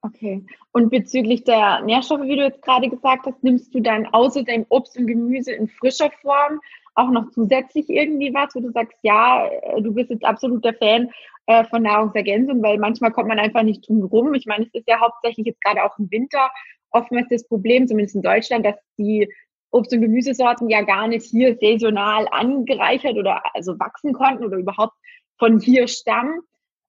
Okay. 0.01 0.45
Und 0.71 0.89
bezüglich 0.89 1.43
der 1.45 1.81
Nährstoffe, 1.81 2.21
wie 2.21 2.35
du 2.35 2.43
jetzt 2.43 2.61
gerade 2.61 2.89
gesagt 2.89 3.25
hast, 3.25 3.43
nimmst 3.43 3.73
du 3.73 3.79
dann 3.79 4.05
außer 4.07 4.43
deinem 4.43 4.65
Obst 4.69 4.97
und 4.97 5.07
Gemüse 5.07 5.51
in 5.51 5.67
frischer 5.67 6.11
Form 6.21 6.61
auch 6.93 7.09
noch 7.09 7.29
zusätzlich 7.31 7.89
irgendwie 7.89 8.33
was, 8.33 8.55
wo 8.55 8.59
du 8.59 8.71
sagst, 8.71 8.97
ja, 9.01 9.47
äh, 9.47 9.81
du 9.81 9.93
bist 9.93 10.09
jetzt 10.11 10.23
absoluter 10.23 10.73
Fan 10.73 11.11
äh, 11.47 11.63
von 11.65 11.83
Nahrungsergänzung, 11.83 12.61
weil 12.63 12.77
manchmal 12.77 13.11
kommt 13.11 13.27
man 13.27 13.39
einfach 13.39 13.63
nicht 13.63 13.87
drum 13.87 14.03
rum. 14.03 14.33
Ich 14.33 14.45
meine, 14.45 14.65
es 14.65 14.73
ist 14.73 14.87
ja 14.87 14.99
hauptsächlich 14.99 15.45
jetzt 15.45 15.63
gerade 15.63 15.83
auch 15.83 15.97
im 15.99 16.09
Winter 16.11 16.49
oftmals 16.91 17.27
das 17.29 17.47
Problem, 17.47 17.87
zumindest 17.87 18.15
in 18.15 18.21
Deutschland, 18.21 18.65
dass 18.65 18.75
die 18.97 19.29
Obst- 19.71 19.93
und 19.93 20.01
Gemüsesorten 20.01 20.69
ja 20.69 20.81
gar 20.81 21.07
nicht 21.07 21.25
hier 21.25 21.57
saisonal 21.59 22.27
angereichert 22.31 23.17
oder 23.17 23.43
also 23.53 23.77
wachsen 23.77 24.13
konnten 24.13 24.45
oder 24.45 24.57
überhaupt 24.57 24.95
von 25.37 25.59
hier 25.59 25.87
stammen. 25.87 26.39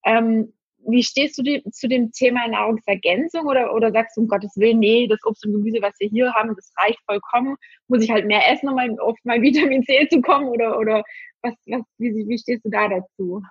Ähm, 0.05 0.53
wie 0.89 1.03
stehst 1.03 1.37
du 1.37 1.43
die, 1.43 1.65
zu 1.73 1.89
dem 1.89 2.13
Thema 2.13 2.47
Nahrungsergänzung 2.47 3.47
oder, 3.47 3.75
oder 3.75 3.91
sagst 3.91 4.17
du, 4.17 4.21
um 4.21 4.29
Gottes 4.29 4.57
Willen, 4.57 4.79
nee, 4.79 5.09
das 5.09 5.19
Obst 5.25 5.45
und 5.45 5.53
Gemüse, 5.53 5.83
was 5.83 5.95
wir 5.99 6.09
hier 6.09 6.33
haben, 6.33 6.55
das 6.55 6.73
reicht 6.77 7.01
vollkommen, 7.07 7.57
muss 7.89 8.05
ich 8.05 8.11
halt 8.11 8.27
mehr 8.27 8.49
essen, 8.49 8.69
um 8.69 8.79
auf 9.01 9.19
mein 9.25 9.43
Vitamin 9.43 9.83
C 9.83 10.07
zu 10.09 10.21
kommen 10.21 10.47
oder, 10.49 10.79
oder 10.79 11.03
was, 11.43 11.55
was, 11.67 11.83
wie, 11.99 12.29
wie 12.29 12.39
stehst 12.39 12.65
du 12.65 12.71
da 12.71 12.89
dazu? 12.89 13.43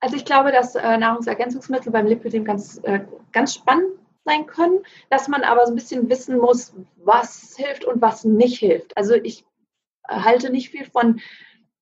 Also 0.00 0.16
ich 0.16 0.24
glaube, 0.24 0.52
dass 0.52 0.74
äh, 0.74 0.96
Nahrungsergänzungsmittel 0.96 1.92
beim 1.92 2.06
Lipidem 2.06 2.44
ganz, 2.44 2.80
äh, 2.84 3.00
ganz 3.32 3.54
spannend 3.54 3.92
sein 4.24 4.46
können, 4.46 4.80
dass 5.10 5.28
man 5.28 5.42
aber 5.42 5.66
so 5.66 5.72
ein 5.72 5.76
bisschen 5.76 6.08
wissen 6.08 6.38
muss, 6.38 6.74
was 6.96 7.56
hilft 7.56 7.84
und 7.84 8.00
was 8.00 8.24
nicht 8.24 8.58
hilft. 8.58 8.96
Also 8.96 9.14
ich 9.14 9.44
halte 10.06 10.50
nicht 10.50 10.70
viel 10.70 10.84
von 10.84 11.20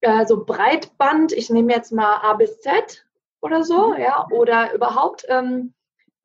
äh, 0.01 0.25
so 0.27 0.45
Breitband, 0.45 1.33
ich 1.33 1.51
nehme 1.51 1.73
jetzt 1.73 1.93
mal 1.93 2.19
A 2.23 2.35
bis 2.35 2.61
Z, 2.61 3.07
oder 3.47 3.64
so, 3.64 3.93
mhm. 3.93 4.01
ja, 4.01 4.27
oder 4.31 4.75
überhaupt 4.75 5.25
ähm, 5.29 5.73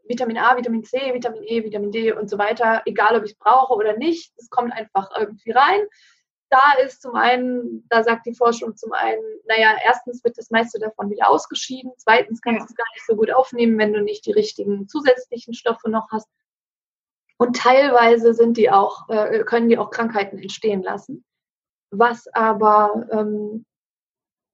Vitamin 0.06 0.38
A, 0.38 0.58
Vitamin 0.58 0.84
C, 0.84 1.14
Vitamin 1.14 1.44
E, 1.44 1.64
Vitamin 1.64 1.92
D 1.92 2.12
und 2.12 2.30
so 2.30 2.38
weiter, 2.38 2.82
egal 2.86 3.16
ob 3.16 3.24
ich 3.24 3.32
es 3.32 3.38
brauche 3.38 3.74
oder 3.76 3.96
nicht, 3.98 4.34
es 4.38 4.50
kommt 4.50 4.74
einfach 4.74 5.10
irgendwie 5.18 5.52
rein. 5.52 5.82
Da 6.52 6.74
ist 6.84 7.02
zum 7.02 7.16
einen, 7.16 7.88
da 7.88 8.04
sagt 8.04 8.26
die 8.26 8.36
Forschung 8.36 8.76
zum 8.76 8.92
einen, 8.92 9.24
naja, 9.48 9.78
erstens 9.86 10.22
wird 10.24 10.38
das 10.38 10.52
meiste 10.52 10.80
davon 10.80 11.10
wieder 11.10 11.30
ausgeschieden, 11.30 11.94
zweitens 11.98 12.42
kannst 12.42 12.68
du 12.68 12.72
es 12.72 12.76
gar 12.76 12.86
nicht 12.94 13.06
so 13.08 13.16
gut 13.16 13.32
aufnehmen, 13.32 13.78
wenn 13.78 13.94
du 13.94 14.02
nicht 14.02 14.26
die 14.26 14.34
richtigen 14.34 14.88
zusätzlichen 14.90 15.54
Stoffe 15.54 15.90
noch 15.90 16.10
hast. 16.12 16.28
Und 17.38 17.56
teilweise 17.56 18.34
sind 18.34 18.58
die 18.58 18.70
auch, 18.70 19.08
äh, 19.08 19.44
können 19.46 19.70
die 19.70 19.78
auch 19.78 19.92
Krankheiten 19.92 20.38
entstehen 20.40 20.84
lassen. 20.84 21.24
Was 21.90 22.28
aber 22.34 23.08
ähm, 23.12 23.66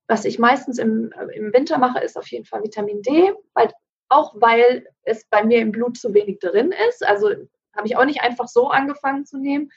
was 0.08 0.24
ich 0.24 0.40
meistens 0.40 0.78
im, 0.78 1.12
im 1.34 1.52
Winter 1.52 1.78
mache, 1.80 2.00
ist 2.00 2.18
auf 2.18 2.28
jeden 2.28 2.46
Fall 2.46 2.64
Vitamin 2.64 3.02
D, 3.02 3.34
weil, 3.54 3.74
auch 4.10 4.34
weil 4.38 4.88
es 5.04 5.26
bei 5.30 5.44
mir 5.44 5.60
im 5.60 5.72
Blut 5.72 5.98
zu 5.98 6.14
wenig 6.14 6.40
drin 6.40 6.74
ist. 6.90 7.06
Also 7.06 7.30
habe 7.76 7.88
ich 7.88 7.98
auch 7.98 8.06
nicht 8.06 8.22
einfach 8.22 8.48
so 8.48 8.70
angefangen 8.70 9.26
zu 9.26 9.38
nehmen, 9.38 9.70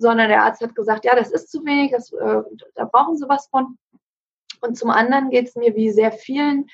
sondern 0.00 0.28
der 0.28 0.42
Arzt 0.42 0.62
hat 0.62 0.74
gesagt, 0.74 1.04
ja, 1.04 1.14
das 1.14 1.30
ist 1.30 1.50
zu 1.50 1.64
wenig, 1.64 1.92
das, 1.92 2.12
äh, 2.12 2.42
da 2.74 2.84
brauchen 2.84 3.16
Sie 3.16 3.28
was 3.28 3.48
von. 3.48 3.78
Und 4.60 4.76
zum 4.76 4.90
anderen 4.90 5.30
geht 5.30 5.48
es 5.48 5.56
mir 5.56 5.74
wie 5.74 5.90
sehr 5.90 6.12
vielen 6.12 6.66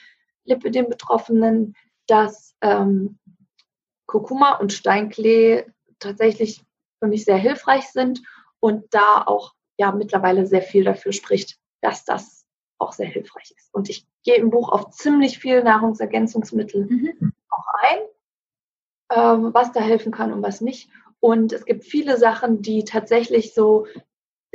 Lipidem-Betroffenen, 0.45 1.75
dass 2.07 2.55
ähm, 2.61 3.19
Kurkuma 4.07 4.55
und 4.57 4.73
Steinklee 4.73 5.67
tatsächlich 5.99 6.65
für 7.01 7.09
mich 7.09 7.25
sehr 7.25 7.37
hilfreich 7.37 7.89
sind 7.89 8.23
und 8.61 8.95
da 8.95 9.25
auch 9.27 9.55
ja 9.77 9.93
mittlerweile 9.93 10.47
sehr 10.47 10.63
viel 10.63 10.85
dafür 10.85 11.13
spricht, 11.13 11.59
dass 11.81 12.05
das 12.05 12.47
auch 12.79 12.93
sehr 12.93 13.07
hilfreich 13.07 13.53
ist. 13.57 13.73
Und 13.73 13.89
ich 13.89 14.07
gehe 14.25 14.37
im 14.37 14.51
Buch 14.51 14.69
auf 14.71 14.91
ziemlich 14.91 15.39
viel 15.39 15.63
Nahrungsergänzungsmittel 15.63 16.87
mhm. 16.87 17.33
auch 17.49 17.67
ein, 17.81 17.99
ähm, 19.13 19.55
was 19.55 19.73
da 19.73 19.81
helfen 19.81 20.13
kann 20.13 20.33
und 20.33 20.43
was 20.43 20.61
nicht. 20.61 20.91
Und 21.21 21.53
es 21.53 21.65
gibt 21.65 21.85
viele 21.85 22.19
Sachen, 22.19 22.63
die 22.63 22.85
tatsächlich 22.85 23.55
so 23.55 23.87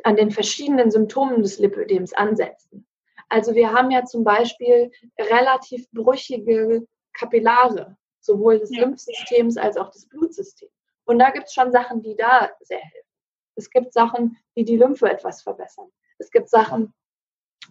an 0.04 0.16
den 0.16 0.32
verschiedenen 0.32 0.92
Symptomen 0.92 1.42
des 1.42 1.60
Lipödems 1.60 2.14
ansetzen. 2.14 2.88
Also 3.30 3.56
wir 3.56 3.72
haben 3.72 3.92
ja 3.92 4.04
zum 4.06 4.24
Beispiel 4.24 4.92
relativ 5.18 5.90
brüchige 5.92 6.86
Kapillare, 7.14 7.96
sowohl 8.20 8.60
des 8.60 8.76
ja. 8.76 8.82
Lymphsystems 8.82 9.58
als 9.58 9.78
auch 9.78 9.90
des 9.90 10.08
Blutsystems. 10.08 10.72
Und 11.06 11.20
da 11.20 11.30
gibt 11.30 11.48
es 11.48 11.54
schon 11.54 11.72
Sachen, 11.72 12.02
die 12.02 12.16
da 12.16 12.52
sehr 12.62 12.80
helfen. 12.80 13.08
Es 13.56 13.70
gibt 13.70 13.94
Sachen, 13.94 14.38
die 14.56 14.64
die 14.64 14.78
Lymphe 14.78 15.10
etwas 15.10 15.42
verbessern. 15.42 15.92
Es 16.18 16.32
gibt 16.32 16.50
Sachen, 16.50 16.94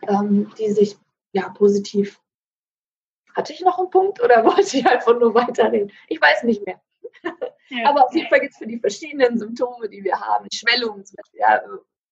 ähm, 0.08 0.52
die 0.58 0.70
sich 0.72 0.96
ja 1.32 1.48
positiv. 1.50 2.20
Hatte 3.34 3.52
ich 3.52 3.60
noch 3.60 3.78
einen 3.78 3.90
Punkt 3.90 4.22
oder 4.22 4.44
wollte 4.44 4.76
ich 4.76 4.86
einfach 4.86 5.18
nur 5.18 5.34
weiterreden? 5.34 5.92
Ich 6.08 6.20
weiß 6.20 6.44
nicht 6.44 6.64
mehr. 6.66 6.80
Ja. 7.72 7.88
Aber 7.88 8.06
auf 8.06 8.14
jeden 8.14 8.28
Fall 8.28 8.40
gibt 8.40 8.52
es 8.52 8.58
für 8.58 8.66
die 8.66 8.80
verschiedenen 8.80 9.38
Symptome, 9.38 9.88
die 9.88 10.02
wir 10.02 10.18
haben, 10.18 10.48
Schwellungen 10.52 11.04
zum 11.04 11.14
Beispiel, 11.16 11.40
ja, 11.40 11.62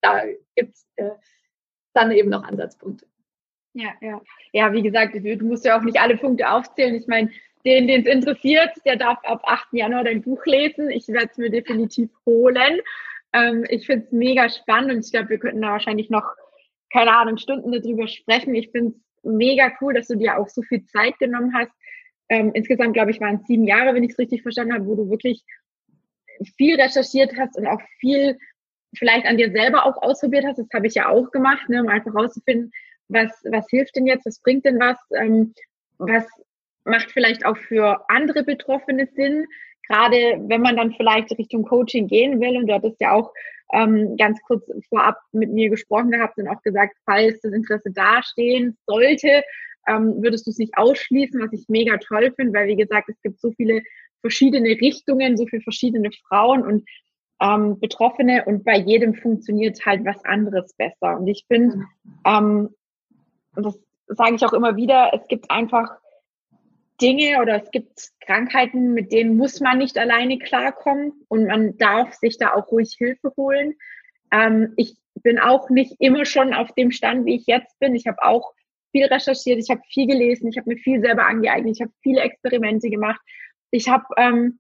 da 0.01 0.23
gibt 0.55 0.77
es 0.77 0.87
äh, 0.95 1.11
dann 1.95 2.13
eben 2.13 2.31
noch 2.31 2.45
Ansatzpunkte. 2.45 3.07
Ja, 3.75 3.91
ja. 4.01 4.21
Ja, 4.53 4.73
wie 4.73 4.83
gesagt, 4.83 5.15
du 5.15 5.45
musst 5.45 5.65
ja 5.65 5.77
auch 5.77 5.83
nicht 5.83 6.01
alle 6.01 6.17
Punkte 6.17 6.49
aufzählen. 6.49 6.95
Ich 6.95 7.09
meine, 7.09 7.33
den, 7.65 7.89
den 7.89 8.03
es 8.03 8.07
interessiert, 8.07 8.71
der 8.85 8.95
darf 8.95 9.19
ab 9.25 9.43
8. 9.45 9.73
Januar 9.73 10.05
dein 10.05 10.23
Buch 10.23 10.47
lesen. 10.47 10.91
Ich 10.91 11.09
werde 11.09 11.29
es 11.33 11.39
mir 11.39 11.51
definitiv 11.51 12.11
holen. 12.25 12.81
Ähm, 13.33 13.67
ich 13.69 13.85
finde 13.85 14.07
es 14.07 14.13
mega 14.13 14.49
spannend 14.49 14.93
und 14.93 15.05
ich 15.05 15.11
glaube, 15.11 15.31
wir 15.31 15.39
könnten 15.39 15.63
da 15.63 15.73
wahrscheinlich 15.73 16.09
noch 16.09 16.37
keine 16.91 17.17
Ahnung, 17.17 17.37
Stunden 17.37 17.73
darüber 17.73 18.09
sprechen. 18.09 18.55
Ich 18.55 18.71
finde 18.71 18.95
es 18.95 19.25
mega 19.25 19.73
cool, 19.81 19.95
dass 19.95 20.09
du 20.09 20.17
dir 20.17 20.39
auch 20.39 20.49
so 20.49 20.63
viel 20.63 20.85
Zeit 20.87 21.19
genommen 21.19 21.55
hast. 21.55 21.73
Ähm, 22.29 22.51
insgesamt, 22.55 22.95
glaube 22.95 23.11
ich, 23.11 23.21
waren 23.21 23.37
es 23.37 23.47
sieben 23.47 23.65
Jahre, 23.65 23.95
wenn 23.95 24.05
ich 24.05 24.13
es 24.13 24.19
richtig 24.19 24.43
verstanden 24.43 24.75
habe, 24.75 24.87
wo 24.87 24.95
du 24.95 25.11
wirklich 25.11 25.43
viel 26.57 26.81
recherchiert 26.81 27.33
hast 27.37 27.57
und 27.57 27.67
auch 27.67 27.81
viel 28.01 28.39
vielleicht 28.97 29.27
an 29.27 29.37
dir 29.37 29.51
selber 29.51 29.85
auch 29.87 30.01
ausprobiert 30.03 30.45
hast. 30.47 30.59
Das 30.59 30.69
habe 30.75 30.87
ich 30.87 30.95
ja 30.95 31.09
auch 31.09 31.31
gemacht, 31.31 31.69
ne, 31.69 31.83
um 31.83 31.89
einfach 31.89 32.15
rauszufinden, 32.15 32.73
was, 33.09 33.31
was 33.51 33.67
hilft 33.71 33.97
denn 33.97 34.07
jetzt, 34.07 34.27
was 34.27 34.41
bringt 34.41 34.65
denn 34.65 34.79
was, 34.79 34.99
ähm, 35.17 35.55
was 35.99 36.27
macht 36.85 37.11
vielleicht 37.11 37.45
auch 37.45 37.57
für 37.57 38.05
andere 38.09 38.45
Betroffene 38.45 39.09
Sinn, 39.15 39.47
gerade 39.87 40.17
wenn 40.47 40.63
man 40.63 40.77
dann 40.77 40.93
vielleicht 40.93 41.37
Richtung 41.39 41.65
Coaching 41.65 42.09
gehen 42.09 42.41
will. 42.41 42.57
Und 42.57 42.67
du 42.67 42.75
hattest 42.75 43.01
ja 43.01 43.13
auch 43.13 43.33
ähm, 43.73 44.17
ganz 44.17 44.41
kurz 44.43 44.65
vorab 44.89 45.19
mit 45.33 45.51
mir 45.51 45.69
gesprochen 45.71 46.11
gehabt 46.11 46.39
und 46.39 46.49
auch 46.49 46.63
gesagt, 46.63 46.97
falls 47.05 47.41
das 47.41 47.53
Interesse 47.53 47.91
dastehen 47.91 48.77
sollte, 48.87 49.43
ähm, 49.89 50.23
würdest 50.23 50.47
du 50.47 50.51
es 50.51 50.59
nicht 50.59 50.77
ausschließen, 50.77 51.41
was 51.41 51.53
ich 51.53 51.69
mega 51.69 51.97
toll 51.99 52.33
finde, 52.37 52.59
weil 52.59 52.69
wie 52.69 52.77
gesagt, 52.77 53.09
es 53.09 53.21
gibt 53.23 53.41
so 53.41 53.51
viele 53.53 53.83
verschiedene 54.21 54.71
Richtungen, 54.71 55.37
so 55.37 55.47
viele 55.47 55.63
verschiedene 55.63 56.11
Frauen 56.29 56.63
und 56.63 56.85
ähm, 57.41 57.79
Betroffene 57.79 58.45
und 58.45 58.65
bei 58.65 58.77
jedem 58.77 59.15
funktioniert 59.15 59.85
halt 59.87 60.05
was 60.05 60.25
anderes 60.25 60.75
besser. 60.75 61.19
Und 61.19 61.29
ich 61.29 61.45
finde, 61.47 61.85
ähm, 62.25 62.71
das 63.55 63.79
sage 64.09 64.37
ich 64.37 64.45
auch 64.45 64.53
immer 64.53 64.77
wieder, 64.77 65.11
es 65.15 65.27
gibt 65.29 65.51
einfach 65.51 65.99
Dinge 67.01 67.41
oder 67.41 67.63
es 67.63 67.71
gibt 67.71 68.11
Krankheiten, 68.21 68.93
mit 68.93 69.13
denen 69.13 69.37
muss 69.37 69.61
man 69.61 69.79
nicht 69.79 69.99
alleine 69.99 70.39
klarkommen 70.39 71.13
und 71.29 71.47
man 71.47 71.77
darf 71.79 72.15
sich 72.15 72.39
da 72.39 72.55
auch 72.55 72.73
ruhig 72.73 72.95
Hilfe 72.99 73.33
holen. 73.37 73.75
Ähm, 74.33 74.73
ich 74.77 74.97
bin 75.23 75.39
auch 75.39 75.71
nicht 75.71 75.95
immer 76.01 76.25
schon 76.25 76.55
auf 76.55 76.73
dem 76.75 76.91
Stand, 76.91 77.25
wie 77.25 77.37
ich 77.37 77.47
jetzt 77.47 77.79
bin. 77.79 77.95
Ich 77.95 78.07
habe 78.07 78.23
auch 78.23 78.53
viel 78.91 79.07
recherchiert, 79.07 79.59
ich 79.59 79.71
habe 79.71 79.81
viel 79.89 80.07
gelesen, 80.07 80.49
ich 80.49 80.59
habe 80.59 80.71
mir 80.71 80.79
viel 80.79 81.01
selber 81.01 81.27
angeeignet, 81.27 81.77
ich 81.77 81.83
habe 81.83 81.93
viele 82.03 82.21
Experimente 82.21 82.91
gemacht. 82.91 83.21
Ich 83.71 83.89
habe 83.89 84.05
ähm, 84.17 84.59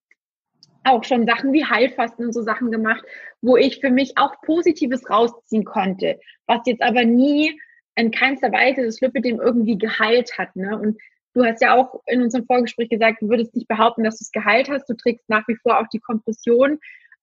auch 0.84 1.04
schon 1.04 1.26
Sachen 1.26 1.52
wie 1.52 1.64
Heilfasten 1.64 2.26
und 2.26 2.32
so 2.32 2.42
Sachen 2.42 2.70
gemacht, 2.70 3.04
wo 3.40 3.56
ich 3.56 3.80
für 3.80 3.90
mich 3.90 4.16
auch 4.16 4.40
Positives 4.42 5.08
rausziehen 5.08 5.64
konnte, 5.64 6.18
was 6.46 6.60
jetzt 6.66 6.82
aber 6.82 7.04
nie 7.04 7.58
in 7.96 8.10
keinster 8.10 8.52
Weise 8.52 8.84
das 8.84 9.00
Lipidem 9.00 9.40
irgendwie 9.40 9.76
geheilt 9.76 10.38
hat. 10.38 10.54
Ne? 10.54 10.78
Und 10.78 10.98
Du 11.38 11.44
hast 11.44 11.60
ja 11.62 11.76
auch 11.76 12.02
in 12.06 12.20
unserem 12.20 12.46
Vorgespräch 12.46 12.88
gesagt, 12.88 13.22
du 13.22 13.28
würdest 13.28 13.54
nicht 13.54 13.68
behaupten, 13.68 14.02
dass 14.02 14.18
du 14.18 14.24
es 14.24 14.32
geheilt 14.32 14.68
hast. 14.68 14.88
Du 14.88 14.94
trägst 14.94 15.28
nach 15.28 15.46
wie 15.46 15.54
vor 15.54 15.78
auch 15.78 15.86
die 15.86 16.00
Kompression. 16.00 16.80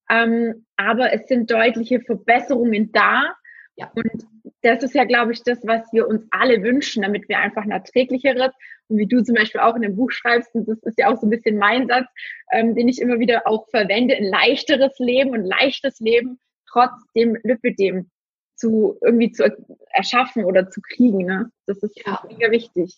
Ähm, 0.10 0.66
aber 0.78 1.12
es 1.12 1.28
sind 1.28 1.52
deutliche 1.52 2.00
Verbesserungen 2.00 2.94
da. 2.94 3.36
Ja. 3.78 3.92
Und 3.94 4.26
das 4.62 4.84
ist 4.84 4.96
ja, 4.96 5.04
glaube 5.04 5.34
ich, 5.34 5.44
das, 5.44 5.60
was 5.64 5.92
wir 5.92 6.08
uns 6.08 6.26
alle 6.32 6.64
wünschen, 6.64 7.04
damit 7.04 7.28
wir 7.30 7.40
einfach 7.40 7.64
ein 7.64 7.72
erträglicheres 7.72 8.52
und 8.88 8.98
wie 8.98 9.08
du 9.08 9.22
zum 9.24 9.36
Beispiel 9.36 9.62
auch 9.62 9.76
in 9.76 9.82
dem 9.82 9.96
Buch 9.96 10.12
schreibst, 10.12 10.54
und 10.56 10.68
das 10.68 10.80
ist 10.84 10.98
ja 10.98 11.12
auch 11.12 11.20
so 11.20 11.28
ein 11.28 11.30
bisschen 11.30 11.58
mein 11.58 11.88
Satz, 11.88 12.08
ähm, 12.52 12.76
den 12.76 12.88
ich 12.88 13.02
immer 13.02 13.20
wieder 13.20 13.48
auch 13.48 13.68
verwende, 13.70 14.16
ein 14.16 14.24
leichteres 14.24 14.98
Leben 15.00 15.32
und 15.32 15.46
leichtes 15.46 16.00
Leben 16.00 16.40
trotz 16.68 16.94
dem 17.16 17.38
Lipidem 17.44 18.10
zu 18.56 18.98
irgendwie 19.02 19.32
zu 19.32 19.44
erschaffen 19.90 20.46
oder 20.46 20.70
zu 20.70 20.82
kriegen. 20.82 21.26
Ne? 21.26 21.52
Das 21.66 21.78
ist 21.84 22.00
ja. 22.06 22.24
mega 22.28 22.50
wichtig. 22.52 22.96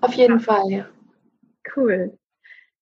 Auf 0.00 0.14
jeden 0.14 0.38
ja. 0.38 0.44
Fall, 0.44 0.70
ja. 0.70 0.88
Cool. 1.74 2.18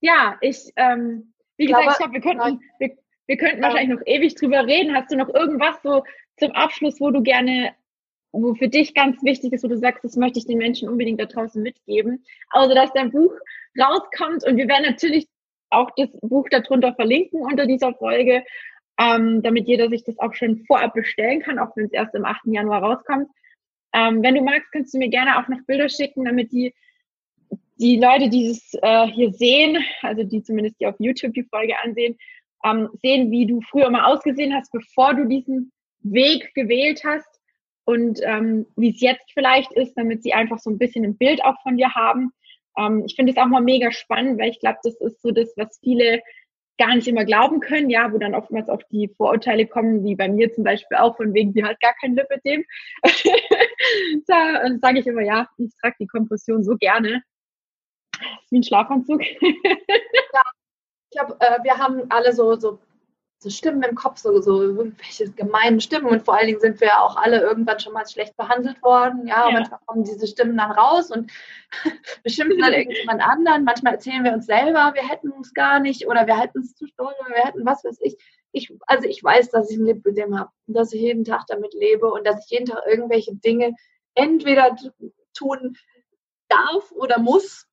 Ja, 0.01 0.37
ich, 0.41 0.73
ähm, 0.77 1.33
wie 1.57 1.67
gesagt, 1.67 1.99
glaube, 1.99 2.17
ich 2.17 2.23
glaube, 2.23 2.39
wir 2.39 2.49
könnten, 2.49 2.61
wir, 2.79 2.97
wir 3.27 3.37
könnten 3.37 3.63
wahrscheinlich 3.63 3.99
noch 3.99 4.07
ewig 4.07 4.35
drüber 4.35 4.67
reden. 4.67 4.95
Hast 4.95 5.11
du 5.11 5.17
noch 5.17 5.33
irgendwas 5.35 5.81
so 5.83 6.05
zum 6.39 6.53
Abschluss, 6.53 7.01
wo 7.01 7.11
du 7.11 7.23
gerne 7.23 7.75
wo 8.33 8.55
für 8.55 8.69
dich 8.69 8.95
ganz 8.95 9.23
wichtig 9.23 9.53
ist, 9.53 9.65
wo 9.65 9.69
du 9.69 9.79
sagst, 9.79 10.05
das 10.05 10.17
möchte 10.17 10.39
ich 10.39 10.47
den 10.47 10.59
Menschen 10.59 10.89
unbedingt 10.89 11.21
da 11.21 11.27
draußen 11.27 11.63
mitgeben. 11.63 12.25
Also, 12.51 12.75
dass 12.75 12.93
dein 12.93 13.11
Buch 13.11 13.33
rauskommt 13.79 14.45
und 14.45 14.57
wir 14.57 14.69
werden 14.69 14.85
natürlich 14.85 15.27
auch 15.71 15.91
das 15.97 16.09
Buch 16.23 16.49
darunter 16.51 16.95
verlinken 16.95 17.41
unter 17.41 17.67
dieser 17.67 17.95
Folge, 17.95 18.45
ähm, 18.99 19.43
damit 19.43 19.67
jeder 19.67 19.89
sich 19.89 20.05
das 20.05 20.19
auch 20.19 20.35
schon 20.35 20.65
vorab 20.67 20.95
bestellen 20.95 21.41
kann, 21.41 21.59
auch 21.59 21.77
wenn 21.77 21.87
es 21.87 21.93
erst 21.93 22.15
am 22.15 22.25
8. 22.25 22.41
Januar 22.47 22.83
rauskommt. 22.83 23.29
Ähm, 23.95 24.23
wenn 24.23 24.35
du 24.35 24.43
magst, 24.43 24.71
kannst 24.73 24.95
du 24.95 24.99
mir 24.99 25.09
gerne 25.09 25.39
auch 25.39 25.49
noch 25.49 25.65
Bilder 25.67 25.89
schicken, 25.89 26.25
damit 26.25 26.53
die, 26.53 26.75
die 27.77 27.99
Leute, 27.99 28.29
die 28.29 28.49
es 28.49 28.75
äh, 28.83 29.07
hier 29.07 29.33
sehen, 29.33 29.79
also 30.03 30.25
die 30.25 30.43
zumindest 30.43 30.81
die 30.81 30.87
auf 30.87 30.97
YouTube 30.99 31.35
die 31.35 31.45
Folge 31.45 31.75
ansehen, 31.83 32.19
ähm, 32.65 32.89
sehen, 33.03 33.31
wie 33.31 33.47
du 33.47 33.61
früher 33.63 33.89
mal 33.89 34.05
ausgesehen 34.05 34.55
hast, 34.55 34.73
bevor 34.73 35.15
du 35.15 35.27
diesen 35.27 35.73
Weg 36.01 36.55
gewählt 36.55 37.03
hast 37.05 37.41
und 37.85 38.21
ähm, 38.23 38.67
wie 38.77 38.91
es 38.91 39.01
jetzt 39.01 39.33
vielleicht 39.33 39.73
ist, 39.73 39.95
damit 39.95 40.23
sie 40.23 40.35
einfach 40.35 40.59
so 40.59 40.71
ein 40.71 40.79
bisschen 40.79 41.05
ein 41.05 41.17
Bild 41.17 41.43
auch 41.45 41.61
von 41.63 41.77
dir 41.77 41.95
haben. 41.95 42.33
Ähm, 42.77 43.05
ich 43.07 43.17
finde 43.17 43.33
es 43.33 43.39
auch 43.39 43.47
mal 43.47 43.63
mega 43.63 43.91
spannend, 43.93 44.39
weil 44.39 44.51
ich 44.51 44.61
glaube, 44.61 44.79
das 44.83 45.01
ist 45.01 45.23
so 45.23 45.31
das, 45.31 45.53
was 45.57 45.79
viele 45.83 46.21
gar 46.79 46.95
nicht 46.95 47.09
immer 47.09 47.25
glauben 47.25 47.61
können, 47.61 47.91
ja, 47.91 48.13
wo 48.13 48.19
dann 48.19 48.35
oftmals 48.35 48.69
auch 48.69 48.83
die 48.91 49.09
Vorurteile 49.17 49.67
kommen, 49.67 50.05
wie 50.05 50.15
bei 50.15 50.29
mir 50.29 50.53
zum 50.53 50.65
Beispiel 50.65 50.97
auch, 50.97 51.17
von 51.17 51.35
wegen, 51.35 51.53
die 51.53 51.65
hat 51.65 51.81
gar 51.81 51.95
kein 52.01 52.15
Lipidem. 52.15 52.65
da 54.27 54.79
sage 54.81 55.01
ich 55.01 55.07
immer, 55.07 55.23
ja, 55.23 55.49
ich 55.59 55.73
trage 55.81 55.97
die 56.01 56.07
Kompression 56.07 56.63
so 56.63 56.77
gerne. 56.77 57.23
Ist 58.43 58.53
wie 58.53 58.59
ein 58.59 58.63
Schlafanzug. 58.63 59.23
ja, 59.41 60.43
ich 61.11 61.19
glaube, 61.19 61.37
äh, 61.41 61.63
wir 61.65 61.79
haben 61.79 62.11
alle 62.11 62.33
so, 62.33 62.55
so 62.57 62.79
so 63.41 63.51
Stimmen 63.51 63.83
im 63.85 63.95
Kopf, 63.95 64.19
so, 64.19 64.41
so 64.41 64.63
irgendwelche 64.63 65.31
gemeinen 65.31 65.81
Stimmen. 65.81 66.07
Und 66.07 66.25
vor 66.25 66.35
allen 66.35 66.49
Dingen 66.49 66.61
sind 66.61 66.81
wir 66.81 67.01
auch 67.01 67.17
alle 67.17 67.41
irgendwann 67.41 67.79
schon 67.79 67.93
mal 67.93 68.07
schlecht 68.07 68.37
behandelt 68.37 68.83
worden. 68.83 69.29
Ja, 69.29 69.47
ja. 69.47 69.53
manchmal 69.53 69.79
kommen 69.87 70.03
diese 70.03 70.27
Stimmen 70.27 70.57
dann 70.57 70.73
raus 70.73 71.11
und 71.11 71.31
beschimpfen 72.25 72.61
dann 72.61 72.73
irgendjemand 72.73 73.23
anderen. 73.23 73.63
Manchmal 73.63 73.95
erzählen 73.95 74.25
wir 74.25 74.33
uns 74.33 74.47
selber, 74.47 74.93
wir 74.95 75.09
hätten 75.09 75.33
es 75.41 75.55
gar 75.55 75.79
nicht 75.79 76.09
oder 76.09 76.27
wir 76.27 76.39
hätten 76.39 76.61
es 76.61 76.75
zu 76.75 76.87
stolz 76.89 77.17
oder 77.21 77.31
wir 77.31 77.45
hätten 77.45 77.65
was 77.65 77.85
weiß 77.85 77.99
ich. 78.01 78.17
ich. 78.51 78.73
Also 78.87 79.07
ich 79.07 79.23
weiß, 79.23 79.51
dass 79.51 79.71
ich 79.71 79.79
ein 79.79 79.87
Lipödem 79.87 80.37
habe 80.37 80.51
und 80.67 80.75
dass 80.75 80.93
ich 80.93 81.01
jeden 81.01 81.25
Tag 81.25 81.45
damit 81.47 81.75
lebe 81.75 82.11
und 82.11 82.27
dass 82.27 82.45
ich 82.45 82.51
jeden 82.51 82.67
Tag 82.67 82.83
irgendwelche 82.89 83.37
Dinge 83.37 83.75
entweder 84.15 84.75
tun 85.33 85.77
darf 86.49 86.91
oder 86.91 87.21
muss, 87.21 87.69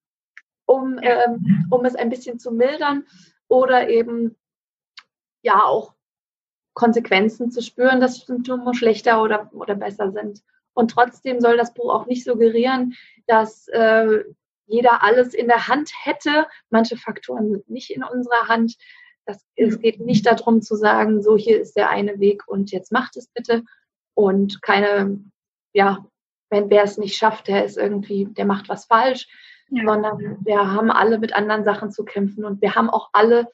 um, 0.66 1.00
ähm, 1.02 1.68
um 1.72 1.86
es 1.86 1.96
ein 1.96 2.10
bisschen 2.10 2.38
zu 2.38 2.52
mildern 2.52 3.08
oder 3.48 3.90
eben 3.90 4.36
ja 5.46 5.64
auch 5.64 5.94
Konsequenzen 6.74 7.52
zu 7.52 7.62
spüren, 7.62 8.02
dass 8.02 8.18
Symptome 8.18 8.74
schlechter 8.74 9.22
oder, 9.22 9.50
oder 9.54 9.76
besser 9.76 10.12
sind. 10.12 10.42
Und 10.74 10.92
trotzdem 10.92 11.40
soll 11.40 11.56
das 11.56 11.74
Buch 11.74 11.94
auch 11.94 12.06
nicht 12.06 12.26
suggerieren, 12.26 12.96
dass 13.28 13.68
äh, 13.70 14.24
jeder 14.68 15.04
alles 15.04 15.34
in 15.34 15.48
der 15.48 15.70
Hand 15.70 15.92
hätte. 16.04 16.48
Manche 16.70 16.98
Faktoren 16.98 17.50
sind 17.52 17.70
nicht 17.70 17.92
in 17.92 18.04
unserer 18.04 18.50
Hand. 18.50 18.76
Das, 19.26 19.46
es 19.56 19.80
geht 19.80 20.02
nicht 20.02 20.26
darum 20.26 20.62
zu 20.62 20.76
sagen, 20.76 21.24
so 21.24 21.38
hier 21.38 21.62
ist 21.62 21.78
der 21.78 21.90
eine 21.90 22.20
Weg 22.20 22.48
und 22.48 22.72
jetzt 22.72 22.92
macht 22.92 23.16
es 23.16 23.28
bitte. 23.28 23.64
Und 24.14 24.62
keine, 24.62 25.20
ja, 25.74 26.06
wenn 26.50 26.70
wer 26.70 26.84
es 26.84 26.98
nicht 26.98 27.16
schafft, 27.16 27.48
der 27.48 27.66
ist 27.66 27.78
irgendwie, 27.78 28.26
der 28.26 28.46
macht 28.46 28.68
was 28.68 28.86
falsch, 28.86 29.28
ja. 29.70 29.84
sondern 29.86 30.38
wir 30.44 30.72
haben 30.72 30.92
alle 30.92 31.20
mit 31.20 31.34
anderen 31.34 31.64
Sachen 31.64 31.92
zu 31.92 32.04
kämpfen 32.04 32.44
und 32.44 32.62
wir 32.62 32.76
haben 32.76 32.90
auch 32.90 33.10
alle 33.14 33.48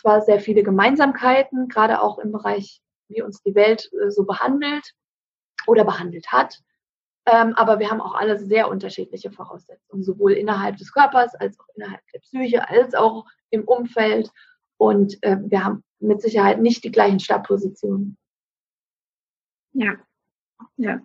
zwar 0.00 0.22
sehr 0.22 0.40
viele 0.40 0.62
Gemeinsamkeiten, 0.62 1.68
gerade 1.68 2.00
auch 2.00 2.18
im 2.18 2.32
Bereich, 2.32 2.80
wie 3.08 3.22
uns 3.22 3.42
die 3.42 3.54
Welt 3.54 3.90
äh, 3.92 4.10
so 4.10 4.24
behandelt 4.24 4.94
oder 5.66 5.84
behandelt 5.84 6.30
hat. 6.32 6.60
Ähm, 7.26 7.54
aber 7.54 7.78
wir 7.78 7.90
haben 7.90 8.00
auch 8.00 8.14
alle 8.14 8.38
sehr 8.38 8.68
unterschiedliche 8.68 9.30
Voraussetzungen, 9.30 10.02
sowohl 10.02 10.32
innerhalb 10.32 10.76
des 10.76 10.92
Körpers 10.92 11.34
als 11.34 11.58
auch 11.60 11.66
innerhalb 11.74 12.00
der 12.12 12.20
Psyche, 12.20 12.68
als 12.68 12.94
auch 12.94 13.26
im 13.50 13.64
Umfeld. 13.64 14.30
Und 14.78 15.22
äh, 15.22 15.36
wir 15.40 15.64
haben 15.64 15.84
mit 15.98 16.22
Sicherheit 16.22 16.60
nicht 16.60 16.84
die 16.84 16.92
gleichen 16.92 17.20
Startpositionen. 17.20 18.16
Ja, 19.72 19.96
ja. 20.76 21.00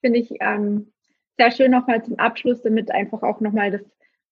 Finde 0.00 0.18
ich 0.18 0.30
ähm, 0.40 0.92
sehr 1.38 1.50
schön 1.50 1.70
nochmal 1.70 2.04
zum 2.04 2.18
Abschluss, 2.18 2.62
damit 2.62 2.90
einfach 2.90 3.22
auch 3.22 3.40
nochmal 3.40 3.70
das 3.70 3.82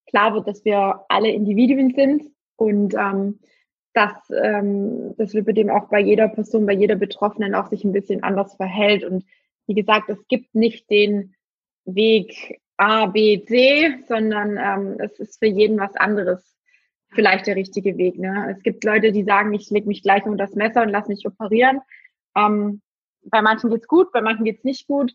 klar 0.07 0.35
wird, 0.35 0.47
dass 0.47 0.65
wir 0.65 1.05
alle 1.09 1.31
Individuen 1.31 1.95
sind 1.95 2.31
und 2.57 2.95
ähm, 2.95 3.41
dass 3.97 4.13
ähm, 4.31 5.15
das 5.17 5.33
Lipidem 5.33 5.71
auch 5.71 5.89
bei 5.89 6.01
jeder 6.01 6.29
Person, 6.29 6.67
bei 6.67 6.75
jeder 6.75 6.97
Betroffenen 6.97 7.55
auch 7.55 7.69
sich 7.69 7.83
ein 7.83 7.93
bisschen 7.93 8.23
anders 8.23 8.55
verhält. 8.55 9.05
Und 9.05 9.25
wie 9.67 9.75
gesagt, 9.75 10.11
es 10.11 10.29
gibt 10.29 10.55
nicht 10.55 10.91
den 10.91 11.35
Weg 11.87 12.61
A, 12.77 13.07
B, 13.07 13.43
C, 13.43 13.97
sondern 14.07 14.59
ähm, 14.59 15.01
es 15.01 15.19
ist 15.19 15.39
für 15.39 15.47
jeden 15.47 15.79
was 15.79 15.97
anderes 15.97 16.57
vielleicht 17.13 17.47
der 17.47 17.57
richtige 17.57 17.97
Weg. 17.97 18.19
Ne? 18.19 18.55
Es 18.55 18.63
gibt 18.63 18.85
Leute, 18.85 19.13
die 19.13 19.25
sagen, 19.25 19.55
ich 19.55 19.71
lege 19.71 19.89
mich 19.89 20.03
gleich 20.03 20.27
unter 20.27 20.45
das 20.45 20.55
Messer 20.55 20.83
und 20.83 20.91
lasse 20.91 21.09
mich 21.09 21.27
operieren. 21.27 21.81
Ähm, 22.37 22.83
bei 23.23 23.41
manchen 23.41 23.71
geht's 23.71 23.89
gut, 23.89 24.13
bei 24.13 24.21
manchen 24.21 24.45
geht's 24.45 24.65
nicht 24.65 24.87
gut 24.87 25.13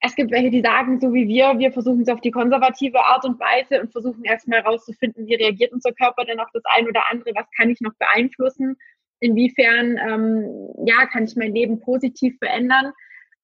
es 0.00 0.14
gibt 0.14 0.30
welche, 0.30 0.50
die 0.50 0.60
sagen, 0.60 1.00
so 1.00 1.12
wie 1.12 1.26
wir, 1.26 1.58
wir 1.58 1.72
versuchen 1.72 2.02
es 2.02 2.08
auf 2.08 2.20
die 2.20 2.30
konservative 2.30 3.00
Art 3.00 3.24
und 3.24 3.40
Weise 3.40 3.80
und 3.80 3.90
versuchen 3.90 4.24
erstmal 4.24 4.62
herauszufinden, 4.62 5.26
wie 5.26 5.34
reagiert 5.34 5.72
unser 5.72 5.92
Körper 5.92 6.24
denn 6.24 6.40
auf 6.40 6.50
das 6.52 6.62
ein 6.76 6.86
oder 6.86 7.02
andere, 7.10 7.32
was 7.34 7.46
kann 7.56 7.70
ich 7.70 7.80
noch 7.80 7.94
beeinflussen, 7.98 8.76
inwiefern 9.20 9.98
ähm, 9.98 10.86
ja, 10.86 11.06
kann 11.06 11.24
ich 11.24 11.34
mein 11.34 11.54
Leben 11.54 11.80
positiv 11.80 12.38
verändern, 12.38 12.92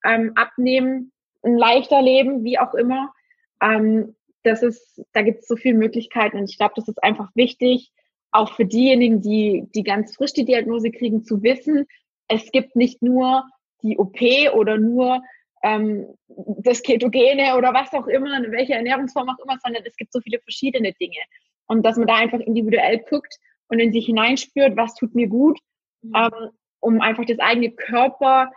ähm, 0.05 0.31
abnehmen, 0.35 1.11
ein 1.43 1.57
leichter 1.57 2.01
Leben, 2.01 2.43
wie 2.43 2.57
auch 2.57 2.73
immer. 2.73 3.13
Ähm, 3.61 4.15
das 4.43 4.63
ist, 4.63 5.01
da 5.11 5.23
gibt 5.23 5.41
es 5.41 5.47
so 5.47 5.57
viele 5.57 5.77
Möglichkeiten 5.77 6.37
und 6.37 6.49
ich 6.49 6.57
glaube, 6.57 6.73
das 6.75 6.87
ist 6.87 7.03
einfach 7.03 7.29
wichtig, 7.35 7.91
auch 8.31 8.53
für 8.53 8.65
diejenigen, 8.65 9.21
die, 9.21 9.67
die 9.73 9.83
ganz 9.83 10.15
frisch 10.15 10.33
die 10.33 10.45
Diagnose 10.45 10.91
kriegen, 10.91 11.23
zu 11.23 11.43
wissen, 11.43 11.85
es 12.27 12.51
gibt 12.51 12.75
nicht 12.75 13.01
nur 13.01 13.43
die 13.81 13.97
OP 13.97 14.19
oder 14.53 14.77
nur 14.77 15.21
ähm, 15.65 16.07
das 16.27 16.83
Ketogene 16.83 17.57
oder 17.57 17.73
was 17.73 17.91
auch 17.93 18.07
immer, 18.07 18.39
welche 18.51 18.73
Ernährungsform 18.73 19.29
auch 19.29 19.43
immer, 19.43 19.57
sondern 19.63 19.83
es 19.85 19.95
gibt 19.97 20.13
so 20.13 20.21
viele 20.21 20.39
verschiedene 20.39 20.93
Dinge. 20.93 21.17
Und 21.67 21.83
dass 21.83 21.97
man 21.97 22.07
da 22.07 22.15
einfach 22.15 22.39
individuell 22.39 22.99
guckt 23.09 23.35
und 23.67 23.79
in 23.79 23.91
sich 23.91 24.05
hineinspürt, 24.05 24.77
was 24.77 24.93
tut 24.93 25.15
mir 25.15 25.27
gut, 25.27 25.59
mhm. 26.03 26.13
ähm, 26.15 26.49
um 26.79 27.01
einfach 27.01 27.25
das 27.25 27.39
eigene 27.39 27.71
Körper, 27.71 28.51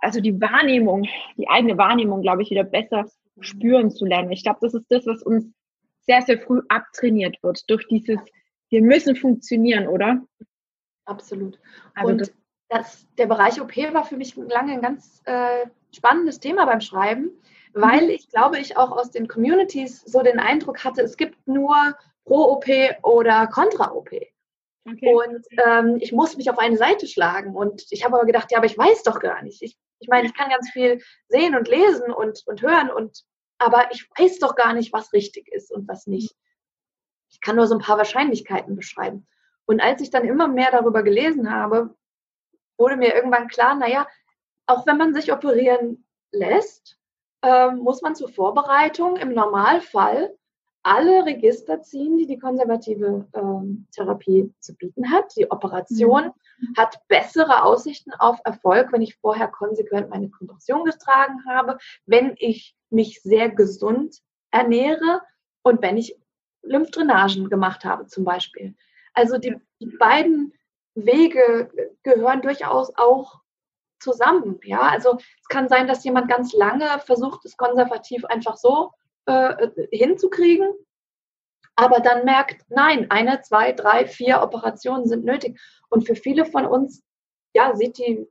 also 0.00 0.20
die 0.20 0.40
Wahrnehmung, 0.40 1.08
die 1.36 1.48
eigene 1.48 1.76
Wahrnehmung, 1.76 2.22
glaube 2.22 2.42
ich, 2.42 2.50
wieder 2.50 2.64
besser 2.64 3.10
spüren 3.40 3.90
zu 3.90 4.04
lernen. 4.04 4.30
Ich 4.30 4.44
glaube, 4.44 4.60
das 4.62 4.74
ist 4.74 4.86
das, 4.88 5.06
was 5.06 5.22
uns 5.22 5.46
sehr, 6.02 6.22
sehr 6.22 6.38
früh 6.38 6.60
abtrainiert 6.68 7.42
wird 7.42 7.68
durch 7.68 7.88
dieses, 7.88 8.20
wir 8.68 8.82
müssen 8.82 9.16
funktionieren, 9.16 9.88
oder? 9.88 10.22
Absolut. 11.06 11.58
Also 11.94 12.12
und 12.12 12.32
das, 12.70 13.06
der 13.18 13.26
Bereich 13.26 13.60
OP 13.60 13.76
war 13.92 14.04
für 14.04 14.16
mich 14.16 14.36
lange 14.36 14.72
ein 14.72 14.80
ganz 14.80 15.20
äh, 15.26 15.66
spannendes 15.94 16.38
Thema 16.40 16.64
beim 16.66 16.80
Schreiben, 16.80 17.30
weil 17.74 18.04
mhm. 18.04 18.10
ich 18.10 18.28
glaube, 18.28 18.58
ich 18.58 18.76
auch 18.76 18.92
aus 18.92 19.10
den 19.10 19.28
Communities 19.28 20.02
so 20.02 20.22
den 20.22 20.38
Eindruck 20.38 20.84
hatte, 20.84 21.02
es 21.02 21.16
gibt 21.16 21.46
nur 21.46 21.74
Pro-OP 22.24 22.66
oder 23.02 23.48
Contra-OP. 23.48 24.10
Okay. 24.88 25.14
Und 25.14 25.46
ähm, 25.66 25.98
ich 26.00 26.12
muss 26.12 26.36
mich 26.36 26.48
auf 26.48 26.58
eine 26.58 26.76
Seite 26.76 27.06
schlagen. 27.06 27.54
Und 27.54 27.84
ich 27.90 28.04
habe 28.04 28.16
aber 28.16 28.24
gedacht, 28.24 28.50
ja, 28.50 28.58
aber 28.58 28.66
ich 28.66 28.78
weiß 28.78 29.02
doch 29.02 29.20
gar 29.20 29.42
nicht. 29.42 29.62
Ich, 29.62 29.76
ich 29.98 30.08
meine, 30.08 30.26
ich 30.26 30.34
kann 30.34 30.48
ganz 30.48 30.70
viel 30.70 31.02
sehen 31.28 31.54
und 31.56 31.68
lesen 31.68 32.10
und, 32.12 32.42
und 32.46 32.62
hören, 32.62 32.90
und, 32.90 33.24
aber 33.58 33.88
ich 33.92 34.08
weiß 34.16 34.38
doch 34.38 34.54
gar 34.54 34.72
nicht, 34.72 34.92
was 34.92 35.12
richtig 35.12 35.48
ist 35.48 35.70
und 35.70 35.86
was 35.88 36.06
nicht. 36.06 36.34
Ich 37.30 37.40
kann 37.40 37.56
nur 37.56 37.66
so 37.66 37.74
ein 37.74 37.80
paar 37.80 37.98
Wahrscheinlichkeiten 37.98 38.74
beschreiben. 38.74 39.26
Und 39.66 39.80
als 39.80 40.00
ich 40.00 40.10
dann 40.10 40.24
immer 40.24 40.48
mehr 40.48 40.70
darüber 40.70 41.02
gelesen 41.02 41.52
habe, 41.52 41.94
wurde 42.80 42.96
mir 42.96 43.14
irgendwann 43.14 43.46
klar, 43.46 43.76
naja, 43.76 44.08
auch 44.66 44.86
wenn 44.86 44.96
man 44.96 45.14
sich 45.14 45.32
operieren 45.32 46.04
lässt, 46.32 46.98
ähm, 47.42 47.78
muss 47.78 48.02
man 48.02 48.14
zur 48.14 48.28
Vorbereitung 48.28 49.16
im 49.16 49.32
Normalfall 49.32 50.34
alle 50.82 51.26
Register 51.26 51.82
ziehen, 51.82 52.16
die 52.16 52.26
die 52.26 52.38
konservative 52.38 53.26
ähm, 53.34 53.86
Therapie 53.92 54.52
zu 54.60 54.74
bieten 54.74 55.10
hat. 55.10 55.36
Die 55.36 55.50
Operation 55.50 56.32
mhm. 56.58 56.74
hat 56.76 56.98
bessere 57.08 57.62
Aussichten 57.64 58.12
auf 58.18 58.38
Erfolg, 58.44 58.92
wenn 58.92 59.02
ich 59.02 59.16
vorher 59.16 59.48
konsequent 59.48 60.08
meine 60.08 60.30
Kompression 60.30 60.84
getragen 60.84 61.44
habe, 61.48 61.76
wenn 62.06 62.34
ich 62.38 62.74
mich 62.88 63.20
sehr 63.22 63.50
gesund 63.50 64.20
ernähre 64.50 65.20
und 65.62 65.82
wenn 65.82 65.98
ich 65.98 66.16
Lymphdrainagen 66.62 67.48
gemacht 67.50 67.84
habe 67.84 68.06
zum 68.06 68.24
Beispiel. 68.24 68.74
Also 69.12 69.38
die, 69.38 69.56
die 69.80 69.96
beiden 69.98 70.54
Wege 70.94 71.70
gehören 72.02 72.42
durchaus 72.42 72.92
auch 72.96 73.40
zusammen. 73.98 74.58
Ja, 74.64 74.80
also 74.80 75.16
es 75.16 75.48
kann 75.48 75.68
sein, 75.68 75.86
dass 75.86 76.04
jemand 76.04 76.28
ganz 76.28 76.52
lange 76.52 76.86
versucht, 77.00 77.44
es 77.44 77.56
konservativ 77.56 78.24
einfach 78.24 78.56
so 78.56 78.92
äh, 79.26 79.68
hinzukriegen, 79.92 80.72
aber 81.76 82.00
dann 82.00 82.24
merkt, 82.24 82.62
nein, 82.68 83.10
eine, 83.10 83.40
zwei, 83.42 83.72
drei, 83.72 84.06
vier 84.06 84.42
Operationen 84.42 85.06
sind 85.06 85.24
nötig. 85.24 85.60
Und 85.88 86.06
für 86.06 86.14
viele 86.14 86.44
von 86.44 86.66
uns, 86.66 87.02
ja, 87.54 87.74
sieht 87.74 87.98
die 87.98 88.26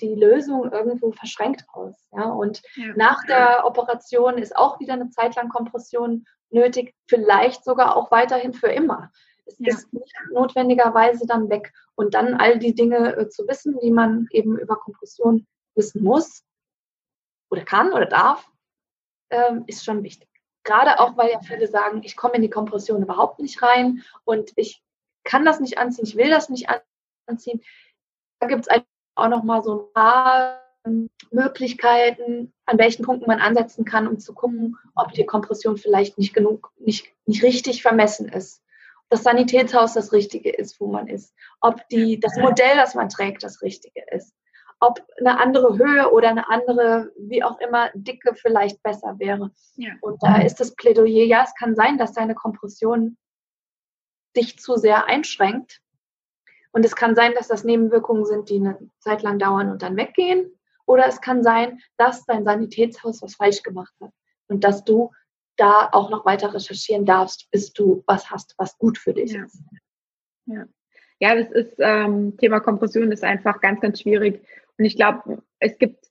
die 0.00 0.14
Lösung 0.14 0.70
irgendwo 0.72 1.12
verschränkt 1.12 1.64
aus. 1.72 2.06
Ja? 2.12 2.24
Und 2.24 2.62
ja. 2.74 2.92
nach 2.96 3.24
der 3.24 3.64
Operation 3.64 4.38
ist 4.38 4.56
auch 4.56 4.80
wieder 4.80 4.94
eine 4.94 5.10
Zeit 5.10 5.36
lang 5.36 5.48
Kompression 5.48 6.26
nötig, 6.50 6.94
vielleicht 7.06 7.64
sogar 7.64 7.96
auch 7.96 8.10
weiterhin 8.10 8.52
für 8.52 8.68
immer. 8.68 9.10
Es 9.46 9.56
ja. 9.58 9.68
ist 9.68 9.92
nicht 9.92 10.12
notwendigerweise 10.32 11.26
dann 11.26 11.48
weg. 11.48 11.72
Und 11.94 12.14
dann 12.14 12.34
all 12.34 12.58
die 12.58 12.74
Dinge 12.74 13.16
äh, 13.16 13.28
zu 13.28 13.46
wissen, 13.48 13.78
die 13.80 13.90
man 13.90 14.26
eben 14.30 14.58
über 14.58 14.76
Kompression 14.76 15.46
wissen 15.74 16.02
muss 16.02 16.44
oder 17.50 17.64
kann 17.64 17.92
oder 17.92 18.06
darf, 18.06 18.50
ähm, 19.30 19.64
ist 19.66 19.84
schon 19.84 20.02
wichtig. 20.02 20.28
Gerade 20.64 21.00
auch, 21.00 21.16
weil 21.16 21.30
ja 21.30 21.40
viele 21.40 21.68
sagen, 21.68 22.02
ich 22.04 22.16
komme 22.16 22.34
in 22.34 22.42
die 22.42 22.50
Kompression 22.50 23.02
überhaupt 23.02 23.38
nicht 23.38 23.62
rein 23.62 24.02
und 24.24 24.52
ich 24.56 24.82
kann 25.24 25.44
das 25.44 25.60
nicht 25.60 25.78
anziehen, 25.78 26.06
ich 26.06 26.16
will 26.16 26.30
das 26.30 26.48
nicht 26.48 26.68
anziehen. 27.26 27.62
Da 28.40 28.46
gibt 28.46 28.66
es 28.66 28.82
auch 29.14 29.28
noch 29.28 29.44
mal 29.44 29.62
so 29.62 29.86
ein 29.86 29.92
paar 29.92 30.60
ähm, 30.84 31.10
Möglichkeiten, 31.30 32.52
an 32.64 32.78
welchen 32.78 33.04
Punkten 33.04 33.26
man 33.26 33.40
ansetzen 33.40 33.84
kann, 33.84 34.06
um 34.06 34.18
zu 34.18 34.34
gucken, 34.34 34.76
ob 34.94 35.12
die 35.12 35.26
Kompression 35.26 35.76
vielleicht 35.76 36.18
nicht 36.18 36.34
genug, 36.34 36.72
nicht, 36.78 37.12
nicht 37.26 37.42
richtig 37.42 37.82
vermessen 37.82 38.28
ist. 38.28 38.62
Das 39.08 39.22
Sanitätshaus 39.22 39.94
das 39.94 40.12
Richtige 40.12 40.50
ist, 40.50 40.80
wo 40.80 40.88
man 40.88 41.06
ist. 41.06 41.34
Ob 41.60 41.86
die, 41.88 42.18
das 42.18 42.36
Modell, 42.36 42.76
das 42.76 42.94
man 42.94 43.08
trägt, 43.08 43.42
das 43.42 43.62
Richtige 43.62 44.04
ist. 44.10 44.34
Ob 44.80 45.00
eine 45.18 45.38
andere 45.38 45.78
Höhe 45.78 46.10
oder 46.12 46.28
eine 46.28 46.48
andere, 46.50 47.12
wie 47.16 47.42
auch 47.42 47.58
immer, 47.60 47.90
Dicke 47.94 48.34
vielleicht 48.34 48.82
besser 48.82 49.18
wäre. 49.18 49.50
Ja. 49.76 49.92
Und 50.00 50.22
da 50.22 50.42
ist 50.42 50.60
das 50.60 50.74
Plädoyer, 50.74 51.24
ja, 51.24 51.44
es 51.44 51.54
kann 51.54 51.74
sein, 51.74 51.98
dass 51.98 52.12
deine 52.12 52.34
Kompression 52.34 53.16
dich 54.36 54.58
zu 54.58 54.76
sehr 54.76 55.06
einschränkt. 55.06 55.80
Und 56.72 56.84
es 56.84 56.94
kann 56.94 57.14
sein, 57.14 57.32
dass 57.34 57.48
das 57.48 57.64
Nebenwirkungen 57.64 58.26
sind, 58.26 58.50
die 58.50 58.56
eine 58.56 58.78
Zeit 58.98 59.22
lang 59.22 59.38
dauern 59.38 59.70
und 59.70 59.82
dann 59.82 59.96
weggehen. 59.96 60.52
Oder 60.84 61.06
es 61.06 61.20
kann 61.20 61.42
sein, 61.42 61.80
dass 61.96 62.26
dein 62.26 62.44
Sanitätshaus 62.44 63.22
was 63.22 63.36
falsch 63.36 63.62
gemacht 63.62 63.94
hat 64.00 64.10
und 64.48 64.62
dass 64.62 64.84
du 64.84 65.10
da 65.56 65.88
auch 65.92 66.10
noch 66.10 66.24
weiter 66.24 66.52
recherchieren 66.54 67.04
darfst, 67.04 67.50
bis 67.50 67.72
du 67.72 68.02
was 68.06 68.30
hast, 68.30 68.54
was 68.58 68.78
gut 68.78 68.98
für 68.98 69.14
dich 69.14 69.32
ja. 69.32 69.44
ist. 69.44 69.62
Ja. 70.46 70.64
ja, 71.18 71.34
das 71.34 71.50
ist 71.50 71.74
ähm, 71.78 72.36
Thema 72.36 72.60
Kompression 72.60 73.10
ist 73.10 73.24
einfach 73.24 73.60
ganz, 73.60 73.80
ganz 73.80 74.00
schwierig. 74.00 74.46
Und 74.78 74.84
ich 74.84 74.96
glaube, 74.96 75.42
es 75.58 75.76
gibt 75.78 76.06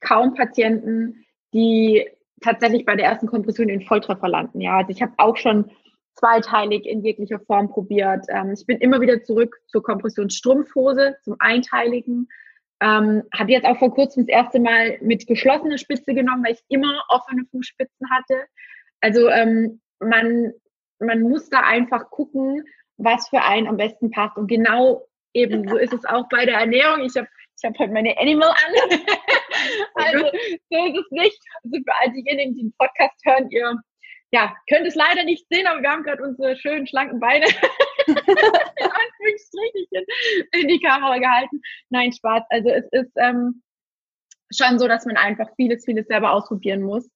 kaum 0.00 0.34
Patienten, 0.34 1.24
die 1.52 2.08
tatsächlich 2.40 2.84
bei 2.84 2.96
der 2.96 3.06
ersten 3.06 3.26
Kompression 3.26 3.68
in 3.68 3.82
Volltreffer 3.82 4.28
landen. 4.28 4.60
Ja, 4.60 4.78
also 4.78 4.90
ich 4.90 5.02
habe 5.02 5.12
auch 5.18 5.36
schon 5.36 5.70
zweiteilig 6.14 6.86
in 6.86 7.02
jeglicher 7.02 7.40
Form 7.40 7.70
probiert. 7.70 8.26
Ähm, 8.28 8.52
ich 8.52 8.66
bin 8.66 8.78
immer 8.78 9.00
wieder 9.00 9.22
zurück 9.22 9.60
zur 9.66 9.82
Kompressionsstrumpfhose, 9.82 11.16
zum 11.22 11.36
Einteiligen. 11.38 12.28
Ähm, 12.80 13.24
habe 13.34 13.52
jetzt 13.52 13.66
auch 13.66 13.78
vor 13.78 13.94
kurzem 13.94 14.26
das 14.26 14.34
erste 14.34 14.58
Mal 14.58 14.98
mit 15.02 15.26
geschlossener 15.26 15.78
Spitze 15.78 16.14
genommen, 16.14 16.44
weil 16.44 16.54
ich 16.54 16.64
immer 16.68 17.02
offene 17.08 17.44
Fußspitzen 17.50 18.08
hatte. 18.10 18.46
Also 19.00 19.28
ähm, 19.28 19.80
man, 19.98 20.52
man 20.98 21.22
muss 21.22 21.48
da 21.48 21.60
einfach 21.60 22.10
gucken, 22.10 22.64
was 22.96 23.28
für 23.28 23.42
einen 23.42 23.66
am 23.66 23.76
besten 23.76 24.10
passt. 24.10 24.36
Und 24.36 24.46
genau 24.48 25.06
eben 25.32 25.68
so 25.68 25.76
ist 25.76 25.92
es 25.92 26.04
auch 26.04 26.28
bei 26.28 26.44
der 26.44 26.58
Ernährung. 26.58 27.02
Ich 27.04 27.16
habe 27.16 27.28
ich 27.56 27.68
hab 27.68 27.78
heute 27.78 27.92
meine 27.92 28.16
Animal 28.18 28.48
an. 28.48 28.90
also 29.94 30.24
so 30.70 30.86
ist 30.86 30.98
es 30.98 31.10
nicht. 31.10 31.38
Also 31.62 31.76
für 31.76 31.94
all 32.00 32.12
diejenigen, 32.12 32.54
die 32.54 32.62
den 32.62 32.74
Podcast 32.78 33.20
hören, 33.24 33.50
ihr 33.50 33.74
ja, 34.32 34.54
könnt 34.68 34.86
es 34.86 34.94
leider 34.94 35.24
nicht 35.24 35.46
sehen, 35.50 35.66
aber 35.66 35.82
wir 35.82 35.90
haben 35.90 36.04
gerade 36.04 36.22
unsere 36.22 36.56
schönen, 36.56 36.86
schlanken 36.86 37.18
Beine 37.18 37.46
in 40.52 40.68
die 40.68 40.80
Kamera 40.80 41.18
gehalten. 41.18 41.60
Nein, 41.88 42.12
Spaß. 42.12 42.44
Also 42.48 42.70
es 42.70 42.86
ist 42.92 43.10
ähm, 43.16 43.62
schon 44.52 44.78
so, 44.78 44.86
dass 44.86 45.04
man 45.04 45.16
einfach 45.16 45.48
vieles, 45.56 45.84
vieles 45.84 46.06
selber 46.06 46.32
ausprobieren 46.32 46.82
muss. 46.82 47.10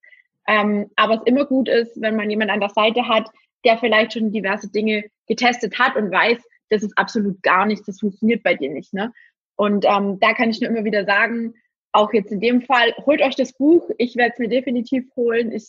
Ähm, 0.47 0.90
aber 0.97 1.14
es 1.14 1.22
immer 1.24 1.45
gut 1.45 1.68
ist, 1.68 2.01
wenn 2.01 2.16
man 2.16 2.30
jemanden 2.30 2.55
an 2.55 2.61
der 2.61 2.70
Seite 2.70 3.09
hat, 3.09 3.30
der 3.64 3.78
vielleicht 3.78 4.12
schon 4.12 4.30
diverse 4.30 4.70
Dinge 4.70 5.05
getestet 5.26 5.78
hat 5.78 5.97
und 5.97 6.11
weiß, 6.11 6.38
das 6.70 6.82
ist 6.82 6.97
absolut 6.99 7.42
gar 7.42 7.66
nichts, 7.66 7.86
das 7.86 8.01
funktioniert 8.01 8.42
bei 8.42 8.55
dir 8.55 8.70
nicht. 8.70 8.92
Ne? 8.92 9.12
Und 9.57 9.84
ähm, 9.86 10.18
da 10.20 10.34
kann 10.34 10.51
ich 10.51 10.61
nur 10.61 10.70
immer 10.70 10.84
wieder 10.84 11.05
sagen, 11.05 11.55
auch 11.92 12.12
jetzt 12.12 12.32
in 12.32 12.40
dem 12.40 12.62
Fall, 12.62 12.92
holt 13.07 13.22
euch 13.22 13.36
das 13.36 13.53
Buch. 13.53 13.88
Ich 13.99 14.16
werde 14.16 14.32
es 14.34 14.38
mir 14.38 14.49
definitiv 14.49 15.05
holen. 15.14 15.53
Ich 15.53 15.68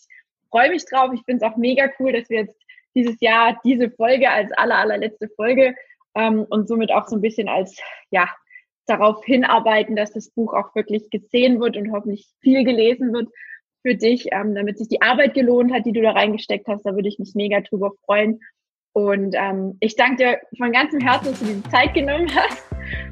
freue 0.49 0.71
mich 0.71 0.85
drauf. 0.85 1.11
Ich 1.13 1.21
finde 1.23 1.45
es 1.45 1.51
auch 1.51 1.57
mega 1.57 1.89
cool, 1.99 2.13
dass 2.13 2.29
wir 2.29 2.41
jetzt 2.41 2.59
dieses 2.95 3.19
Jahr 3.19 3.59
diese 3.63 3.91
Folge 3.91 4.29
als 4.29 4.51
aller, 4.53 4.77
allerletzte 4.77 5.29
Folge 5.35 5.75
ähm, 6.15 6.45
und 6.49 6.67
somit 6.67 6.91
auch 6.91 7.07
so 7.07 7.15
ein 7.15 7.21
bisschen 7.21 7.47
als, 7.47 7.79
ja, 8.09 8.27
darauf 8.87 9.23
hinarbeiten, 9.25 9.95
dass 9.95 10.13
das 10.13 10.29
Buch 10.29 10.53
auch 10.53 10.73
wirklich 10.75 11.09
gesehen 11.09 11.59
wird 11.59 11.75
und 11.75 11.91
hoffentlich 11.91 12.27
viel 12.41 12.63
gelesen 12.63 13.13
wird 13.13 13.29
für 13.85 13.95
dich, 13.95 14.27
ähm, 14.31 14.55
damit 14.55 14.79
sich 14.79 14.87
die 14.87 15.01
Arbeit 15.01 15.35
gelohnt 15.35 15.71
hat, 15.71 15.85
die 15.85 15.91
du 15.91 16.01
da 16.01 16.11
reingesteckt 16.11 16.67
hast. 16.67 16.85
Da 16.85 16.95
würde 16.95 17.07
ich 17.07 17.19
mich 17.19 17.35
mega 17.35 17.61
drüber 17.61 17.91
freuen. 18.05 18.39
Und 18.93 19.35
ähm, 19.37 19.77
ich 19.79 19.95
danke 19.95 20.15
dir 20.15 20.39
von 20.57 20.71
ganzem 20.71 21.01
Herzen, 21.01 21.31
dass 21.31 21.39
du 21.39 21.45
diese 21.45 21.63
Zeit 21.69 21.93
genommen 21.93 22.27
hast. 22.35 22.63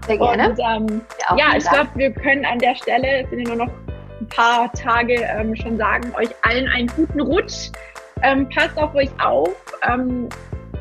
Sehr 0.07 0.17
gerne. 0.17 0.49
Und, 0.49 0.59
ähm, 0.59 1.01
ja, 1.29 1.37
ja 1.37 1.57
ich 1.57 1.63
glaube, 1.65 1.89
wir 1.95 2.11
können 2.11 2.45
an 2.45 2.57
der 2.57 2.75
Stelle, 2.75 3.23
es 3.23 3.29
sind 3.29 3.47
ja 3.47 3.55
nur 3.55 3.67
noch 3.67 3.73
ein 4.19 4.27
paar 4.29 4.71
Tage 4.73 5.15
ähm, 5.15 5.55
schon 5.55 5.77
sagen, 5.77 6.11
euch 6.17 6.29
allen 6.41 6.67
einen 6.69 6.87
guten 6.87 7.21
Rutsch. 7.21 7.69
Ähm, 8.23 8.47
passt 8.49 8.77
auf 8.77 8.95
euch 8.95 9.09
auf. 9.23 9.53
Ähm, 9.87 10.29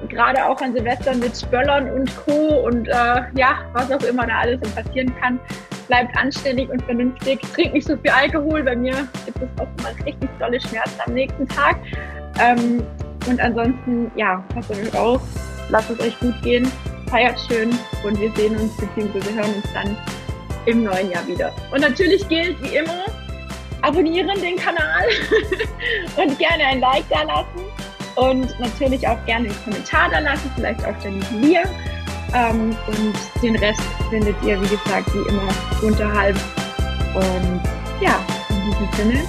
Gerade 0.09 0.45
auch 0.45 0.61
an 0.61 0.75
Silvester 0.75 1.15
mit 1.15 1.37
Spöllern 1.37 1.91
und 1.91 2.17
Co. 2.17 2.67
und 2.67 2.89
äh, 2.89 3.23
ja, 3.35 3.59
was 3.73 3.91
auch 3.91 4.03
immer 4.03 4.27
da 4.27 4.41
alles 4.41 4.61
passieren 4.75 5.15
kann. 5.21 5.39
Bleibt 5.89 6.17
anständig 6.17 6.71
und 6.71 6.83
vernünftig. 6.85 7.41
Trinkt 7.55 7.75
nicht 7.75 7.87
so 7.87 7.97
viel 7.97 8.11
Alkohol. 8.11 8.63
Bei 8.63 8.77
mir 8.77 9.09
gibt 9.25 9.39
es 9.39 9.61
auch 9.61 9.83
mal 9.83 9.93
richtig 10.05 10.29
tolle 10.39 10.61
Schmerzen 10.61 11.01
am 11.07 11.15
nächsten 11.15 11.49
Tag. 11.49 11.77
Ähm, 12.41 12.83
und 13.29 13.41
ansonsten, 13.41 14.11
ja, 14.17 14.43
passt 14.55 14.71
auf 14.71 14.79
euch 14.79 14.99
auf. 14.99 15.23
Lasst 15.69 15.91
es 15.91 16.01
euch 16.01 16.19
gut 16.21 16.35
gehen. 16.43 16.71
Feiert 17.09 17.39
schön 17.49 17.71
und 18.05 18.19
wir 18.19 18.31
sehen 18.33 18.57
uns 18.57 18.77
bzw. 18.77 19.35
hören 19.35 19.55
uns 19.55 19.73
dann 19.75 19.97
im 20.67 20.85
neuen 20.85 21.11
Jahr 21.11 21.27
wieder. 21.27 21.53
Und 21.73 21.81
natürlich 21.81 22.27
gilt 22.29 22.63
wie 22.63 22.77
immer, 22.77 23.05
abonnieren 23.83 24.41
den 24.41 24.57
Kanal 24.57 25.05
und 26.17 26.39
gerne 26.39 26.65
ein 26.65 26.81
Like 26.81 27.05
da 27.11 27.23
lassen 27.23 27.63
und 28.17 28.59
natürlich 28.61 29.07
auch 29.07 29.23
gerne 29.27 29.49
einen 29.49 29.65
Kommentar 29.65 30.11
da 30.11 30.19
lassen, 30.19 30.51
vielleicht 30.55 30.85
auch 30.85 30.95
dann 31.03 31.23
mir. 31.41 31.63
Ähm, 32.35 32.77
und 32.87 33.43
den 33.43 33.57
Rest 33.57 33.83
findet 34.11 34.35
ihr, 34.43 34.61
wie 34.61 34.69
gesagt, 34.69 35.13
wie 35.15 35.29
immer 35.29 35.49
unterhalb. 35.83 36.37
Und 37.15 37.61
ja, 38.01 38.19
in 38.49 38.71
diesem 38.71 38.89
Sinne, 38.93 39.23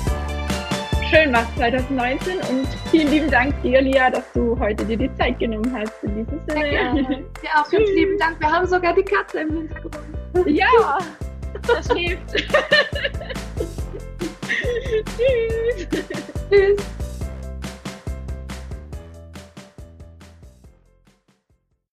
schön 1.10 1.34
was 1.34 1.46
2019 1.56 2.38
und 2.50 2.68
vielen 2.92 3.12
lieben 3.12 3.30
Dank 3.30 3.62
dir, 3.62 3.82
Lia, 3.82 4.10
dass 4.10 4.24
du 4.34 4.58
heute 4.58 4.86
dir 4.86 4.98
die 4.98 5.14
Zeit 5.16 5.38
genommen 5.40 5.72
hast. 5.78 5.92
In 6.04 6.16
diesem 6.16 6.40
Sinne. 6.48 6.74
Ja, 6.74 6.96
ja 7.44 7.62
auch 7.62 7.70
ganz 7.70 7.90
lieben 7.94 8.18
Dank. 8.18 8.40
Wir 8.40 8.52
haben 8.52 8.68
sogar 8.68 8.94
die 8.96 9.04
Katze 9.04 9.42
im 9.42 9.52
Hintergrund. 9.52 9.98
Ja, 10.48 10.98
das 11.68 11.86
schläft. 11.86 12.20
Tschüss. 15.16 15.88
Tschüss. 16.50 16.78